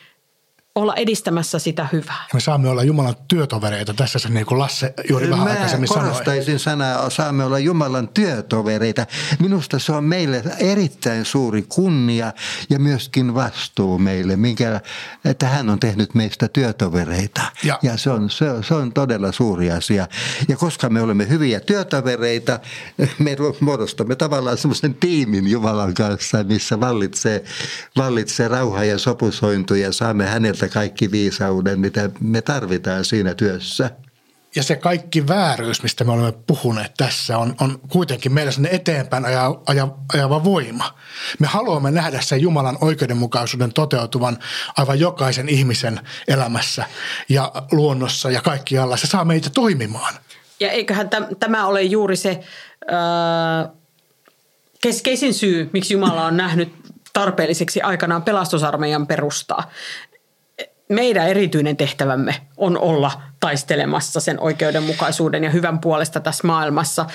olla 0.79 0.95
edistämässä 0.95 1.59
sitä 1.59 1.87
hyvää. 1.93 2.25
Me 2.33 2.39
saamme 2.39 2.69
olla 2.69 2.83
Jumalan 2.83 3.15
työtovereita. 3.27 3.93
Tässä 3.93 4.19
se 4.19 4.29
niin 4.29 4.45
kuin 4.45 4.59
Lasse 4.59 4.93
juuri 5.09 5.29
vähän 5.29 5.45
Mä 5.45 5.51
aikaisemmin 5.51 5.87
sanoi. 5.87 6.03
korostaisin 6.03 6.59
sanaa, 6.59 7.09
saamme 7.09 7.43
olla 7.43 7.59
Jumalan 7.59 8.07
työtovereita. 8.07 9.05
Minusta 9.39 9.79
se 9.79 9.91
on 9.91 10.03
meille 10.03 10.43
erittäin 10.59 11.25
suuri 11.25 11.65
kunnia 11.69 12.33
ja 12.69 12.79
myöskin 12.79 13.33
vastuu 13.35 13.97
meille, 13.97 14.35
minkä, 14.35 14.81
että 15.25 15.47
hän 15.47 15.69
on 15.69 15.79
tehnyt 15.79 16.13
meistä 16.13 16.47
työtovereita. 16.47 17.41
Ja- 17.63 17.79
ja 17.81 17.97
se, 17.97 18.09
on, 18.09 18.29
se, 18.29 18.51
on, 18.51 18.63
se 18.63 18.73
on 18.73 18.93
todella 18.93 19.31
suuri 19.31 19.71
asia. 19.71 20.07
Ja 20.47 20.57
koska 20.57 20.89
me 20.89 21.01
olemme 21.01 21.29
hyviä 21.29 21.59
työtovereita, 21.59 22.59
me 23.19 23.35
muodostamme 23.59 24.15
tavallaan 24.15 24.57
semmoisen 24.57 24.93
tiimin 24.93 25.47
Jumalan 25.47 25.93
kanssa, 25.93 26.43
missä 26.43 26.79
vallitsee, 26.79 27.43
vallitsee 27.97 28.47
rauha 28.47 28.83
ja 28.83 28.97
sopusointu 28.97 29.75
ja 29.75 29.91
saamme 29.93 30.25
häneltä 30.25 30.67
kaikki 30.69 31.11
viisauden, 31.11 31.79
mitä 31.79 32.09
me 32.19 32.41
tarvitaan 32.41 33.05
siinä 33.05 33.33
työssä. 33.33 33.91
Ja 34.55 34.63
se 34.63 34.75
kaikki 34.75 35.27
vääryys, 35.27 35.83
mistä 35.83 36.03
me 36.03 36.11
olemme 36.11 36.33
puhuneet 36.47 36.93
tässä, 36.97 37.37
on, 37.37 37.55
on 37.61 37.79
kuitenkin 37.89 38.33
meillä 38.33 38.51
sinne 38.51 38.69
eteenpäin 38.71 39.25
aja, 39.25 39.55
aja, 39.65 39.87
ajava 40.13 40.43
voima. 40.43 40.95
Me 41.39 41.47
haluamme 41.47 41.91
nähdä 41.91 42.21
sen 42.21 42.41
Jumalan 42.41 42.77
oikeudenmukaisuuden 42.81 43.73
toteutuvan 43.73 44.37
aivan 44.77 44.99
jokaisen 44.99 45.49
ihmisen 45.49 45.99
elämässä 46.27 46.85
ja 47.29 47.51
luonnossa 47.71 48.31
ja 48.31 48.41
kaikkialla. 48.41 48.97
Se 48.97 49.07
saa 49.07 49.25
meitä 49.25 49.49
toimimaan. 49.49 50.13
Ja 50.59 50.71
eiköhän 50.71 51.09
täm, 51.09 51.25
tämä 51.39 51.67
ole 51.67 51.83
juuri 51.83 52.15
se 52.15 52.39
öö, 52.91 52.97
keskeisin 54.81 55.33
syy, 55.33 55.69
miksi 55.73 55.93
Jumala 55.93 56.25
on 56.25 56.37
nähnyt 56.37 56.73
tarpeelliseksi 57.13 57.81
aikanaan 57.81 58.23
pelastusarmeijan 58.23 59.07
perustaa. 59.07 59.71
Meidän 60.89 61.27
erityinen 61.27 61.77
tehtävämme 61.77 62.35
on 62.57 62.77
olla 62.77 63.21
taistelemassa 63.39 64.19
sen 64.19 64.39
oikeudenmukaisuuden 64.39 65.43
ja 65.43 65.49
hyvän 65.49 65.79
puolesta 65.79 66.19
tässä 66.19 66.47
maailmassa, 66.47 67.05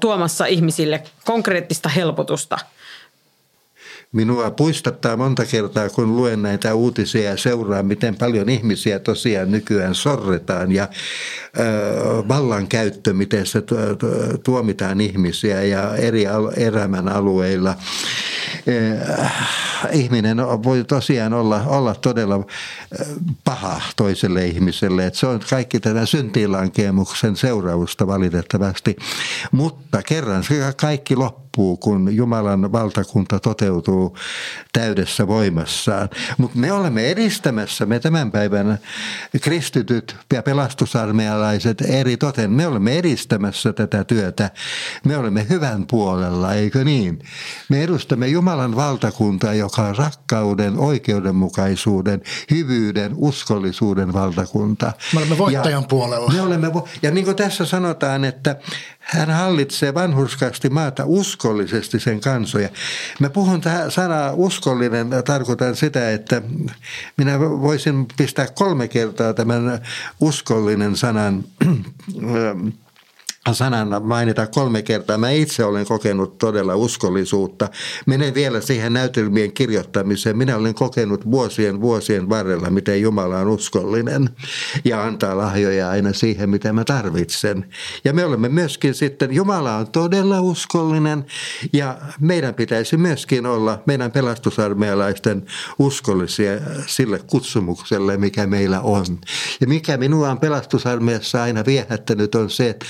tuomassa 0.00 0.46
ihmisille 0.46 1.02
konkreettista 1.24 1.88
helpotusta– 1.88 2.58
Minua 4.12 4.50
puistattaa 4.50 5.16
monta 5.16 5.44
kertaa, 5.44 5.88
kun 5.88 6.16
luen 6.16 6.42
näitä 6.42 6.74
uutisia 6.74 7.30
ja 7.30 7.36
seuraan, 7.36 7.86
miten 7.86 8.16
paljon 8.16 8.48
ihmisiä 8.48 8.98
tosiaan 8.98 9.50
nykyään 9.50 9.94
sorretaan 9.94 10.72
ja 10.72 10.88
vallankäyttö, 12.28 13.12
miten 13.12 13.46
se 13.46 13.60
tu- 13.60 13.74
tu- 13.98 14.38
tuomitaan 14.44 15.00
ihmisiä 15.00 15.62
ja 15.62 15.96
eri 15.96 16.24
elämän 16.56 17.08
alueilla. 17.08 17.74
Ihminen 19.92 20.36
voi 20.38 20.84
tosiaan 20.84 21.32
olla, 21.32 21.62
olla 21.66 21.94
todella 21.94 22.36
eh, 22.36 23.06
paha 23.44 23.80
toiselle 23.96 24.46
ihmiselle. 24.46 25.06
Että 25.06 25.18
se 25.18 25.26
on 25.26 25.40
kaikki 25.50 25.80
tätä 25.80 26.06
syntiinlankemuksen 26.06 27.36
seurausta 27.36 28.06
valitettavasti. 28.06 28.96
Mutta 29.52 30.02
kerran 30.02 30.44
se 30.44 30.72
kaikki 30.76 31.16
loppuu, 31.16 31.76
kun 31.76 32.16
Jumalan 32.16 32.72
valtakunta 32.72 33.40
toteutuu 33.40 34.16
täydessä 34.72 35.26
voimassaan. 35.26 36.08
Mutta 36.38 36.58
me 36.58 36.72
olemme 36.72 37.10
edistämässä, 37.10 37.86
me 37.86 38.00
tämän 38.00 38.30
päivän 38.30 38.78
kristityt 39.42 40.16
ja 40.32 40.42
pelastusarmealaiset 40.42 41.80
eri 41.80 42.16
toten, 42.16 42.50
me 42.50 42.66
olemme 42.66 42.98
edistämässä 42.98 43.72
tätä 43.72 44.04
työtä. 44.04 44.50
Me 45.04 45.16
olemme 45.16 45.46
hyvän 45.48 45.86
puolella, 45.86 46.54
eikö 46.54 46.84
niin? 46.84 47.18
Me 47.68 47.82
edustamme 47.82 48.28
Jumalan 48.28 48.76
valtakuntaa, 48.76 49.54
joka 49.66 49.82
on 49.82 49.96
rakkauden, 49.96 50.78
oikeudenmukaisuuden, 50.78 52.22
hyvyyden, 52.50 53.12
uskollisuuden 53.16 54.12
valtakunta. 54.12 54.92
Me 55.12 55.18
olemme 55.18 55.38
voittajan 55.38 55.82
ja, 55.82 55.88
puolella. 55.88 56.32
Me 56.32 56.40
olemme, 56.40 56.68
vo- 56.68 56.88
ja 57.02 57.10
niin 57.10 57.24
kuin 57.24 57.36
tässä 57.36 57.66
sanotaan, 57.66 58.24
että 58.24 58.56
hän 58.98 59.30
hallitsee 59.30 59.94
vanhurskaasti 59.94 60.70
maata 60.70 61.02
uskollisesti 61.06 62.00
sen 62.00 62.20
kansoja. 62.20 62.68
Mä 63.20 63.30
puhun 63.30 63.60
tähän 63.60 63.90
sanaa 63.90 64.32
uskollinen, 64.32 65.10
tarkoitan 65.24 65.76
sitä, 65.76 66.10
että 66.10 66.42
minä 67.16 67.40
voisin 67.40 68.06
pistää 68.16 68.46
kolme 68.54 68.88
kertaa 68.88 69.34
tämän 69.34 69.80
uskollinen 70.20 70.96
sanan 70.96 71.44
sanan 73.54 74.02
mainita 74.02 74.46
kolme 74.46 74.82
kertaa. 74.82 75.18
Mä 75.18 75.30
itse 75.30 75.64
olen 75.64 75.86
kokenut 75.86 76.38
todella 76.38 76.76
uskollisuutta. 76.76 77.68
Menen 78.06 78.34
vielä 78.34 78.60
siihen 78.60 78.92
näytelmien 78.92 79.52
kirjoittamiseen. 79.52 80.38
Minä 80.38 80.56
olen 80.56 80.74
kokenut 80.74 81.30
vuosien 81.30 81.80
vuosien 81.80 82.28
varrella, 82.28 82.70
miten 82.70 83.00
Jumala 83.00 83.38
on 83.38 83.48
uskollinen 83.48 84.30
ja 84.84 85.04
antaa 85.04 85.36
lahjoja 85.36 85.90
aina 85.90 86.12
siihen, 86.12 86.50
mitä 86.50 86.72
mä 86.72 86.84
tarvitsen. 86.84 87.66
Ja 88.04 88.12
me 88.12 88.24
olemme 88.24 88.48
myöskin 88.48 88.94
sitten, 88.94 89.34
Jumala 89.34 89.76
on 89.76 89.90
todella 89.92 90.40
uskollinen 90.40 91.26
ja 91.72 91.98
meidän 92.20 92.54
pitäisi 92.54 92.96
myöskin 92.96 93.46
olla, 93.46 93.82
meidän 93.86 94.12
pelastusarmealaisten 94.12 95.46
uskollisia 95.78 96.52
sille 96.86 97.20
kutsumukselle, 97.26 98.16
mikä 98.16 98.46
meillä 98.46 98.80
on. 98.80 99.06
Ja 99.60 99.66
mikä 99.66 99.96
minua 99.96 100.30
on 100.30 100.38
pelastusarmeassa 100.38 101.42
aina 101.42 101.64
viehättänyt 101.66 102.34
on 102.34 102.50
se, 102.50 102.68
että 102.68 102.86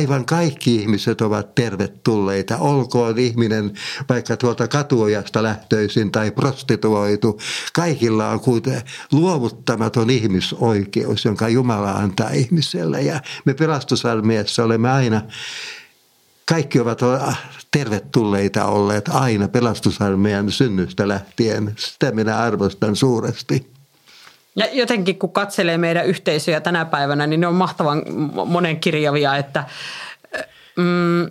aivan 0.00 0.24
kaikki 0.24 0.76
ihmiset 0.76 1.20
ovat 1.20 1.54
tervetulleita. 1.54 2.56
Olkoon 2.56 3.18
ihminen 3.18 3.72
vaikka 4.08 4.36
tuolta 4.36 4.68
katuojasta 4.68 5.42
lähtöisin 5.42 6.12
tai 6.12 6.30
prostituoitu. 6.30 7.40
Kaikilla 7.72 8.28
on 8.28 8.40
kuitenkin 8.40 8.82
luovuttamaton 9.12 10.10
ihmisoikeus, 10.10 11.24
jonka 11.24 11.48
Jumala 11.48 11.90
antaa 11.90 12.30
ihmiselle. 12.30 13.02
Ja 13.02 13.20
me 13.44 13.54
pelastusarmeijassa 13.54 14.64
olemme 14.64 14.90
aina 14.90 15.22
kaikki 16.48 16.80
ovat 16.80 17.00
tervetulleita 17.70 18.64
olleet 18.64 19.08
aina 19.08 19.48
pelastusarmeijan 19.48 20.50
synnystä 20.50 21.08
lähtien. 21.08 21.74
Sitä 21.76 22.12
minä 22.12 22.38
arvostan 22.38 22.96
suuresti. 22.96 23.79
Ja 24.60 24.68
jotenkin 24.72 25.18
kun 25.18 25.32
katselee 25.32 25.78
meidän 25.78 26.06
yhteisöjä 26.06 26.60
tänä 26.60 26.84
päivänä, 26.84 27.26
niin 27.26 27.40
ne 27.40 27.46
on 27.46 27.54
mahtavan 27.54 28.02
monen 28.46 28.80
kirjavia, 28.80 29.36
että 29.36 29.64
mm, 30.76 31.30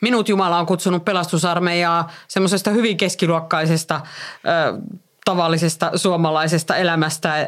minut 0.00 0.28
Jumala 0.28 0.58
on 0.58 0.66
kutsunut 0.66 1.04
pelastusarmeijaa 1.04 2.10
semmoisesta 2.28 2.70
hyvin 2.70 2.96
keskiluokkaisesta, 2.96 4.00
ö, 4.34 4.80
tavallisesta 5.24 5.90
suomalaisesta 5.94 6.76
elämästä. 6.76 7.46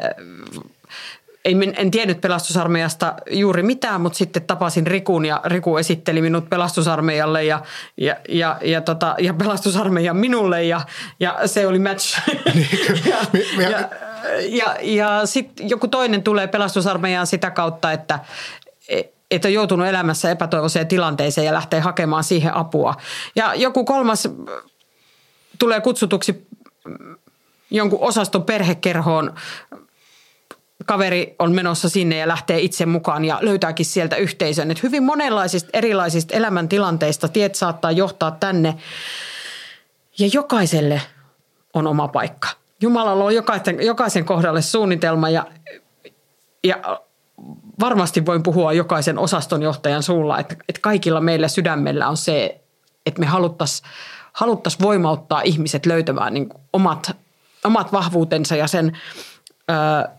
Ei, 1.45 1.55
en 1.77 1.91
tiennyt 1.91 2.21
pelastusarmeijasta 2.21 3.13
juuri 3.31 3.63
mitään, 3.63 4.01
mutta 4.01 4.17
sitten 4.17 4.43
tapasin 4.43 4.87
Rikun 4.87 5.25
ja 5.25 5.41
Riku 5.45 5.77
esitteli 5.77 6.21
minut 6.21 6.49
pelastusarmeijalle 6.49 7.43
ja, 7.43 7.61
ja, 7.97 8.15
ja, 8.29 8.57
ja, 8.61 8.81
tota, 8.81 9.15
ja 9.19 9.33
pelastusarmeijan 9.33 10.17
minulle 10.17 10.63
ja, 10.63 10.81
ja 11.19 11.39
se 11.45 11.67
oli 11.67 11.79
match. 11.79 12.21
ja, 13.09 13.17
Me- 13.33 13.43
me- 13.57 13.63
ja, 13.63 13.89
ja, 14.49 14.75
ja 14.81 15.25
sitten 15.25 15.69
joku 15.69 15.87
toinen 15.87 16.23
tulee 16.23 16.47
pelastusarmeijaan 16.47 17.27
sitä 17.27 17.51
kautta, 17.51 17.91
että, 17.91 18.19
että 19.31 19.47
on 19.47 19.53
joutunut 19.53 19.87
elämässä 19.87 20.31
epätoivoiseen 20.31 20.87
tilanteeseen 20.87 21.45
ja 21.45 21.53
lähtee 21.53 21.79
hakemaan 21.79 22.23
siihen 22.23 22.55
apua. 22.55 22.95
Ja 23.35 23.55
joku 23.55 23.85
kolmas 23.85 24.29
tulee 25.59 25.81
kutsutuksi 25.81 26.47
jonkun 27.71 27.99
osaston 28.01 28.43
perhekerhoon 28.43 29.35
kaveri 30.85 31.35
on 31.39 31.51
menossa 31.51 31.89
sinne 31.89 32.17
ja 32.17 32.27
lähtee 32.27 32.59
itse 32.59 32.85
mukaan 32.85 33.25
ja 33.25 33.39
löytääkin 33.41 33.85
sieltä 33.85 34.15
yhteisön. 34.15 34.71
Et 34.71 34.83
hyvin 34.83 35.03
monenlaisista 35.03 35.69
erilaisista 35.73 36.35
elämäntilanteista 36.35 37.27
tiet 37.27 37.55
saattaa 37.55 37.91
johtaa 37.91 38.31
tänne 38.31 38.75
ja 40.19 40.29
jokaiselle 40.33 41.01
on 41.73 41.87
oma 41.87 42.07
paikka. 42.07 42.62
Jumalalla 42.83 43.23
on 43.23 43.35
jokaisen, 43.35 43.85
jokaisen 43.85 44.25
kohdalle 44.25 44.61
suunnitelma 44.61 45.29
ja, 45.29 45.45
ja 46.63 46.99
varmasti 47.79 48.25
voin 48.25 48.43
puhua 48.43 48.73
jokaisen 48.73 49.17
osastonjohtajan 49.17 50.03
suulla, 50.03 50.39
että, 50.39 50.55
että 50.69 50.81
kaikilla 50.81 51.21
meillä 51.21 51.47
sydämellä 51.47 52.07
on 52.07 52.17
se, 52.17 52.61
että 53.05 53.19
me 53.19 53.25
haluttaisiin 53.25 53.89
haluttais 54.33 54.79
voimauttaa 54.81 55.41
ihmiset 55.41 55.85
löytämään 55.85 56.33
niin 56.33 56.49
omat, 56.73 57.11
omat 57.63 57.91
vahvuutensa 57.91 58.55
ja, 58.55 58.67
sen, 58.67 58.97
ö, 59.71 60.09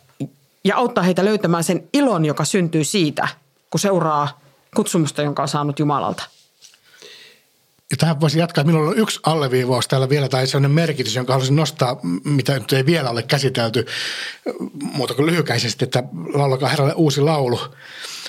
ja 0.65 0.77
auttaa 0.77 1.05
heitä 1.05 1.25
löytämään 1.25 1.65
sen 1.65 1.89
ilon, 1.93 2.25
joka 2.25 2.45
syntyy 2.45 2.85
siitä, 2.85 3.29
kun 3.71 3.81
seuraa 3.81 4.41
kutsumusta, 4.77 5.23
jonka 5.23 5.43
on 5.43 5.49
saanut 5.49 5.79
Jumalalta. 5.79 6.25
Ja 7.91 7.97
tähän 7.97 8.21
voisi 8.21 8.39
jatkaa. 8.39 8.65
Minulla 8.65 8.91
on 8.91 8.99
yksi 8.99 9.21
alleviivaus 9.23 9.89
täällä 9.89 10.09
vielä 10.09 10.29
tai 10.29 10.47
sellainen 10.47 10.71
merkitys, 10.71 11.17
jonka 11.17 11.33
haluaisin 11.33 11.57
nostaa, 11.57 12.01
mitä 12.25 12.59
nyt 12.59 12.73
ei 12.73 12.87
vielä 12.87 13.11
ole 13.11 13.23
käsitelty 13.23 13.87
muuta 14.81 15.15
kuin 15.15 15.27
lyhykäisesti, 15.27 15.85
että 15.85 16.03
laulakaa 16.35 16.69
herralle 16.69 16.95
uusi 16.95 17.21
laulu 17.21 17.61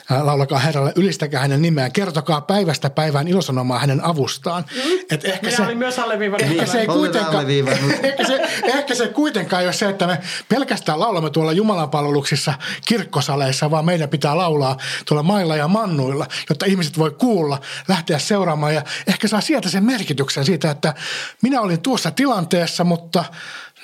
laulakaa 0.09 0.59
Herralle, 0.59 0.93
ylistäkää 0.95 1.41
hänen 1.41 1.61
nimeään, 1.61 1.91
kertokaa 1.91 2.41
päivästä 2.41 2.89
päivään 2.89 3.27
ilosanomaa 3.27 3.79
hänen 3.79 4.03
avustaan. 4.03 4.65
Mm. 4.75 4.99
Et 5.11 5.25
ehkä 5.25 5.45
Minä 5.45 5.57
se, 5.57 5.63
olin 5.63 5.77
myös 5.77 5.95
Ehkä 6.39 6.65
se, 6.65 6.79
ei 6.79 6.87
kuitenkaan, 6.87 7.45
ehkä, 8.03 8.23
se, 8.27 8.41
ehkä 8.63 8.95
se 8.95 9.07
kuitenkaan 9.07 9.61
ei 9.61 9.67
ole 9.67 9.73
se, 9.73 9.89
että 9.89 10.07
me 10.07 10.19
pelkästään 10.49 10.99
laulamme 10.99 11.29
tuolla 11.29 11.51
Jumalan 11.51 11.89
palveluksissa 11.89 12.53
kirkkosaleissa, 12.87 13.71
vaan 13.71 13.85
meidän 13.85 14.09
pitää 14.09 14.37
laulaa 14.37 14.77
tuolla 15.05 15.23
mailla 15.23 15.55
ja 15.55 15.67
mannuilla, 15.67 16.27
jotta 16.49 16.65
ihmiset 16.65 16.97
voi 16.97 17.11
kuulla, 17.11 17.61
lähteä 17.87 18.19
seuraamaan 18.19 18.75
ja 18.75 18.81
ehkä 19.07 19.27
saa 19.27 19.41
sieltä 19.41 19.69
sen 19.69 19.83
merkityksen 19.83 20.45
siitä, 20.45 20.71
että 20.71 20.93
minä 21.41 21.61
olin 21.61 21.81
tuossa 21.81 22.11
tilanteessa, 22.11 22.83
mutta 22.83 23.25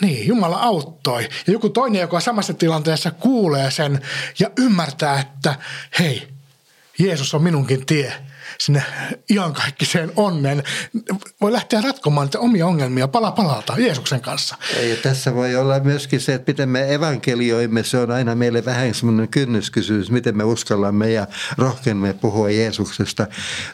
niin, 0.02 0.28
Jumala 0.28 0.58
auttoi. 0.58 1.24
Ja 1.48 1.54
joku 1.54 1.70
toinen, 1.70 2.02
joka 2.02 2.20
samassa 2.20 2.54
tilanteessa, 2.54 3.12
kuulee 3.12 3.72
sen 3.72 4.02
ja 4.40 4.50
ymmärtää, 4.58 5.20
että 5.20 5.56
hei, 6.00 6.28
Jeesus 7.00 7.34
on 7.34 7.44
minunkin 7.44 7.86
tie 7.86 8.14
sinne 8.62 8.84
iankaikkiseen 9.30 10.12
onnen. 10.16 10.64
Voi 11.42 11.52
lähteä 11.52 11.82
ratkomaan 11.82 12.26
niitä 12.28 12.40
omia 12.40 12.68
ongelmia 12.68 13.08
pala 13.08 13.32
palalta 13.32 13.74
Jeesuksen 13.78 14.22
kanssa. 14.22 14.56
Ja 14.90 14.96
tässä 14.96 15.36
voi 15.36 15.56
olla 15.56 15.80
myöskin 15.80 16.20
se, 16.20 16.34
että 16.34 16.52
miten 16.52 16.70
me 16.70 16.94
evankelioimme, 16.94 17.84
se 17.84 17.98
on 17.98 18.12
aina 18.12 18.36
meille 18.36 18.66
vähän 18.66 18.94
semmoinen 18.94 19.28
kynnyskysymys, 19.28 20.12
miten 20.12 20.38
me 20.38 20.44
uskallamme 20.44 21.12
ja 21.12 21.28
rohkenemme 21.58 22.14
puhua 22.14 22.50
Jeesuksesta. 22.50 23.28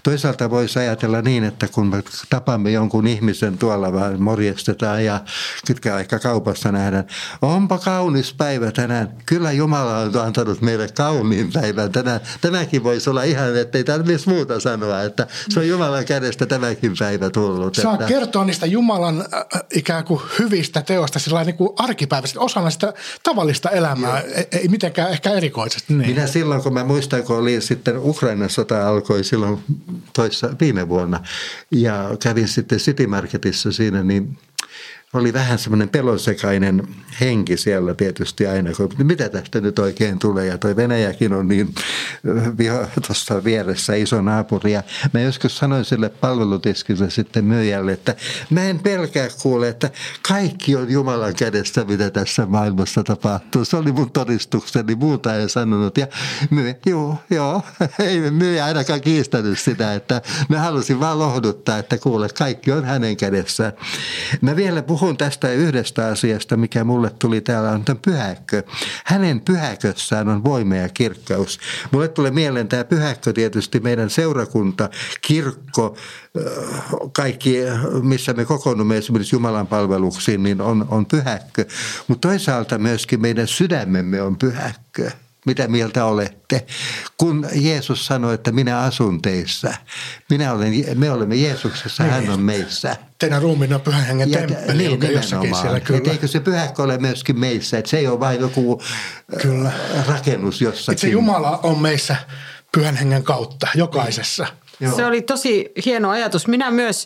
Toisaalta 0.03 0.49
voisi 0.49 0.79
ajatella 0.79 1.21
niin, 1.21 1.43
että 1.43 1.67
kun 1.67 1.87
me 1.87 2.03
tapamme 2.29 2.71
jonkun 2.71 3.07
ihmisen 3.07 3.57
tuolla 3.57 3.93
vaan 3.93 4.21
morjestetaan 4.21 5.05
ja 5.05 5.19
kytkä 5.67 5.95
aika 5.95 6.19
kaupassa 6.19 6.71
nähdään, 6.71 7.07
onpa 7.41 7.77
kaunis 7.77 8.33
päivä 8.33 8.71
tänään. 8.71 9.17
Kyllä 9.25 9.51
Jumala 9.51 9.97
on 9.97 10.17
antanut 10.17 10.61
meille 10.61 10.87
kauniin 10.87 11.51
päivän 11.53 11.91
tänään. 11.91 12.19
Tämäkin 12.41 12.83
voisi 12.83 13.09
olla 13.09 13.23
ihan, 13.23 13.57
ettei 13.57 13.83
tarvitsisi 13.83 14.29
muuta 14.29 14.59
sanoa, 14.59 14.76
että 15.05 15.27
se 15.49 15.59
on 15.59 15.67
Jumalan 15.67 16.05
kädestä 16.05 16.45
tämäkin 16.45 16.93
päivä 16.99 17.29
tullut. 17.29 17.75
Saa 17.75 17.93
että... 17.93 18.05
kertoa 18.05 18.45
niistä 18.45 18.65
Jumalan 18.65 19.25
äh, 19.33 19.61
ikään 19.75 20.03
kuin 20.03 20.21
hyvistä 20.39 20.81
teosta 20.81 21.19
sillä 21.19 21.43
niin 21.43 21.55
kuin 21.55 21.69
arkipäiväisesti, 21.77 22.39
osana 22.39 22.69
sitä 22.69 22.93
tavallista 23.23 23.69
elämää, 23.69 24.19
Joo. 24.19 24.33
ei, 24.35 24.47
ei 24.51 24.67
mitenkään 24.67 25.11
ehkä 25.11 25.31
erikoisesti. 25.31 25.93
Niin. 25.93 26.09
Minä 26.09 26.27
silloin, 26.27 26.63
kun 26.63 26.73
mä 26.73 26.83
muistan, 26.83 27.23
kun 27.23 27.37
oli 27.37 27.61
sitten 27.61 27.97
Ukrainan 27.97 28.49
sota 28.49 28.87
alkoi 28.87 29.23
silloin 29.23 29.59
toissa, 30.13 30.49
viime 30.59 30.89
vuonna 30.89 31.19
ja 31.71 32.09
kävin 32.23 32.47
sitten 32.47 32.79
City 32.79 33.07
Marketissa 33.07 33.71
siinä, 33.71 34.03
niin 34.03 34.37
oli 35.17 35.33
vähän 35.33 35.59
semmoinen 35.59 35.89
pelonsekainen 35.89 36.87
henki 37.21 37.57
siellä 37.57 37.93
tietysti 37.93 38.47
aina, 38.47 38.71
kun 38.73 38.89
mitä 39.03 39.29
tästä 39.29 39.61
nyt 39.61 39.79
oikein 39.79 40.19
tulee. 40.19 40.45
Ja 40.45 40.57
toi 40.57 40.75
Venäjäkin 40.75 41.33
on 41.33 41.47
niin 41.47 41.75
tuossa 43.07 43.43
vieressä 43.43 43.93
iso 43.95 44.21
naapuri. 44.21 44.71
Ja 44.71 44.83
mä 45.13 45.19
joskus 45.19 45.57
sanoin 45.57 45.85
sille 45.85 46.09
palvelutiskille 46.09 47.09
sitten 47.09 47.45
myyjälle, 47.45 47.91
että 47.91 48.15
mä 48.49 48.63
en 48.63 48.79
pelkää 48.79 49.27
kuule, 49.41 49.67
että 49.67 49.89
kaikki 50.27 50.75
on 50.75 50.91
Jumalan 50.91 51.35
kädestä, 51.35 51.85
mitä 51.85 52.09
tässä 52.09 52.45
maailmassa 52.45 53.03
tapahtuu. 53.03 53.65
Se 53.65 53.77
oli 53.77 53.91
mun 53.91 54.11
todistukseni, 54.11 54.95
muuta 54.95 55.35
ei 55.35 55.49
sanonut. 55.49 55.97
Ja 55.97 56.07
myyjä, 56.49 56.75
joo, 56.85 57.15
joo, 57.29 57.61
ei 57.99 58.31
myyjä 58.31 58.65
ainakaan 58.65 59.01
kiistänyt 59.01 59.59
sitä, 59.59 59.93
että 59.93 60.21
mä 60.49 60.59
halusin 60.59 60.99
vaan 60.99 61.19
lohduttaa, 61.19 61.77
että 61.77 61.97
kuule, 61.97 62.29
kaikki 62.29 62.71
on 62.71 62.85
hänen 62.85 63.17
kädessään. 63.17 63.73
Mä 64.41 64.55
vielä 64.55 64.81
puhun 64.81 65.06
puhun 65.07 65.17
tästä 65.17 65.51
yhdestä 65.51 66.07
asiasta, 66.07 66.57
mikä 66.57 66.83
mulle 66.83 67.11
tuli 67.19 67.41
täällä, 67.41 67.71
on 67.71 67.85
tämä 67.85 67.99
pyhäkkö. 68.05 68.63
Hänen 69.05 69.41
pyhäkössään 69.41 70.29
on 70.29 70.43
voima 70.43 70.75
ja 70.75 70.89
kirkkaus. 70.89 71.59
Mulle 71.91 72.07
tulee 72.07 72.31
mieleen 72.31 72.67
tämä 72.67 72.83
pyhäkkö 72.83 73.33
tietysti 73.33 73.79
meidän 73.79 74.09
seurakunta, 74.09 74.89
kirkko, 75.21 75.97
kaikki, 77.11 77.57
missä 78.01 78.33
me 78.33 78.45
kokoonnumme 78.45 78.97
esimerkiksi 78.97 79.35
Jumalan 79.35 79.67
palveluksiin, 79.67 80.43
niin 80.43 80.61
on, 80.61 80.85
on 80.89 81.05
pyhäkkö. 81.05 81.65
Mutta 82.07 82.27
toisaalta 82.27 82.77
myöskin 82.77 83.21
meidän 83.21 83.47
sydämemme 83.47 84.21
on 84.21 84.37
pyhäkkö. 84.37 85.11
Mitä 85.47 85.67
mieltä 85.67 86.05
olette? 86.05 86.65
Kun 87.17 87.47
Jeesus 87.53 88.05
sanoi, 88.05 88.33
että 88.33 88.51
minä 88.51 88.79
asun 88.79 89.21
teissä, 89.21 89.73
minä 90.29 90.53
olen, 90.53 90.73
me 90.95 91.11
olemme 91.11 91.35
Jeesuksessa, 91.35 92.03
hän 92.03 92.23
on 92.23 92.27
niin. 92.27 92.39
meissä. 92.39 92.95
Teidän 93.19 93.41
ruumiin 93.41 93.73
on 93.73 93.81
pyhän 93.81 94.05
hengen 94.05 94.31
ja, 94.31 94.39
temppeli, 94.39 94.77
niin, 94.77 94.91
joka 94.91 95.07
jossakin 95.07 95.55
siellä 95.55 95.79
kyllä. 95.79 95.97
Et 95.97 96.07
eikö 96.07 96.27
se 96.27 96.39
pyhäkkö 96.39 96.83
ole 96.83 96.97
myöskin 96.97 97.39
meissä, 97.39 97.77
että 97.77 97.89
se 97.89 97.97
ei 97.97 98.07
ole 98.07 98.19
vain 98.19 98.41
joku 98.41 98.81
kyllä. 99.41 99.71
rakennus 100.07 100.61
jossakin. 100.61 100.93
Itse 100.93 101.07
Jumala 101.07 101.59
on 101.63 101.79
meissä 101.79 102.15
pyhän 102.71 102.95
hengen 102.95 103.23
kautta, 103.23 103.67
jokaisessa. 103.75 104.47
Joo. 104.79 104.95
Se 104.95 105.05
oli 105.05 105.21
tosi 105.21 105.71
hieno 105.85 106.09
ajatus. 106.09 106.47
Minä 106.47 106.71
myös 106.71 107.05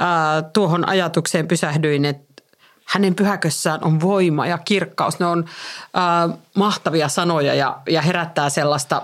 äh, 0.00 0.50
tuohon 0.52 0.88
ajatukseen 0.88 1.48
pysähdyin, 1.48 2.04
että 2.04 2.31
hänen 2.92 3.14
pyhäkössään 3.14 3.84
on 3.84 4.00
voima 4.00 4.46
ja 4.46 4.58
kirkkaus. 4.58 5.18
Ne 5.18 5.26
on 5.26 5.44
äh, 5.96 6.38
mahtavia 6.54 7.08
sanoja 7.08 7.54
ja, 7.54 7.78
ja 7.88 8.02
herättää 8.02 8.50
sellaista, 8.50 9.02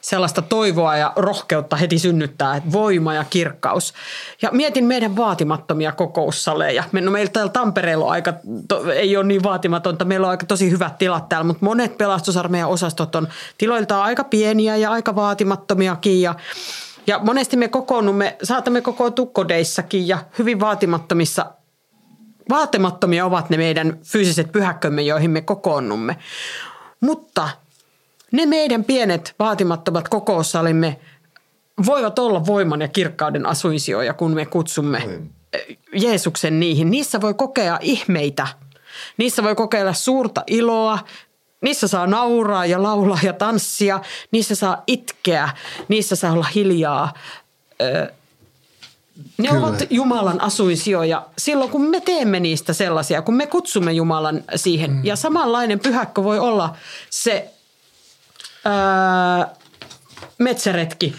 sellaista 0.00 0.42
toivoa 0.42 0.96
ja 0.96 1.12
rohkeutta 1.16 1.76
heti 1.76 1.98
synnyttää, 1.98 2.56
että 2.56 2.72
voima 2.72 3.14
ja 3.14 3.24
kirkkaus. 3.30 3.94
Ja 4.42 4.50
mietin 4.52 4.84
meidän 4.84 5.16
vaatimattomia 5.16 5.92
kokoussaleja. 5.92 6.84
No 6.92 7.10
meillä 7.10 7.30
täällä 7.30 7.52
Tampereella 7.52 8.04
on 8.04 8.10
aika, 8.10 8.32
to, 8.68 8.92
ei 8.92 9.16
ole 9.16 9.24
niin 9.24 9.42
vaatimatonta, 9.42 10.04
meillä 10.04 10.26
on 10.26 10.30
aika 10.30 10.46
tosi 10.46 10.70
hyvät 10.70 10.98
tilat 10.98 11.28
täällä, 11.28 11.46
mutta 11.46 11.64
monet 11.64 11.98
pelastusarmeijan 11.98 12.70
osastot 12.70 13.14
on 13.14 13.28
tiloiltaan 13.58 14.04
aika 14.04 14.24
pieniä 14.24 14.76
ja 14.76 14.90
aika 14.90 15.14
vaatimattomiakin 15.14 16.22
ja 16.22 16.34
ja 17.06 17.18
monesti 17.18 17.56
me 17.56 17.68
kokoonnumme, 17.68 18.36
saatamme 18.42 18.80
kokoontua 18.80 19.26
kodeissakin 19.26 20.08
ja 20.08 20.18
hyvin 20.38 20.60
vaatimattomissa 20.60 21.46
Vaatimattomia 22.50 23.24
ovat 23.24 23.50
ne 23.50 23.56
meidän 23.56 23.98
fyysiset 24.02 24.52
pyhäkkömme, 24.52 25.02
joihin 25.02 25.30
me 25.30 25.40
kokoonnumme. 25.40 26.16
Mutta 27.00 27.48
ne 28.32 28.46
meidän 28.46 28.84
pienet 28.84 29.34
vaatimattomat 29.38 30.08
kokoussalimme 30.08 31.00
voivat 31.86 32.18
olla 32.18 32.46
voiman 32.46 32.80
ja 32.80 32.88
kirkkauden 32.88 33.46
asuinsijoja, 33.46 34.14
kun 34.14 34.34
me 34.34 34.46
kutsumme 34.46 35.08
Jeesuksen 35.92 36.60
niihin. 36.60 36.90
Niissä 36.90 37.20
voi 37.20 37.34
kokea 37.34 37.78
ihmeitä. 37.82 38.46
Niissä 39.16 39.42
voi 39.42 39.54
kokeilla 39.54 39.92
suurta 39.92 40.42
iloa. 40.46 40.98
Niissä 41.60 41.88
saa 41.88 42.06
nauraa 42.06 42.66
ja 42.66 42.82
laulaa 42.82 43.18
ja 43.22 43.32
tanssia. 43.32 44.00
Niissä 44.30 44.54
saa 44.54 44.82
itkeä. 44.86 45.48
Niissä 45.88 46.16
saa 46.16 46.32
olla 46.32 46.46
hiljaa 46.54 47.12
ne 49.38 49.48
Kyllä. 49.48 49.66
ovat 49.66 49.82
Jumalan 49.90 50.40
asuinsijoja 50.40 51.26
silloin, 51.38 51.70
kun 51.70 51.82
me 51.82 52.00
teemme 52.00 52.40
niistä 52.40 52.72
sellaisia, 52.72 53.22
kun 53.22 53.34
me 53.34 53.46
kutsumme 53.46 53.92
Jumalan 53.92 54.44
siihen. 54.56 54.90
Mm. 54.90 55.04
Ja 55.04 55.16
samanlainen 55.16 55.80
pyhäkkö 55.80 56.24
voi 56.24 56.38
olla 56.38 56.76
se 57.10 57.50
ää, 58.64 59.54
metsäretki, 60.38 61.14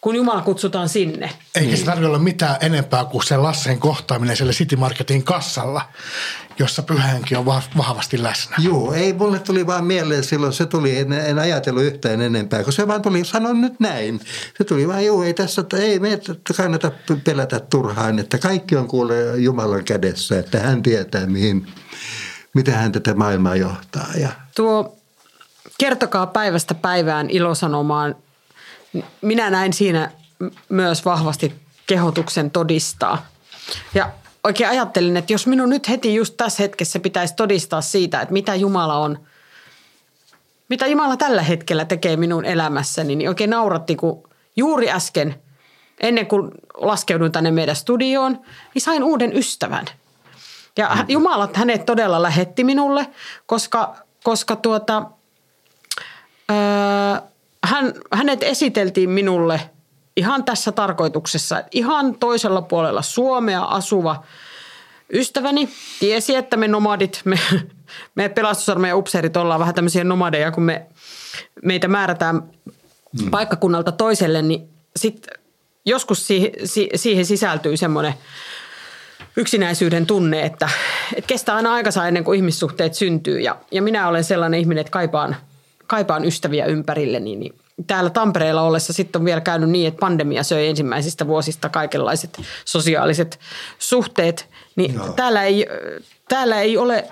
kun 0.00 0.16
Jumala 0.16 0.42
kutsutaan 0.42 0.88
sinne. 0.88 1.30
Eikä 1.54 1.76
se 1.76 1.84
tarvitse 1.84 2.06
olla 2.06 2.18
mitään 2.18 2.56
enempää 2.60 3.04
kuin 3.04 3.24
se 3.24 3.36
Lassen 3.36 3.78
kohtaaminen 3.78 4.36
siellä 4.36 4.52
City 4.52 4.76
Marketin 4.76 5.24
kassalla, 5.24 5.82
jossa 6.58 6.82
pyhänkin 6.82 7.38
on 7.38 7.46
vahvasti 7.76 8.22
läsnä. 8.22 8.56
Joo, 8.58 8.92
ei 8.92 9.12
mulle 9.12 9.38
tuli 9.38 9.66
vaan 9.66 9.84
mieleen 9.84 10.24
silloin, 10.24 10.52
se 10.52 10.66
tuli, 10.66 10.98
en, 10.98 11.12
en 11.12 11.38
ajatellut 11.38 11.82
yhtään 11.82 12.20
enempää, 12.20 12.64
kun 12.64 12.72
se 12.72 12.88
vaan 12.88 13.02
tuli, 13.02 13.24
sanon 13.24 13.60
nyt 13.60 13.80
näin. 13.80 14.20
Se 14.58 14.64
tuli 14.64 14.88
vaan, 14.88 15.04
joo, 15.04 15.22
ei 15.22 15.34
tässä, 15.34 15.64
ei 15.78 15.98
me 15.98 16.20
kannata 16.56 16.92
pelätä 17.24 17.60
turhaan, 17.60 18.18
että 18.18 18.38
kaikki 18.38 18.76
on 18.76 18.88
kuule 18.88 19.36
Jumalan 19.36 19.84
kädessä, 19.84 20.38
että 20.38 20.60
hän 20.60 20.82
tietää 20.82 21.26
mihin, 21.26 21.66
miten 22.54 22.74
hän 22.74 22.92
tätä 22.92 23.14
maailmaa 23.14 23.56
johtaa. 23.56 24.08
Ja... 24.20 24.28
Tuo 24.56 24.96
kertokaa 25.78 26.26
päivästä 26.26 26.74
päivään 26.74 27.30
ilosanomaan. 27.30 28.16
Minä 29.20 29.50
näin 29.50 29.72
siinä 29.72 30.10
myös 30.68 31.04
vahvasti 31.04 31.54
kehotuksen 31.86 32.50
todistaa. 32.50 33.26
Ja 33.94 34.10
oikein 34.48 34.70
ajattelin, 34.70 35.16
että 35.16 35.32
jos 35.32 35.46
minun 35.46 35.68
nyt 35.68 35.88
heti 35.88 36.14
just 36.14 36.34
tässä 36.36 36.62
hetkessä 36.62 37.00
pitäisi 37.00 37.34
todistaa 37.34 37.80
siitä, 37.80 38.20
että 38.20 38.32
mitä 38.32 38.54
Jumala 38.54 38.96
on, 38.96 39.18
mitä 40.68 40.86
Jumala 40.86 41.16
tällä 41.16 41.42
hetkellä 41.42 41.84
tekee 41.84 42.16
minun 42.16 42.44
elämässäni, 42.44 43.16
niin 43.16 43.28
oikein 43.28 43.50
nauratti, 43.50 43.96
kun 43.96 44.28
juuri 44.56 44.90
äsken, 44.90 45.34
ennen 46.00 46.26
kuin 46.26 46.50
laskeuduin 46.74 47.32
tänne 47.32 47.50
meidän 47.50 47.76
studioon, 47.76 48.40
niin 48.74 48.82
sain 48.82 49.04
uuden 49.04 49.36
ystävän. 49.36 49.86
Ja 50.76 51.04
Jumala 51.08 51.48
hänet 51.54 51.86
todella 51.86 52.22
lähetti 52.22 52.64
minulle, 52.64 53.06
koska, 53.46 53.96
koska 54.24 54.56
tuota, 54.56 55.02
öö, 56.50 56.56
hän, 57.64 57.92
hänet 58.12 58.42
esiteltiin 58.42 59.10
minulle– 59.10 59.60
ihan 60.18 60.44
tässä 60.44 60.72
tarkoituksessa, 60.72 61.62
ihan 61.72 62.14
toisella 62.14 62.62
puolella 62.62 63.02
Suomea 63.02 63.62
asuva 63.62 64.24
ystäväni 65.12 65.68
tiesi, 66.00 66.34
että 66.34 66.56
me 66.56 66.68
nomadit, 66.68 67.20
me, 67.24 67.38
me 68.14 68.28
pelastusarmeijan 68.28 68.98
upseerit 68.98 69.36
ollaan 69.36 69.60
vähän 69.60 69.74
tämmöisiä 69.74 70.04
nomadeja, 70.04 70.50
kun 70.50 70.62
me, 70.62 70.86
meitä 71.64 71.88
määrätään 71.88 72.34
mm. 73.22 73.30
paikkakunnalta 73.30 73.92
toiselle, 73.92 74.42
niin 74.42 74.68
sitten 74.96 75.38
joskus 75.84 76.26
siihen, 76.26 76.52
siihen 76.94 77.26
sisältyy 77.26 77.76
semmoinen 77.76 78.14
yksinäisyyden 79.36 80.06
tunne, 80.06 80.42
että, 80.42 80.68
että 81.16 81.28
kestää 81.28 81.56
aina 81.56 81.72
aikansa 81.72 82.08
ennen 82.08 82.24
kuin 82.24 82.36
ihmissuhteet 82.36 82.94
syntyy. 82.94 83.40
Ja, 83.40 83.56
ja 83.70 83.82
minä 83.82 84.08
olen 84.08 84.24
sellainen 84.24 84.60
ihminen, 84.60 84.80
että 84.80 84.90
kaipaan, 84.90 85.36
kaipaan 85.86 86.24
ystäviä 86.24 86.66
ympärilleni, 86.66 87.36
niin 87.36 87.54
täällä 87.86 88.10
Tampereella 88.10 88.62
ollessa 88.62 88.92
sitten 88.92 89.20
on 89.20 89.24
vielä 89.24 89.40
käynyt 89.40 89.70
niin, 89.70 89.88
että 89.88 90.00
pandemia 90.00 90.42
söi 90.42 90.66
ensimmäisistä 90.66 91.26
vuosista 91.26 91.68
kaikenlaiset 91.68 92.40
sosiaaliset 92.64 93.40
suhteet. 93.78 94.48
Niin 94.76 95.00
täällä, 95.16 95.44
ei, 95.44 95.66
täällä 96.28 96.60
ei 96.60 96.76
ole, 96.76 97.08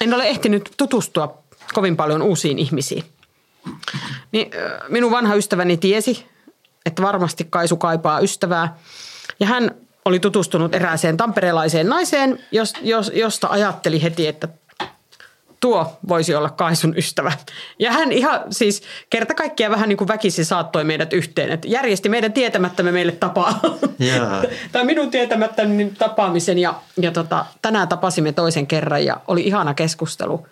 en 0.00 0.14
ole 0.14 0.28
ehtinyt 0.28 0.70
tutustua 0.76 1.42
kovin 1.74 1.96
paljon 1.96 2.22
uusiin 2.22 2.58
ihmisiin. 2.58 3.04
Niin 4.32 4.50
minun 4.88 5.10
vanha 5.10 5.34
ystäväni 5.34 5.76
tiesi, 5.76 6.26
että 6.86 7.02
varmasti 7.02 7.46
Kaisu 7.50 7.76
kaipaa 7.76 8.20
ystävää. 8.20 8.78
Ja 9.40 9.46
hän 9.46 9.74
oli 10.04 10.20
tutustunut 10.20 10.74
erääseen 10.74 11.16
tamperelaiseen 11.16 11.88
naiseen, 11.88 12.44
josta 13.12 13.48
ajatteli 13.48 14.02
heti, 14.02 14.26
että 14.26 14.48
tuo 15.64 15.98
voisi 16.08 16.34
olla 16.34 16.50
Kaisun 16.50 16.94
ystävä. 16.96 17.32
Ja 17.78 17.92
hän 17.92 18.12
ihan 18.12 18.40
siis 18.50 18.82
kerta 19.10 19.34
kaikkiaan 19.34 19.72
vähän 19.72 19.88
niin 19.88 19.96
kuin 19.96 20.08
väkisi 20.08 20.44
saattoi 20.44 20.84
meidät 20.84 21.12
yhteen. 21.12 21.50
Että 21.50 21.68
järjesti 21.68 22.08
meidän 22.08 22.32
tietämättämme 22.32 22.92
meille 22.92 23.12
tapaa. 23.12 23.60
Yeah. 24.00 24.44
tai 24.72 24.84
minun 24.84 25.10
tietämättäni 25.10 25.92
tapaamisen. 25.98 26.58
Ja, 26.58 26.74
ja 26.96 27.12
tota, 27.12 27.46
tänään 27.62 27.88
tapasimme 27.88 28.32
toisen 28.32 28.66
kerran 28.66 29.04
ja 29.04 29.20
oli 29.28 29.42
ihana 29.42 29.74
keskustelu. 29.74 30.46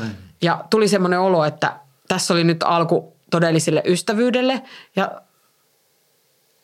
Ai. 0.00 0.06
Ja 0.42 0.64
tuli 0.70 0.88
semmoinen 0.88 1.20
olo, 1.20 1.44
että 1.44 1.76
tässä 2.08 2.34
oli 2.34 2.44
nyt 2.44 2.62
alku 2.62 3.16
todelliselle 3.30 3.82
ystävyydelle. 3.86 4.62
Ja, 4.96 5.22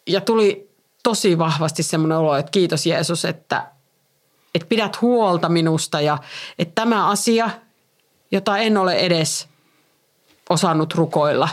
ja 0.07 0.20
tuli 0.20 0.70
tosi 1.03 1.39
vahvasti 1.39 1.82
semmoinen 1.82 2.18
olo, 2.18 2.37
että 2.37 2.51
kiitos 2.51 2.87
Jeesus, 2.87 3.24
että, 3.24 3.66
että 4.55 4.68
pidät 4.68 5.01
huolta 5.01 5.49
minusta 5.49 6.01
ja 6.01 6.18
että 6.59 6.72
tämä 6.74 7.09
asia– 7.09 7.51
jota 8.35 8.59
en 8.59 8.76
ole 8.76 8.95
edes 8.95 9.49
osannut 10.51 10.95
rukoilla, 10.95 11.49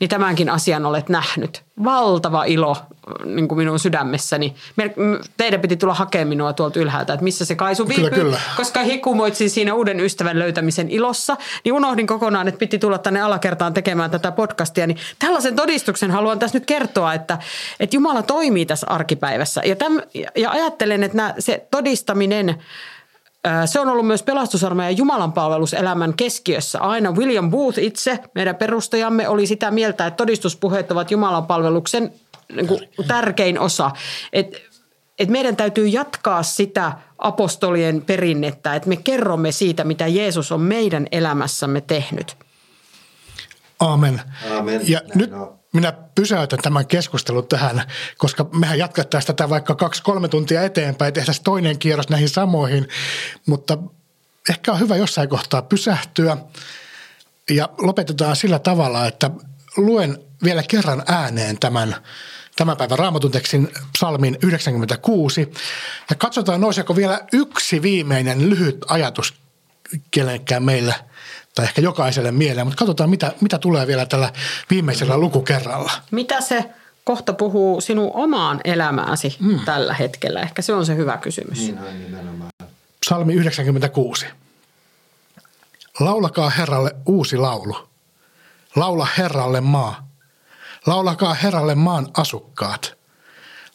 niin 0.00 0.10
tämänkin 0.10 0.50
asian 0.50 0.86
olet 0.86 1.08
nähnyt. 1.08 1.62
Valtava 1.84 2.44
ilo 2.44 2.76
niin 3.24 3.48
kuin 3.48 3.58
minun 3.58 3.78
sydämessäni. 3.78 4.54
Teidän 5.36 5.60
piti 5.60 5.76
tulla 5.76 5.94
hakemaan 5.94 6.28
minua 6.28 6.52
tuolta 6.52 6.80
ylhäältä, 6.80 7.12
että 7.12 7.24
missä 7.24 7.44
se 7.44 7.54
Kaisu 7.54 7.88
viipyy. 7.88 8.10
Kyllä, 8.10 8.22
kyllä. 8.22 8.40
Koska 8.56 8.82
hikumoitsin 8.82 9.50
siinä 9.50 9.74
uuden 9.74 10.00
ystävän 10.00 10.38
löytämisen 10.38 10.90
ilossa, 10.90 11.36
niin 11.64 11.72
unohdin 11.72 12.06
kokonaan, 12.06 12.48
että 12.48 12.58
piti 12.58 12.78
tulla 12.78 12.98
tänne 12.98 13.20
alakertaan 13.20 13.74
tekemään 13.74 14.10
tätä 14.10 14.32
podcastia. 14.32 14.86
Niin 14.86 14.98
tällaisen 15.18 15.56
todistuksen 15.56 16.10
haluan 16.10 16.38
tässä 16.38 16.58
nyt 16.58 16.66
kertoa, 16.66 17.14
että, 17.14 17.38
että 17.80 17.96
Jumala 17.96 18.22
toimii 18.22 18.66
tässä 18.66 18.86
arkipäivässä. 18.90 19.62
Ja, 19.64 19.76
täm, 19.76 20.00
ja 20.36 20.50
ajattelen, 20.50 21.02
että 21.02 21.16
nämä, 21.16 21.34
se 21.38 21.66
todistaminen– 21.70 22.54
se 23.66 23.80
on 23.80 23.88
ollut 23.88 24.06
myös 24.06 24.22
pelastusarmeijan 24.22 24.96
Jumalan 24.96 25.32
palveluselämän 25.32 26.14
keskiössä. 26.14 26.80
Aina 26.80 27.12
William 27.12 27.50
Booth 27.50 27.78
itse, 27.78 28.18
meidän 28.34 28.56
perustajamme, 28.56 29.28
oli 29.28 29.46
sitä 29.46 29.70
mieltä, 29.70 30.06
että 30.06 30.16
todistuspuheet 30.16 30.92
ovat 30.92 31.10
Jumalan 31.10 31.46
palveluksen 31.46 32.12
niin 32.52 32.66
kuin, 32.66 32.80
tärkein 33.08 33.60
osa. 33.60 33.90
Et, 34.32 34.62
et 35.18 35.28
meidän 35.28 35.56
täytyy 35.56 35.86
jatkaa 35.86 36.42
sitä 36.42 36.92
apostolien 37.18 38.02
perinnettä, 38.02 38.74
että 38.74 38.88
me 38.88 38.96
kerromme 38.96 39.52
siitä, 39.52 39.84
mitä 39.84 40.06
Jeesus 40.06 40.52
on 40.52 40.60
meidän 40.60 41.06
elämässämme 41.12 41.80
tehnyt. 41.80 42.36
Aamen. 43.80 44.20
Aamen. 44.54 44.80
Ja 44.88 45.00
Näin 45.00 45.18
nyt 45.18 45.32
on 45.32 45.61
minä 45.72 45.92
pysäytän 46.14 46.58
tämän 46.62 46.86
keskustelun 46.86 47.48
tähän, 47.48 47.82
koska 48.18 48.46
mehän 48.52 48.78
jatkettaisiin 48.78 49.26
tätä 49.26 49.48
vaikka 49.48 49.74
kaksi-kolme 49.74 50.28
tuntia 50.28 50.62
eteenpäin, 50.62 51.14
tehtäisiin 51.14 51.44
toinen 51.44 51.78
kierros 51.78 52.08
näihin 52.08 52.28
samoihin, 52.28 52.88
mutta 53.46 53.78
ehkä 54.50 54.72
on 54.72 54.80
hyvä 54.80 54.96
jossain 54.96 55.28
kohtaa 55.28 55.62
pysähtyä 55.62 56.36
ja 57.50 57.68
lopetetaan 57.78 58.36
sillä 58.36 58.58
tavalla, 58.58 59.06
että 59.06 59.30
luen 59.76 60.18
vielä 60.44 60.62
kerran 60.62 61.02
ääneen 61.06 61.58
tämän 61.58 61.96
tämän 62.56 62.76
päivän 62.76 62.98
raamatun 62.98 63.30
tekstin 63.30 63.68
psalmin 63.92 64.38
96 64.42 65.52
ja 66.10 66.16
katsotaan 66.16 66.60
nouseeko 66.60 66.96
vielä 66.96 67.20
yksi 67.32 67.82
viimeinen 67.82 68.50
lyhyt 68.50 68.84
ajatus 68.88 69.34
kenenkään 70.10 70.62
meillä– 70.62 70.94
tai 71.54 71.64
ehkä 71.64 71.80
jokaiselle 71.80 72.32
mieleen, 72.32 72.66
mutta 72.66 72.78
katsotaan 72.78 73.10
mitä, 73.10 73.32
mitä 73.40 73.58
tulee 73.58 73.86
vielä 73.86 74.06
tällä 74.06 74.32
viimeisellä 74.70 75.18
lukukerralla. 75.18 75.92
Mitä 76.10 76.40
se 76.40 76.70
kohta 77.04 77.32
puhuu 77.32 77.80
sinun 77.80 78.10
omaan 78.14 78.60
elämääsi 78.64 79.36
hmm. 79.40 79.60
tällä 79.64 79.94
hetkellä? 79.94 80.40
Ehkä 80.40 80.62
se 80.62 80.72
on 80.72 80.86
se 80.86 80.96
hyvä 80.96 81.16
kysymys. 81.16 81.58
Niin 81.58 81.78
on 81.78 82.02
nimenomaan. 82.04 82.50
Psalmi 83.00 83.34
96. 83.34 84.26
Laulakaa 86.00 86.50
Herralle 86.50 86.94
uusi 87.06 87.36
laulu. 87.36 87.88
Laula 88.76 89.08
Herralle 89.18 89.60
maa. 89.60 90.08
Laulakaa 90.86 91.34
Herralle 91.34 91.74
maan 91.74 92.08
asukkaat. 92.16 92.94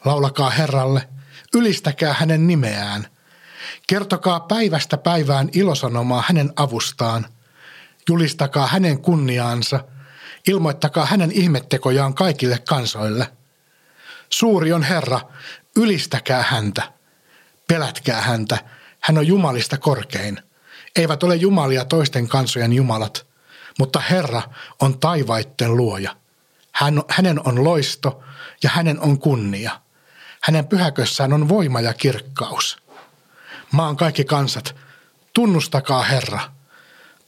Laulakaa 0.06 0.50
Herralle, 0.50 1.08
ylistäkää 1.56 2.14
hänen 2.14 2.48
nimeään. 2.48 3.08
Kertokaa 3.88 4.40
päivästä 4.40 4.98
päivään 4.98 5.50
ilosanomaa 5.54 6.24
hänen 6.28 6.54
avustaan– 6.56 7.26
Julistakaa 8.08 8.68
hänen 8.68 9.02
kunniaansa, 9.02 9.80
ilmoittakaa 10.48 11.06
hänen 11.06 11.32
ihmettekojaan 11.32 12.14
kaikille 12.14 12.60
kansoille. 12.70 13.32
Suuri 14.30 14.74
on 14.74 14.84
Herra, 14.84 15.22
ylistäkää 15.76 16.44
häntä, 16.44 16.94
pelätkää 17.68 18.22
häntä, 18.22 18.58
hän 19.00 19.18
on 19.18 19.28
Jumalista 19.28 19.78
korkein. 19.78 20.40
Eivät 20.96 21.24
ole 21.24 21.36
Jumalia 21.36 21.86
toisten 21.86 22.28
kansojen 22.28 22.74
Jumalat, 22.74 23.28
mutta 23.80 24.00
Herra 24.00 24.42
on 24.82 25.00
taivaitten 25.00 25.78
luoja. 25.78 26.16
Hän, 26.72 27.04
hänen 27.10 27.48
on 27.48 27.64
loisto 27.64 28.24
ja 28.64 28.70
hänen 28.70 29.00
on 29.00 29.20
kunnia. 29.20 29.82
Hänen 30.42 30.68
pyhäkössään 30.68 31.34
on 31.34 31.50
voima 31.50 31.82
ja 31.82 31.94
kirkkaus. 31.94 32.78
Maan 33.72 33.98
kaikki 33.98 34.26
kansat, 34.26 34.76
tunnustakaa 35.34 36.04
Herra– 36.04 36.40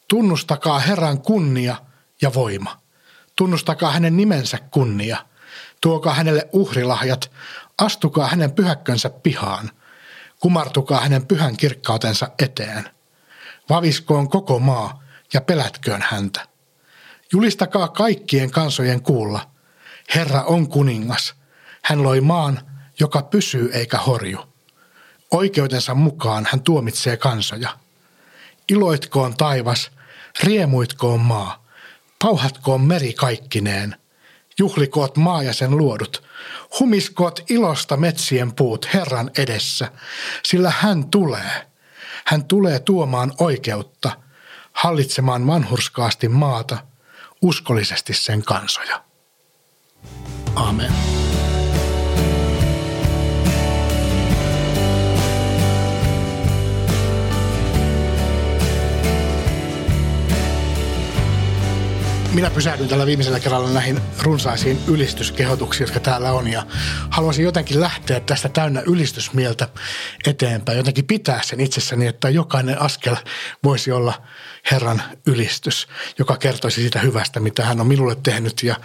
Tunnustakaa 0.09 0.79
Herran 0.79 1.21
kunnia 1.21 1.75
ja 2.21 2.33
voima. 2.33 2.81
Tunnustakaa 3.35 3.91
hänen 3.91 4.17
nimensä 4.17 4.57
kunnia. 4.71 5.17
Tuokaa 5.81 6.13
hänelle 6.13 6.49
uhrilahjat. 6.53 7.31
Astukaa 7.77 8.27
hänen 8.27 8.51
pyhäkkönsä 8.51 9.09
pihaan. 9.09 9.71
Kumartukaa 10.39 11.01
hänen 11.01 11.25
pyhän 11.25 11.57
kirkkautensa 11.57 12.29
eteen. 12.39 12.89
Vaviskoon 13.69 14.29
koko 14.29 14.59
maa 14.59 15.03
ja 15.33 15.41
pelätköön 15.41 16.05
häntä. 16.09 16.47
Julistakaa 17.33 17.87
kaikkien 17.87 18.51
kansojen 18.51 19.01
kuulla. 19.01 19.49
Herra 20.15 20.43
on 20.43 20.69
kuningas. 20.69 21.33
Hän 21.83 22.03
loi 22.03 22.21
maan, 22.21 22.59
joka 22.99 23.21
pysyy 23.21 23.69
eikä 23.73 23.97
horju. 23.97 24.39
Oikeutensa 25.31 25.95
mukaan 25.95 26.47
hän 26.51 26.61
tuomitsee 26.61 27.17
kansoja. 27.17 27.69
Iloitkoon 28.69 29.37
taivas 29.37 29.91
Riemuitkoon 30.43 31.19
maa, 31.19 31.65
pauhatkoon 32.23 32.81
meri 32.81 33.13
kaikkineen, 33.13 33.95
juhlikoot 34.59 35.17
maa 35.17 35.43
ja 35.43 35.53
sen 35.53 35.77
luodut, 35.77 36.23
humiskoot 36.79 37.39
ilosta 37.49 37.97
metsien 37.97 38.55
puut 38.55 38.93
Herran 38.93 39.31
edessä, 39.37 39.91
sillä 40.43 40.73
hän 40.77 41.09
tulee. 41.09 41.67
Hän 42.25 42.45
tulee 42.45 42.79
tuomaan 42.79 43.33
oikeutta, 43.39 44.11
hallitsemaan 44.73 45.47
vanhurskaasti 45.47 46.29
maata, 46.29 46.77
uskollisesti 47.41 48.13
sen 48.13 48.43
kansoja. 48.43 49.03
Amen. 50.55 50.93
Minä 62.33 62.49
pysähdyn 62.49 62.87
tällä 62.87 63.05
viimeisellä 63.05 63.39
kerralla 63.39 63.69
näihin 63.69 64.01
runsaisiin 64.21 64.79
ylistyskehotuksiin, 64.87 65.85
jotka 65.85 65.99
täällä 65.99 66.31
on. 66.31 66.47
Ja 66.47 66.65
haluaisin 67.09 67.45
jotenkin 67.45 67.81
lähteä 67.81 68.19
tästä 68.19 68.49
täynnä 68.49 68.81
ylistysmieltä 68.85 69.67
eteenpäin. 70.25 70.77
Jotenkin 70.77 71.05
pitää 71.05 71.41
sen 71.43 71.59
itsessäni, 71.59 72.07
että 72.07 72.29
jokainen 72.29 72.81
askel 72.81 73.15
voisi 73.63 73.91
olla 73.91 74.21
Herran 74.71 75.01
ylistys, 75.25 75.87
joka 76.19 76.37
kertoisi 76.37 76.81
sitä 76.81 76.99
hyvästä, 76.99 77.39
mitä 77.39 77.65
hän 77.65 77.81
on 77.81 77.87
minulle 77.87 78.15
tehnyt 78.15 78.63
ja 78.63 78.75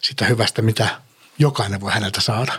sitä 0.00 0.24
hyvästä, 0.24 0.62
mitä 0.62 0.88
jokainen 1.38 1.80
voi 1.80 1.92
häneltä 1.92 2.20
saada. 2.20 2.52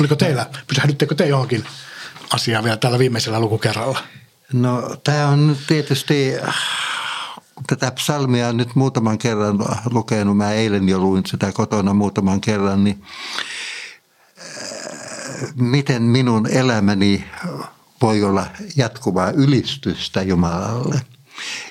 Oliko 0.00 0.16
teillä, 0.16 0.46
pysähdyttekö 0.66 1.14
te 1.14 1.26
johonkin 1.26 1.64
asiaan 2.30 2.64
vielä 2.64 2.76
tällä 2.76 2.98
viimeisellä 2.98 3.40
lukukerralla? 3.40 4.02
No 4.52 4.96
tämä 5.04 5.28
on 5.28 5.56
tietysti 5.66 6.32
tätä 7.66 7.90
psalmia 7.90 8.52
nyt 8.52 8.74
muutaman 8.74 9.18
kerran 9.18 9.58
lukenut, 9.90 10.36
mä 10.36 10.52
eilen 10.52 10.88
jo 10.88 10.98
luin 10.98 11.26
sitä 11.26 11.52
kotona 11.52 11.94
muutaman 11.94 12.40
kerran, 12.40 12.84
niin 12.84 13.02
äh, 14.38 15.54
miten 15.54 16.02
minun 16.02 16.46
elämäni 16.46 17.24
voi 18.02 18.22
olla 18.22 18.46
jatkuvaa 18.76 19.30
ylistystä 19.30 20.22
Jumalalle. 20.22 21.00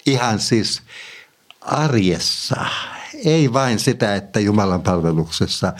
Ihan 0.06 0.40
siis 0.40 0.82
arjessa, 1.62 2.66
ei 3.26 3.54
vain 3.54 3.80
sitä, 3.80 4.16
että 4.16 4.40
Jumalan 4.40 4.82
palveluksessa 4.82 5.74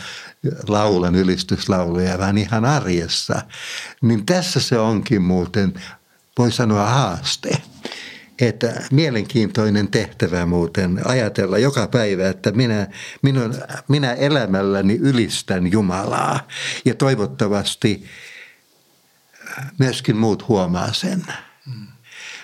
laulan 0.68 1.16
ylistyslauluja, 1.16 2.20
vaan 2.20 2.38
ihan 2.38 2.66
arjessa. 2.66 3.42
Niin 4.02 4.26
tässä 4.26 4.60
se 4.60 4.80
onkin 4.80 5.22
muuten, 5.22 5.82
voi 6.38 6.52
sanoa 6.52 6.90
haaste 6.90 7.62
että 8.42 8.84
mielenkiintoinen 8.92 9.88
tehtävä 9.88 10.46
muuten 10.46 11.02
ajatella 11.08 11.58
joka 11.58 11.88
päivä, 11.88 12.30
että 12.30 12.52
minä, 12.52 12.88
minun, 13.22 13.56
minä 13.88 14.14
elämälläni 14.14 14.96
ylistän 15.02 15.72
Jumalaa 15.72 16.48
ja 16.86 16.96
toivottavasti 16.96 18.06
myöskin 19.80 20.18
muut 20.18 20.48
huomaa 20.48 20.94
sen. 20.94 21.24
Mm. 21.66 21.88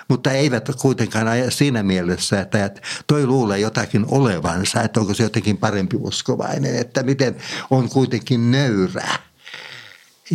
Mutta 0.08 0.32
eivät 0.32 0.70
kuitenkaan 0.82 1.28
aja 1.28 1.52
siinä 1.52 1.84
mielessä, 1.84 2.42
että 2.42 2.72
toi 3.08 3.28
luulee 3.28 3.60
jotakin 3.60 4.06
olevansa, 4.08 4.82
että 4.82 5.00
onko 5.00 5.14
se 5.14 5.24
jotenkin 5.24 5.58
parempi 5.58 5.98
uskovainen, 6.00 6.76
että 6.76 7.04
miten 7.04 7.36
on 7.70 7.90
kuitenkin 7.90 8.52
nöyrä 8.52 9.10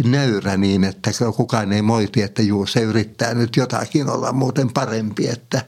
nöyrä 0.04 0.56
niin, 0.56 0.84
että 0.84 1.10
kukaan 1.36 1.72
ei 1.72 1.82
moiti, 1.82 2.22
että 2.22 2.42
juu, 2.42 2.66
se 2.66 2.80
yrittää 2.80 3.34
nyt 3.34 3.56
jotakin 3.56 4.08
olla 4.08 4.32
muuten 4.32 4.72
parempi, 4.72 5.28
että 5.28 5.62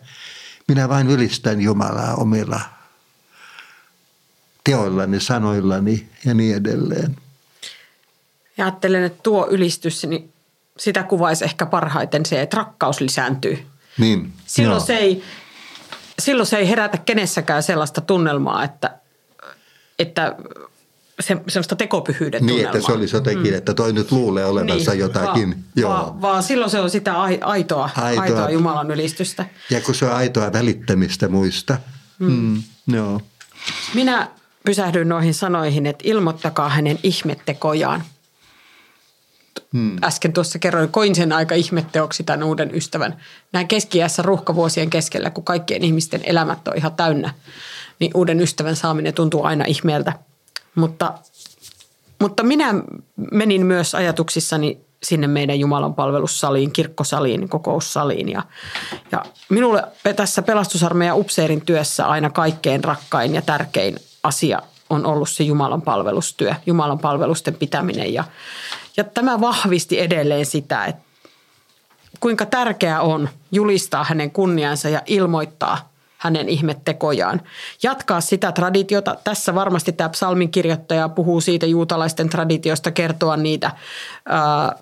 minä 0.69 0.89
vain 0.89 1.11
ylistän 1.11 1.61
Jumalaa 1.61 2.15
omilla 2.15 2.61
teoillani, 4.65 5.21
sanoillani 5.21 6.09
ja 6.25 6.35
niin 6.35 6.57
edelleen. 6.57 7.17
Ja 8.57 8.65
ajattelen, 8.65 9.05
että 9.05 9.23
tuo 9.23 9.49
ylistys, 9.51 10.05
niin 10.05 10.33
sitä 10.79 11.03
kuvaisi 11.03 11.45
ehkä 11.45 11.67
parhaiten 11.67 12.27
se, 12.27 12.43
että 12.43 12.57
rakkaus 12.57 13.01
lisääntyy. 13.01 13.67
Niin, 13.99 14.33
silloin, 14.47 14.81
se 14.81 14.97
ei, 14.97 15.23
silloin 16.19 16.47
se 16.47 16.57
ei 16.57 16.69
herätä 16.69 16.99
kenessäkään 16.99 17.63
sellaista 17.63 18.01
tunnelmaa, 18.01 18.65
että, 18.65 18.99
että 19.99 20.37
se, 21.21 21.37
semmoista 21.49 21.77
tekopyhyyden 21.77 22.47
Niin, 22.47 22.67
että 22.67 22.81
se 22.81 22.93
olisi 22.93 23.17
jotenkin, 23.17 23.53
mm. 23.53 23.59
että 23.59 23.75
toi 23.75 23.93
nyt 23.93 24.13
luulee 24.13 24.45
olevansa 24.45 24.91
niin, 24.91 25.01
jotakin. 25.01 25.49
Vaan, 25.51 25.65
Joo. 25.77 25.91
Vaan, 25.91 26.23
vaan 26.23 26.43
silloin 26.43 26.71
se 26.71 26.81
on 26.81 26.91
sitä 26.91 27.21
aitoa, 27.21 27.45
aitoa, 27.97 28.23
aitoa 28.23 28.51
Jumalan 28.51 28.91
ylistystä. 28.91 29.47
Ja 29.71 29.81
kun 29.81 29.95
se 29.95 30.05
on 30.05 30.13
aitoa 30.13 30.53
välittämistä 30.53 31.29
muista. 31.29 31.79
Mm. 32.19 32.31
Mm, 32.31 32.63
joo. 32.95 33.21
Minä 33.95 34.29
pysähdyin 34.65 35.09
noihin 35.09 35.35
sanoihin, 35.35 35.87
että 35.87 36.05
ilmoittakaa 36.07 36.69
hänen 36.69 36.99
ihmettekojaan. 37.03 38.03
Hmm. 39.73 39.97
Äsken 40.05 40.33
tuossa 40.33 40.59
kerroin, 40.59 40.89
koin 40.89 41.15
sen 41.15 41.33
aika 41.33 41.55
ihmetteoksi 41.55 42.25
tämän 42.25 42.43
uuden 42.43 42.75
ystävän. 42.75 43.17
Näin 43.53 43.69
keskiässä 43.69 44.23
ruuhkavuosien 44.23 44.91
keskellä, 44.91 45.31
kun 45.31 45.45
kaikkien 45.45 45.85
ihmisten 45.85 46.21
elämät 46.25 46.69
on 46.69 46.77
ihan 46.77 46.95
täynnä, 46.95 47.35
niin 48.01 48.11
uuden 48.15 48.41
ystävän 48.41 48.77
saaminen 48.77 49.15
tuntuu 49.15 49.45
aina 49.45 49.65
ihmeeltä– 49.65 50.13
mutta, 50.79 51.15
mutta 52.21 52.43
minä 52.43 52.75
menin 53.33 53.67
myös 53.67 53.95
ajatuksissani 53.95 54.81
sinne 55.03 55.27
meidän 55.27 55.61
Jumalan 55.61 55.95
palvelussaliin, 55.95 56.73
kirkkosaliin, 56.73 57.49
kokoussaliin. 57.49 58.29
Ja, 58.29 58.43
ja 59.13 59.25
minulle 59.49 59.85
tässä 60.17 60.43
pelastusarmeijan 60.43 61.17
upseerin 61.17 61.61
työssä 61.61 62.07
aina 62.07 62.31
kaikkein 62.31 62.85
rakkain 62.85 63.35
ja 63.35 63.43
tärkein 63.43 63.97
asia 64.23 64.63
on 64.91 65.07
ollut 65.07 65.29
se 65.29 65.45
Jumalan 65.45 65.83
palvelustyö, 65.83 66.55
Jumalan 66.67 66.99
palvelusten 66.99 67.55
pitäminen. 67.55 68.15
Ja, 68.15 68.25
ja 68.97 69.05
tämä 69.05 69.41
vahvisti 69.41 70.01
edelleen 70.01 70.47
sitä, 70.47 70.85
että 70.85 71.03
kuinka 72.21 72.47
tärkeää 72.47 73.01
on 73.01 73.29
julistaa 73.53 74.05
hänen 74.05 74.31
kunniansa 74.31 74.89
ja 74.89 75.03
ilmoittaa 75.07 75.88
hänen 76.19 76.49
ihmettekojaan. 76.49 77.41
Jatkaa 77.83 78.21
sitä 78.21 78.53
traditiota. 78.53 79.17
Tässä 79.25 79.55
varmasti 79.55 79.93
tämä 79.93 80.09
psalmin 80.09 80.51
kirjoittaja 80.51 81.09
puhuu 81.09 81.41
siitä 81.41 81.67
juutalaisten 81.67 82.29
traditiosta, 82.29 82.91
kertoa 82.91 83.37
niitä 83.37 83.71
ää, 84.27 84.77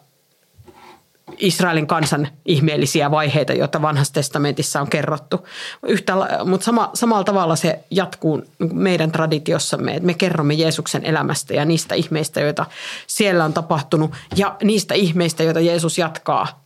Israelin 1.39 1.87
kansan 1.87 2.29
ihmeellisiä 2.45 3.11
vaiheita, 3.11 3.53
joita 3.53 3.83
vanhassa 3.83 4.15
testamentissa 4.15 4.81
on 4.81 4.91
kerrottu. 4.91 5.47
Yhtä, 5.87 6.13
mutta 6.45 6.65
sama, 6.65 6.91
samalla 6.95 7.25
tavalla 7.25 7.57
se 7.57 7.79
jatkuu 7.91 8.43
meidän 8.73 9.13
traditiossamme, 9.13 9.95
että 9.95 10.07
me 10.07 10.15
kerromme 10.15 10.55
Jeesuksen 10.55 11.05
elämästä 11.05 11.55
ja 11.55 11.65
niistä 11.65 11.95
ihmeistä, 11.95 12.41
joita 12.41 12.67
siellä 13.07 13.45
on 13.45 13.53
tapahtunut 13.53 14.11
ja 14.37 14.57
niistä 14.63 14.95
ihmeistä, 14.95 15.43
joita 15.43 15.61
Jeesus 15.61 15.99
jatkaa 15.99 16.66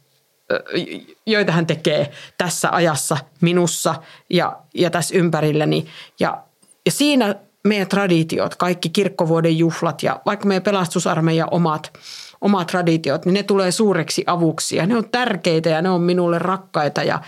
joita 1.27 1.53
hän 1.53 1.67
tekee 1.67 2.11
tässä 2.39 2.71
ajassa 2.71 3.17
minussa 3.41 3.95
ja, 4.31 4.57
ja 4.75 4.91
tässä 4.91 5.19
ympärilläni. 5.19 5.87
Ja, 6.21 6.43
ja 6.87 6.93
siinä 6.93 7.35
meidän 7.65 7.89
traditiot, 7.89 8.55
kaikki 8.55 8.89
kirkkovuoden 8.89 9.59
juhlat 9.59 10.03
ja 10.03 10.21
vaikka 10.27 10.47
meidän 10.49 10.63
pelastusarmeijan 10.63 11.49
omat, 11.51 11.99
omat 12.41 12.67
traditiot, 12.67 13.25
niin 13.25 13.35
ne 13.35 13.43
tulee 13.43 13.73
suureksi 13.73 14.25
avuksi 14.27 14.77
ja 14.77 14.87
ne 14.87 14.97
on 14.97 15.11
tärkeitä 15.11 15.69
ja 15.69 15.83
ne 15.83 15.91
on 15.91 16.03
minulle 16.03 16.39
rakkaita. 16.39 17.03
Ja, 17.03 17.21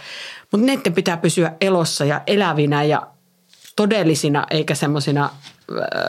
mutta 0.52 0.66
neiden 0.66 0.92
pitää 0.92 1.16
pysyä 1.16 1.52
elossa 1.60 2.04
ja 2.04 2.20
elävinä 2.26 2.82
ja 2.82 3.06
todellisina 3.76 4.46
eikä 4.50 4.74
semmoisina 4.74 5.30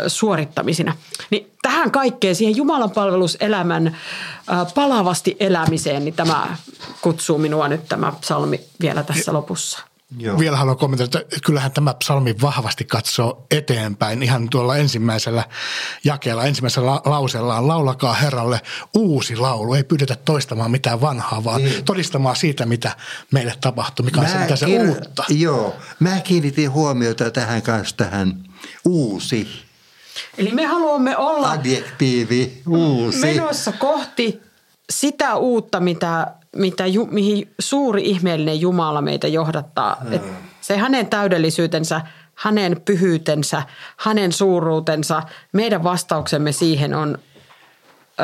suorittamisina. 0.08 0.96
Niin 1.30 1.52
tähän 1.62 1.92
kaikkeen, 1.92 2.36
siihen 2.36 2.58
Jumalan 2.58 2.92
palveluselämän 2.92 3.98
palavasti 4.76 5.38
elämiseen, 5.40 6.06
niin 6.06 6.16
tämä 6.16 6.58
kutsuu 7.02 7.38
minua 7.38 7.68
nyt 7.68 7.88
tämä 7.90 8.14
psalmi 8.22 8.62
vielä 8.82 9.04
tässä 9.04 9.34
lopussa. 9.34 9.93
Joo. 10.18 10.40
Vielä 10.40 10.58
haluan 10.58 10.78
kommentoida, 10.78 11.20
että 11.20 11.40
kyllähän 11.46 11.72
tämä 11.72 11.94
psalmi 11.94 12.36
vahvasti 12.42 12.86
katsoo 12.86 13.46
eteenpäin. 13.52 14.24
Ihan 14.24 14.50
tuolla 14.50 14.78
ensimmäisellä 14.78 15.44
jakeella, 16.04 16.44
ensimmäisellä 16.46 16.92
lauseellaan, 17.06 17.68
laulakaa 17.68 18.14
Herralle 18.14 18.62
uusi 18.94 19.36
laulu. 19.36 19.74
Ei 19.74 19.84
pyydetä 19.84 20.16
toistamaan 20.16 20.72
mitään 20.72 21.02
vanhaa, 21.02 21.44
vaan 21.44 21.64
niin. 21.64 21.86
todistamaan 21.86 22.36
siitä, 22.36 22.66
mitä 22.66 22.96
meille 23.32 23.54
tapahtuu, 23.62 24.06
mikä 24.06 24.22
on 24.22 24.28
se, 24.28 24.38
mitä 24.38 24.56
se 24.56 24.66
uutta. 24.66 25.24
Joo, 25.30 25.76
mä 26.00 26.20
kiinnitin 26.20 26.72
huomiota 26.72 27.32
tähän 27.32 27.62
kanssa 27.62 27.98
tähän 27.98 28.44
uusi. 28.86 29.48
Eli 30.38 30.52
me 30.52 30.66
haluamme 30.66 31.18
olla 31.18 31.52
adjektiivi, 31.52 32.62
uusi. 32.68 33.20
menossa 33.20 33.72
kohti 33.72 34.42
sitä 34.90 35.36
uutta, 35.36 35.80
mitä 35.80 36.28
mitä, 36.56 36.84
mihin 37.12 37.54
suuri 37.60 38.04
ihmeellinen 38.04 38.62
Jumala 38.62 39.02
meitä 39.02 39.28
johdattaa. 39.28 39.98
Mm. 40.04 40.14
Et 40.14 40.22
se 40.62 40.78
hänen 40.78 41.08
täydellisyytensä, 41.08 42.02
hänen 42.36 42.82
pyhyytensä, 42.86 43.64
hänen 43.98 44.32
suuruutensa, 44.32 45.24
meidän 45.52 45.84
vastauksemme 45.84 46.52
siihen 46.52 46.94
on 46.94 47.18
ö, 48.20 48.24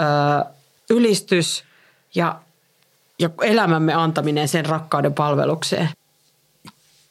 ylistys 0.90 1.64
ja, 2.16 2.42
ja 3.20 3.30
elämämme 3.42 3.94
antaminen 3.94 4.48
sen 4.48 4.66
rakkauden 4.66 5.14
palvelukseen. 5.14 5.90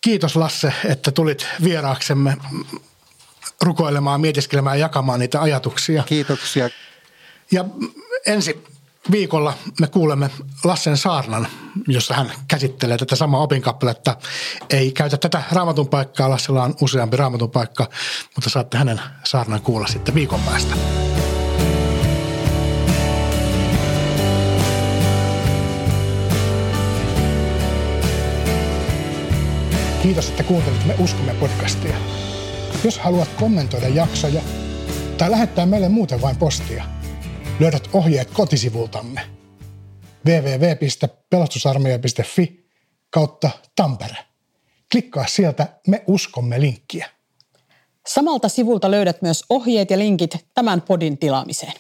Kiitos 0.01 0.37
Lasse, 0.37 0.73
että 0.85 1.11
tulit 1.11 1.47
vieraaksemme 1.65 2.37
rukoilemaan, 3.63 4.21
mietiskelemään 4.21 4.79
ja 4.79 4.85
jakamaan 4.85 5.21
niitä 5.21 5.43
ajatuksia. 5.43 6.03
Kiitoksia. 6.03 6.71
Ja 7.51 7.65
ensi 8.27 8.65
viikolla 9.11 9.55
me 9.81 9.87
kuulemme 9.87 10.31
Lassen 10.65 10.97
saarnan, 10.97 11.49
jossa 11.89 12.15
hän 12.15 12.33
käsittelee 12.49 12.99
tätä 12.99 13.17
samaa 13.17 13.41
opinkappaletta. 13.41 14.17
Ei 14.71 14.93
käytä 14.93 15.17
tätä 15.17 15.43
raamatun 15.53 15.89
paikkaa, 15.89 16.31
Lassella 16.31 16.63
on 16.63 16.75
useampi 16.81 17.17
raamatun 17.17 17.51
paikka, 17.51 17.89
mutta 18.35 18.51
saatte 18.51 18.79
hänen 18.79 19.01
saarnan 19.25 19.61
kuulla 19.61 19.87
sitten 19.87 20.15
viikon 20.15 20.41
päästä. 20.41 20.75
Kiitos, 30.03 30.29
että 30.29 30.43
kuuntelit 30.43 30.87
Me 30.87 30.95
uskomme 30.99 31.35
podcastia. 31.35 31.97
Jos 32.85 32.99
haluat 32.99 33.29
kommentoida 33.29 33.89
jaksoja 33.89 34.43
tai 35.19 35.31
lähettää 35.31 35.67
meille 35.67 35.89
muuten 35.89 36.21
vain 36.21 36.37
postia, 36.37 36.85
löydät 37.61 37.89
ohjeet 37.93 38.31
kotisivultamme 38.31 39.21
www.pelastusarmeija.fi 40.27 42.69
kautta 43.11 43.51
Tampere. 43.77 44.17
Klikkaa 44.93 45.27
sieltä 45.27 45.67
Me 45.87 46.05
uskomme 46.07 46.61
linkkiä. 46.61 47.11
Samalta 48.07 48.49
sivulta 48.49 48.91
löydät 48.91 49.23
myös 49.23 49.45
ohjeet 49.49 49.91
ja 49.91 49.99
linkit 49.99 50.47
tämän 50.55 50.83
podin 50.83 51.19
tilaamiseen. 51.19 51.73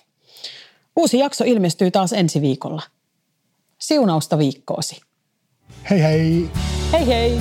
Uusi 0.97 1.18
jakso 1.18 1.45
ilmestyy 1.45 1.91
taas 1.91 2.12
ensi 2.12 2.41
viikolla. 2.41 2.83
Siunausta 3.79 4.39
viikkoosi. 4.39 5.01
Hei 5.91 6.03
hei! 6.03 6.51
Hei 6.93 7.07
hei! 7.07 7.39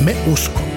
Me 0.00 0.16
uskomme. 0.32 0.71